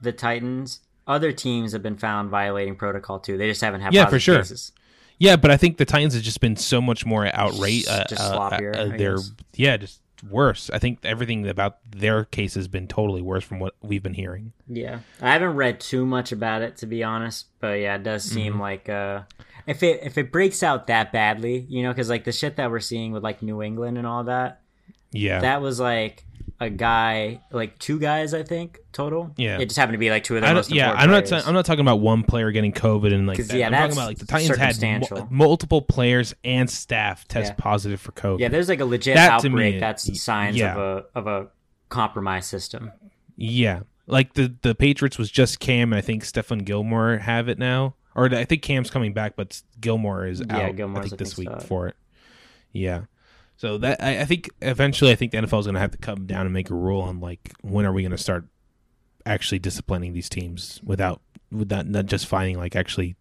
[0.00, 3.36] the Titans, other teams have been found violating protocol too.
[3.36, 4.38] They just haven't had Yeah, for sure.
[4.38, 4.72] cases.
[5.18, 7.86] Yeah, but I think the Titans have just been so much more outrage.
[7.86, 9.18] Uh, Just uh, sloppier, uh, I they're
[9.54, 10.70] yeah, just worse.
[10.72, 14.52] I think everything about their case has been totally worse from what we've been hearing.
[14.68, 18.24] Yeah, I haven't read too much about it to be honest, but yeah, it does
[18.24, 18.60] seem Mm-hmm.
[18.60, 19.22] like uh,
[19.66, 22.70] if it if it breaks out that badly, you know, because like the shit that
[22.70, 24.59] we're seeing with like New England and all that,
[25.12, 25.40] Yeah.
[25.40, 26.24] that was like
[26.62, 29.32] a guy, like two guys, I think total.
[29.36, 29.58] Yeah.
[29.58, 31.24] it just happened to be like two of most yeah, I'm not.
[31.24, 31.42] players.
[31.44, 33.38] Ta- I'm not talking about one player getting COVID and like.
[33.38, 33.56] that.
[33.56, 37.52] yeah, I'm talking that's about like the Titans had mu- multiple players and staff test
[37.52, 37.54] Yeah.
[37.56, 38.40] positive for COVID.
[38.40, 39.80] yeah, there's like a legit That to me outbreak.
[39.80, 40.74] that's signs yeah.
[40.74, 41.48] of a of a
[41.88, 42.92] compromised system.
[43.36, 47.58] Yeah, like the the Patriots was just Cam, and I think Stephon Gilmore have it
[47.58, 50.76] now, or I think Cam's coming back, but Gilmore is Yeah, out.
[50.76, 51.96] Gilmore's, I think this week for it.
[52.72, 53.02] Yeah,
[53.60, 55.98] so that I, I think eventually, I think the NFL is going to have to
[55.98, 58.46] come down and make a rule on like when are we going to start
[59.26, 61.20] actually disciplining these teams without
[61.52, 63.16] without not just finding like actually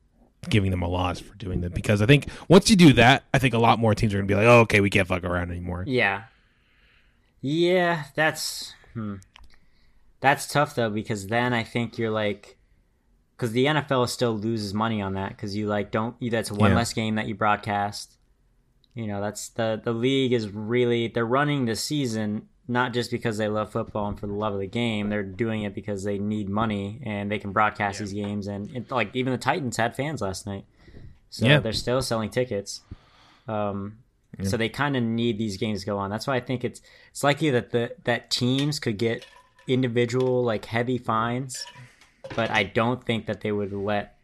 [0.48, 3.40] giving them a loss for doing that because I think once you do that, I
[3.40, 5.26] think a lot more teams are going to be like, oh, okay, we can't fuck
[5.26, 5.84] around anymore.
[5.86, 6.24] Yeah,
[7.42, 9.16] yeah, that's hmm.
[10.22, 12.56] that's tough though because then I think you're like.
[13.36, 16.78] Because the NFL still loses money on that because you like don't that's one Yeah.
[16.78, 18.19] less game that you broadcast.
[18.96, 23.38] You know that's the the league is really they're running the season not just because
[23.38, 25.10] they love football and for the love of the game.
[25.10, 28.46] They're doing it because they need money and they can broadcast these games.
[28.46, 30.66] And it, like even the Titans had fans last night,
[31.32, 31.60] so Yeah.
[31.60, 32.82] they're still selling tickets.
[33.48, 33.98] Um,
[34.44, 36.12] So they kind of need these games to go on.
[36.12, 36.80] That's why I think it's
[37.10, 39.26] it's likely that the that teams could get
[39.68, 41.66] individual like heavy fines,
[42.36, 44.19] but I don't think that they would let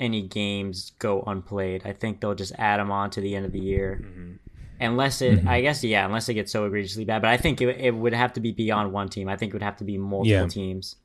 [0.00, 1.82] any games go unplayed.
[1.84, 4.00] I think they'll just add them on to the end of the year.
[4.02, 4.32] Mm-hmm.
[4.80, 7.22] Unless it, I guess, yeah, unless it gets so egregiously bad.
[7.22, 9.28] But I think it, it would have to be beyond one team.
[9.28, 10.46] I think it would have to be multiple Yeah.
[10.48, 10.96] teams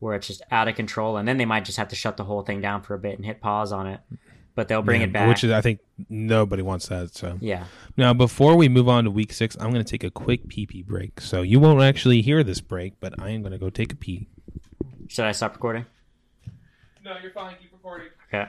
[0.00, 1.16] where it's just out of control.
[1.16, 3.16] And then they might just have to shut the whole thing down for a bit
[3.16, 4.00] and hit pause on it.
[4.54, 5.28] But they'll bring Yeah, it back.
[5.28, 5.78] which is I think
[6.10, 7.14] nobody wants that.
[7.14, 7.64] So yeah.
[7.96, 10.66] Now, before we move on to week six, I'm going to take a quick pee
[10.66, 11.20] pee break.
[11.20, 13.96] So you won't actually hear this break, but I am going to go take a
[13.96, 14.26] pee.
[15.08, 15.86] Should I stop recording?
[17.04, 17.54] No, you're fine.
[17.62, 18.08] Keep recording.
[18.34, 18.48] Okay.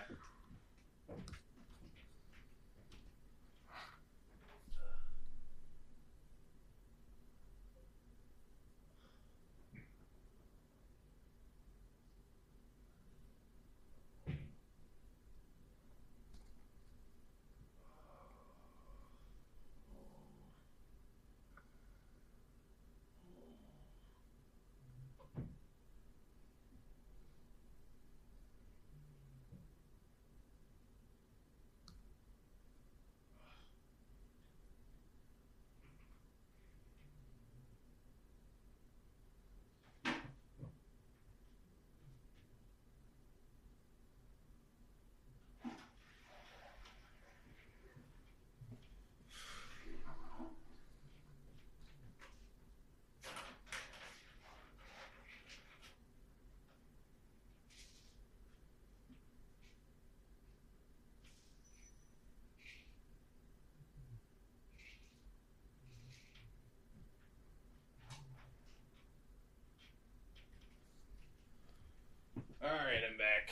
[72.63, 73.51] All right, I'm back.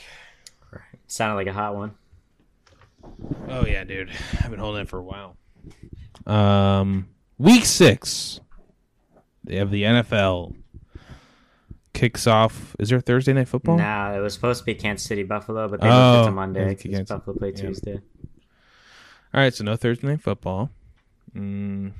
[1.11, 1.91] Sounded like a hot one.
[3.49, 4.09] Oh yeah, dude.
[4.41, 5.35] I've been holding it for a while.
[6.25, 8.39] Um, week six.
[9.43, 10.55] They have the NFL
[11.93, 12.77] kicks off.
[12.79, 13.77] Is there Thursday night football?
[13.77, 16.31] Nah, it was supposed to be Kansas City Buffalo, but they moved it Oh, to
[16.31, 17.65] Monday yeah, because Kansas- Buffalo played yeah.
[17.65, 17.95] Tuesday.
[19.33, 20.69] All right, so no Thursday night football.
[21.35, 21.91] Mm.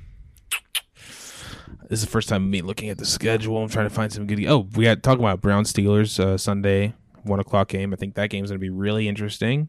[0.96, 3.62] This is the first time me looking at the schedule.
[3.62, 4.42] I'm trying to find some good.
[4.46, 7.92] Oh, we got talking about Brown Steelers uh, Sunday one o'clock game.
[7.92, 9.68] I think that game's going to be really interesting.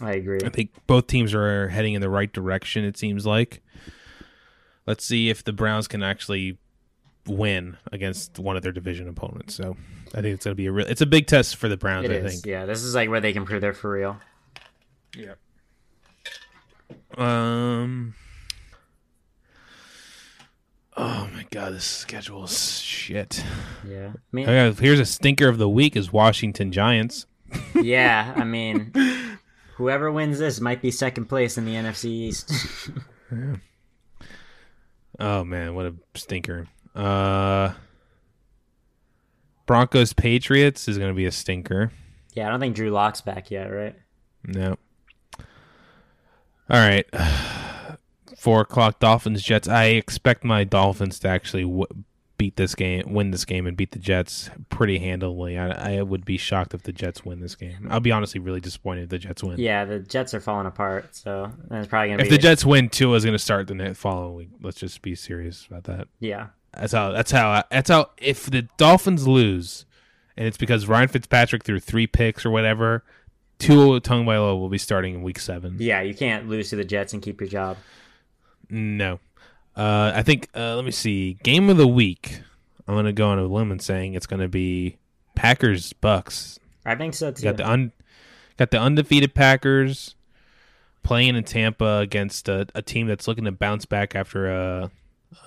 [0.00, 0.40] I agree.
[0.44, 2.84] I think both teams are heading in the right direction.
[2.84, 3.62] It seems like.
[4.86, 6.58] Let's see if the Browns can actually
[7.26, 9.54] win against one of their division opponents.
[9.54, 9.76] So
[10.08, 10.86] I think it's going to be a real.
[10.86, 12.06] It's a big test for the Browns.
[12.06, 12.32] It I is.
[12.32, 12.46] think.
[12.46, 14.18] Yeah, this is like where they can prove they're for real.
[15.16, 15.34] Yeah.
[17.16, 18.14] Um.
[20.96, 23.44] Oh my god, this schedule is shit.
[23.88, 24.08] Yeah.
[24.14, 27.26] I mean, I got- here's a stinker of the week: is Washington Giants.
[27.80, 28.32] yeah.
[28.36, 28.92] I mean,
[29.76, 32.50] whoever wins this might be second place in the NFC East.
[33.32, 33.56] yeah.
[35.20, 36.66] Oh man, what a stinker.
[36.94, 37.72] Uh.
[39.64, 41.92] Broncos Patriots is going to be a stinker.
[42.34, 43.94] yeah, I don't think Drew Lock's back yet, right?
[44.44, 44.76] No.
[45.38, 45.46] All
[46.68, 47.06] right.
[48.42, 49.68] Four o'clock Dolphins Jets.
[49.68, 51.86] I expect my Dolphins to actually w-
[52.38, 55.56] beat this game, win this game, and beat the Jets pretty handily.
[55.56, 57.86] I, I would be shocked if the Jets win this game.
[57.88, 59.60] I'll be honestly really disappointed if the Jets win.
[59.60, 62.88] Yeah, the Jets are falling apart, so it's probably gonna If be the Jets win,
[62.88, 64.48] Tua is going to start the next following week.
[64.60, 66.08] Let's just be serious about that.
[66.18, 67.12] Yeah, That's how.
[67.12, 67.62] That's how.
[67.70, 68.10] That's how.
[68.18, 69.86] If the Dolphins lose,
[70.36, 73.04] and it's because Ryan Fitzpatrick threw three picks or whatever,
[73.60, 75.76] Tua Tagovailoa will be starting in week seven.
[75.78, 76.00] yeah.
[76.00, 77.76] You can't lose to the Jets and keep your job.
[78.72, 79.20] No.
[79.76, 80.48] Uh, I think.
[80.56, 81.34] Uh, let me see.
[81.42, 82.40] Game of the week.
[82.88, 84.96] I'm gonna go on a limb and saying it's gonna be
[85.34, 86.58] Packers Bucs.
[86.84, 87.44] I think so too.
[87.44, 87.92] Got the un,
[88.56, 90.16] got the undefeated Packers
[91.02, 94.90] playing in Tampa against a, a team that's looking to bounce back after a,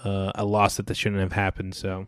[0.03, 1.75] a a loss that shouldn't have happened.
[1.75, 2.07] So,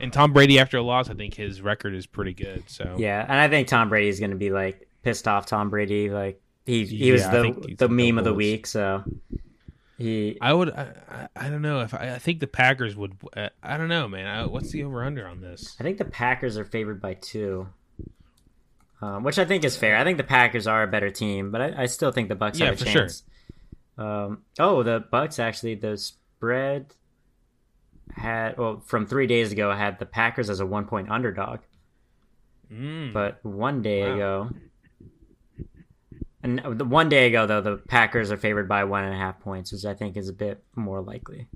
[0.00, 2.64] and Tom Brady after a loss, I think his record is pretty good.
[2.66, 5.46] So Yeah, and I think Tom Brady is going to be like pissed off.
[5.46, 8.34] Tom Brady, like he he was Yeah, I the the like the meme of the
[8.34, 8.66] week.
[8.66, 9.04] So
[9.98, 10.70] he I would.
[10.70, 13.14] I, I, I don't know if I, I think the Packers would.
[13.36, 14.26] Uh, I don't know, man.
[14.26, 15.76] I, what's the over under on this?
[15.80, 17.68] I think the Packers are favored by two,
[19.00, 19.96] um, which I think is fair.
[19.96, 22.58] I think the Packers are a better team, but I, I still think the Bucs
[22.58, 23.02] Yeah, have a for sure.
[23.02, 23.22] chance.
[23.98, 26.92] Um, oh, the Bucs actually the spread
[28.14, 31.60] had well from three days ago had the Packers as a one point underdog,
[32.72, 33.12] Mm.
[33.12, 34.14] but one day Wow.
[34.14, 34.50] ago.
[36.46, 39.40] And the one day ago, though, the Packers are favored by one and a half
[39.40, 41.48] points, which I think is a bit more likely.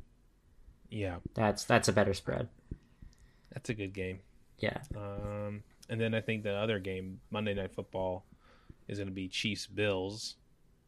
[0.91, 2.49] yeah, That's that's a better spread.
[3.53, 4.19] that's a good game.
[4.59, 8.25] Yeah, Um, and then I think the other game, Monday Night Football,
[8.89, 10.35] is going to be Chiefs Bills,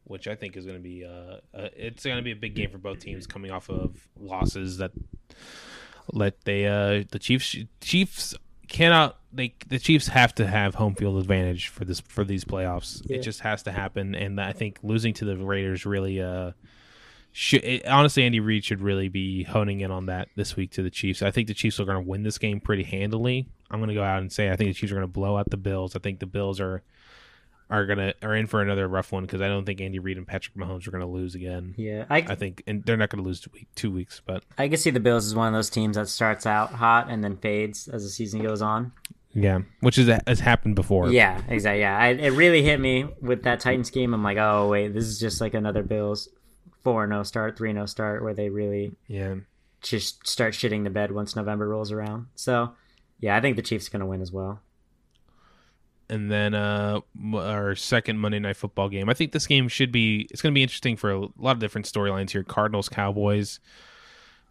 [0.03, 2.55] which I think is going to be uh, uh it's going to be a big
[2.55, 4.91] game for both teams coming off of losses that
[6.11, 8.35] let they uh the Chiefs Chiefs
[8.73, 13.01] cannot they the Chiefs have to have home field advantage for this for these playoffs.
[13.05, 13.17] Yeah.
[13.17, 16.51] It just has to happen, and I think losing to the Raiders really uh.
[17.35, 20.83] Should, it, honestly, Andy Reid should really be honing in on that this week to
[20.83, 21.23] the Chiefs.
[21.23, 23.47] I think the Chiefs are going to win this game pretty handily.
[23.71, 25.35] I'm going to go out and say I think the Chiefs are going to blow
[25.35, 25.95] out the Bills.
[25.95, 26.83] I think the Bills are
[27.73, 30.27] are to are in for another rough one because I don't think Andy Reid and
[30.27, 31.73] Patrick Mahomes are going to lose again.
[31.77, 32.05] yeah.
[32.09, 34.67] I I think, and they're not going to lose two, week, two weeks, but I
[34.67, 37.37] can see the Bills as one of those teams that starts out hot and then
[37.37, 38.91] fades as the season goes on.
[39.33, 41.11] yeah, which is has happened before.
[41.11, 41.81] Yeah, exactly.
[41.81, 44.13] Yeah, I, it really hit me with that Titans game.
[44.13, 46.29] I'm like, oh wait, this is just like another Bills
[46.83, 49.35] four 0 start, three 0 start, where they really yeah.
[49.81, 52.27] just start shitting the bed once November rolls around.
[52.35, 52.73] So,
[53.19, 54.61] yeah, I think the Chiefs are going to win as well.
[56.09, 56.99] And then uh
[57.35, 59.09] our second Monday night football game.
[59.09, 61.59] I think this game should be it's going to be interesting for a lot of
[61.59, 62.43] different storylines here.
[62.43, 63.59] Cardinals Cowboys,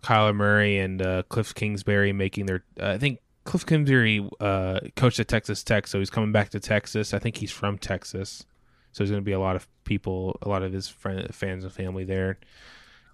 [0.02, 5.20] Kyler Murray and uh, Cliff Kingsbury making their uh, I think Cliff Kingsbury uh coached
[5.20, 7.14] at Texas Tech, so he's coming back to Texas.
[7.14, 8.44] I think he's from Texas.
[8.92, 11.64] So there's going to be a lot of people, a lot of his friend, fans
[11.64, 12.38] and family there.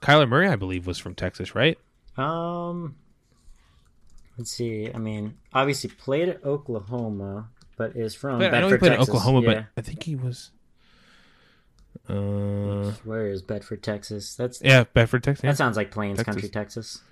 [0.03, 1.79] Kyler Murray, I believe, was from Texas, right?
[2.17, 2.97] Um,
[4.37, 4.91] let's see.
[4.93, 7.49] I mean, obviously played at Oklahoma,
[7.79, 9.09] but is from But I know he Bedford, played in Texas.
[9.15, 9.55] Oklahoma, Yeah.
[9.55, 10.51] but I think he was.
[12.09, 14.35] Uh, Where is Bedford, Texas?
[14.35, 15.45] That's yeah, Bedford, Texas.
[15.45, 15.51] yeah.
[15.53, 16.35] that sounds like Plains Texas.
[16.35, 17.03] Country, Texas.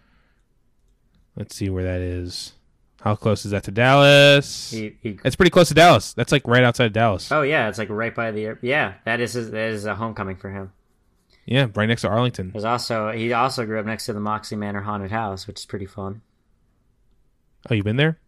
[1.37, 2.53] Let's see where that is.
[3.03, 4.71] How close is that to Dallas?
[4.71, 6.13] He, he, It's pretty close to Dallas.
[6.15, 7.31] That's like right outside of Dallas.
[7.31, 8.59] oh yeah, it's like right by the air.
[8.63, 10.73] Yeah, that is his, that is a homecoming for him.
[11.45, 12.51] Yeah, right next to Arlington.
[12.53, 15.67] There's also he also grew up next to the Moxie Manor haunted house, which is
[15.67, 16.23] pretty fun.
[17.71, 18.19] Oh, you been there?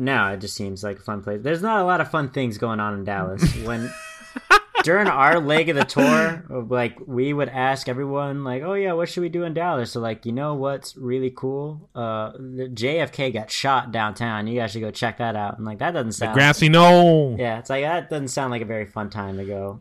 [0.00, 1.40] No, it just seems like a fun place.
[1.42, 3.42] There's not a lot of fun things going on in Dallas.
[3.66, 3.90] When
[4.84, 9.08] during our leg of the tour, like we would ask everyone, like, "Oh yeah, what
[9.08, 11.90] should we do in Dallas?" So like, you know what's really cool?
[11.96, 14.46] Uh, the JFK got shot downtown.
[14.46, 15.56] You guys should go check that out.
[15.58, 16.34] And like, that doesn't The sound.
[16.34, 17.34] grassy knoll.
[17.38, 19.80] yeah, it's like that doesn't sound like a very fun time to go.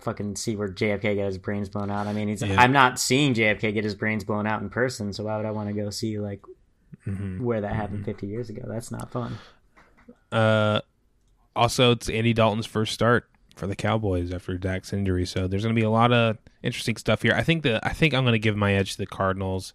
[0.00, 2.06] Fucking see where JFK got his brains blown out.
[2.06, 2.60] I mean, he's, Yeah.
[2.60, 5.50] I'm not seeing JFK get his brains blown out in person, so why would I
[5.52, 6.42] want to go see like
[7.08, 7.40] Mhm.
[7.40, 8.62] where that happened 50 years ago?
[8.66, 9.38] That's not fun.
[10.30, 10.80] Uh,
[11.56, 15.74] also, it's Andy Dalton's first start for the Cowboys after Dak's injury, so there's going
[15.74, 17.32] to be a lot of interesting stuff here.
[17.34, 19.72] I think the I think I'm going to give my edge to the Cardinals.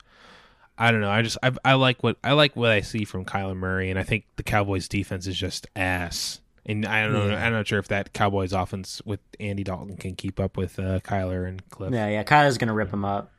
[0.77, 1.09] I don't know.
[1.11, 3.99] I just I, I like what I like what I see from Kyler Murray, and
[3.99, 6.39] I think the Cowboys defense is just ass.
[6.65, 7.27] And I don't know.
[7.27, 7.45] Yeah.
[7.45, 11.01] I'm not sure if that Cowboys offense with Andy Dalton can keep up with uh,
[11.01, 11.91] Kyler and Cliff.
[11.91, 12.23] Yeah, yeah.
[12.23, 13.31] Kyler's gonna rip him up.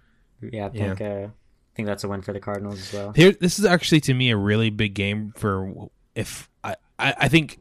[0.42, 1.00] Yeah, I think.
[1.00, 1.28] Uh,
[1.74, 3.12] I think that's a win for the Cardinals as well.
[3.16, 7.28] Here, this is actually to me a really big game for if I, I, I
[7.28, 7.58] think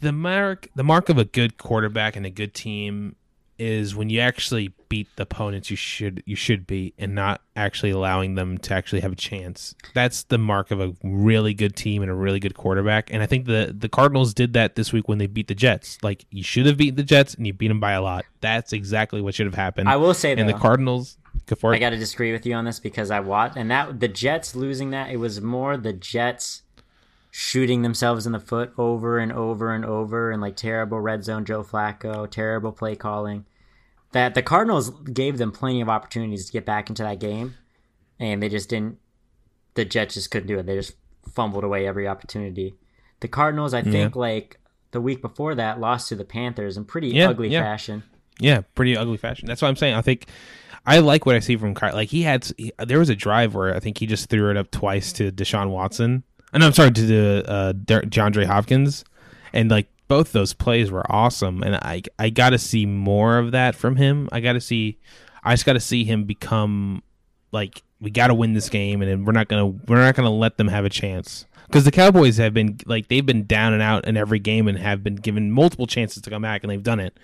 [0.00, 3.16] the mark the mark of a good quarterback and a good team
[3.58, 7.90] is when you actually beat the opponents you should you should beat and not actually
[7.90, 9.74] allowing them to actually have a chance.
[9.94, 13.12] That's the mark of a really good team and a really good quarterback.
[13.12, 15.98] And I think the the Cardinals did that this week when they beat the Jets.
[16.02, 18.24] Like you should have beaten the Jets and you beat them by a lot.
[18.40, 19.88] That's exactly what should have happened.
[19.88, 21.18] I will say though, and the Cardinals
[21.64, 24.54] I got to disagree with you on this because I watched and that the Jets
[24.54, 26.62] losing that it was more the Jets
[27.30, 31.44] shooting themselves in the foot over and over and over and like terrible red zone
[31.44, 33.44] Joe Flacco, terrible play calling.
[34.12, 37.54] That the Cardinals gave them plenty of opportunities to get back into that game,
[38.18, 38.98] and they just didn't.
[39.74, 40.66] The Jets just couldn't do it.
[40.66, 40.94] They just
[41.34, 42.74] fumbled away every opportunity.
[43.20, 44.58] The Cardinals, I think, like
[44.92, 47.62] the week before that, lost to the Panthers in pretty Yeah, ugly yeah.
[47.62, 48.02] fashion.
[48.40, 49.46] Yeah, pretty ugly fashion.
[49.46, 49.94] That's what I'm saying.
[49.94, 50.26] I think
[50.86, 51.92] I like what I see from Kyler.
[51.92, 54.56] Like he had, he, there was a drive where I think he just threw it
[54.56, 56.22] up twice to Deshaun Watson.
[56.52, 59.04] And I'm sorry to the uh, DeAndre Hopkins,
[59.52, 61.62] and like both those plays were awesome.
[61.62, 64.28] And I I got to see more of that from him.
[64.32, 64.98] I got to see,
[65.44, 67.02] I just got to see him become
[67.52, 70.56] like we got to win this game, and we're not gonna we're not gonna let
[70.56, 74.06] them have a chance because the Cowboys have been like they've been down and out
[74.06, 77.00] in every game and have been given multiple chances to come back, and they've done
[77.00, 77.16] it.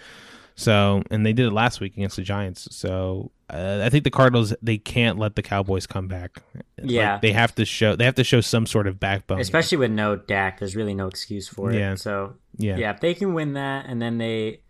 [0.57, 2.69] So, and they did it last week against the Giants.
[2.71, 6.43] So, uh, I think the Cardinals they can't let the Cowboys come back.
[6.83, 9.79] Yeah, like, they have to show they have to show some sort of backbone, especially
[9.79, 10.59] with no Dak.
[10.59, 11.79] There's really no excuse for it.
[11.79, 11.95] Yeah.
[11.95, 14.61] So, yeah, yeah, if they can win that, and then they,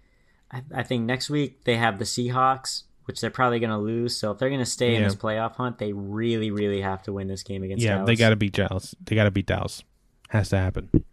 [0.50, 4.16] I, I think next week they have the Seahawks, which they're probably going to lose.
[4.16, 4.98] So if they're going to stay yeah.
[4.98, 7.84] in this playoff hunt, they really, really have to win this game against.
[7.84, 8.06] Yeah, Dallas.
[8.06, 8.94] they got to beat Dallas.
[9.04, 9.82] They got to beat Dallas.
[10.30, 11.04] Has to happen.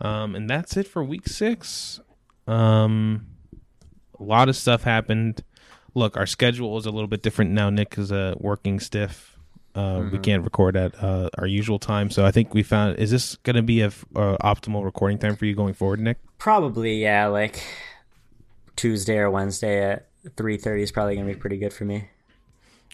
[0.00, 2.00] Um, and that's it for week six.
[2.46, 3.26] Um,
[4.18, 5.42] a lot of stuff happened.
[5.96, 7.70] Look, our schedule is a little bit different now.
[7.70, 9.32] Nick is uh, working stiff.
[9.74, 10.10] Uh, mm-hmm.
[10.10, 12.98] We can't record at uh, our usual time, so I think we found.
[12.98, 16.18] Is this going to be a, a optimal recording time for you going forward, Nick?
[16.36, 17.28] Probably, yeah.
[17.28, 17.62] Like
[18.76, 22.08] Tuesday or Wednesday at three thirty is probably going to be pretty good for me.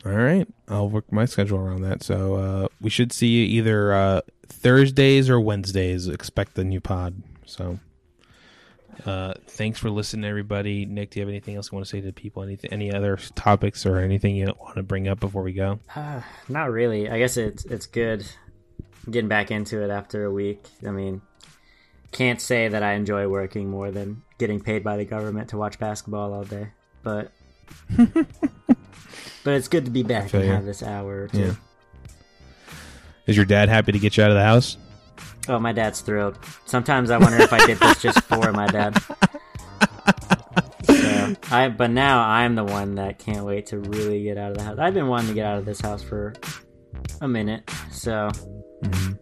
[0.06, 2.04] All right, I'll work my schedule around that.
[2.04, 6.06] So uh, we should see you either uh, Thursdays or Wednesdays.
[6.08, 7.22] Expect the new pod.
[7.46, 7.80] So
[9.06, 10.86] uh, thanks for listening, everybody.
[10.86, 12.42] Nick, do you have anything else you want to say to people?
[12.42, 15.80] Anything, any other topics or anything you want to bring up before we go?
[15.94, 17.08] Uh, not really.
[17.08, 18.24] I guess it's it's good
[19.10, 20.64] getting back into it after a week.
[20.86, 21.22] I mean,
[22.12, 25.78] can't say that I enjoy working more than getting paid by the government to watch
[25.78, 26.68] basketball all day,
[27.02, 27.32] but
[27.96, 30.50] but it's good to be back and you.
[30.50, 31.38] have this hour or two.
[31.38, 31.54] Yeah.
[33.26, 34.76] Is your dad happy to get you out of the house?
[35.48, 36.38] Oh, my dad's thrilled.
[36.66, 38.96] Sometimes I wonder if I did this just for my dad.
[40.84, 44.58] So, I, but now I'm the one that can't wait to really get out of
[44.58, 44.78] the house.
[44.78, 46.34] I've been wanting to get out of this house for
[47.20, 48.30] a minute, so
[48.82, 49.12] mm-hmm.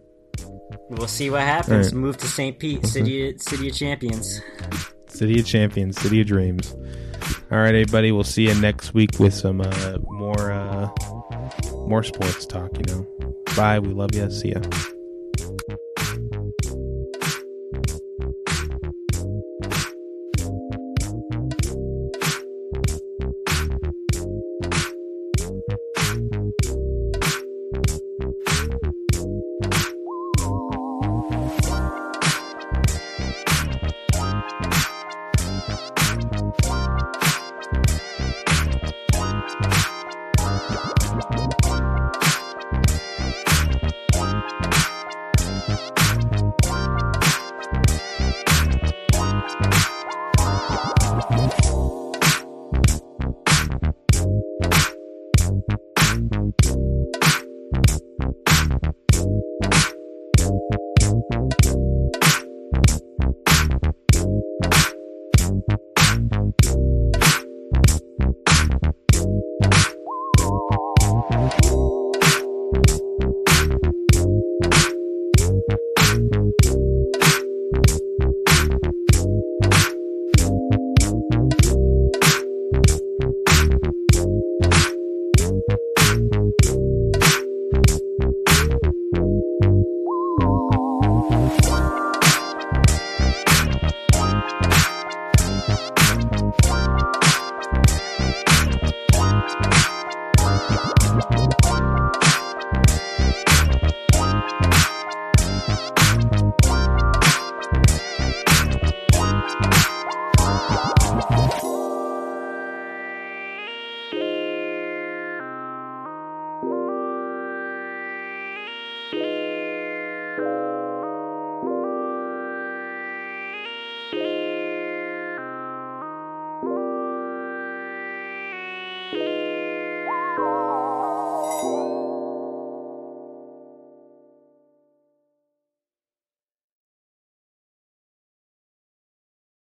[0.89, 1.87] we'll see what happens.
[1.87, 1.95] Right.
[1.95, 2.57] Move to St.
[2.57, 4.41] Pete, city, city of champions.
[5.07, 6.73] City of champions, city of dreams.
[7.51, 8.11] All right, everybody.
[8.11, 10.89] We'll see you next week with some uh, more uh,
[11.87, 12.71] more sports talk.
[12.77, 13.33] You know.
[13.55, 13.79] Bye.
[13.79, 14.31] We love you.
[14.31, 14.61] See ya.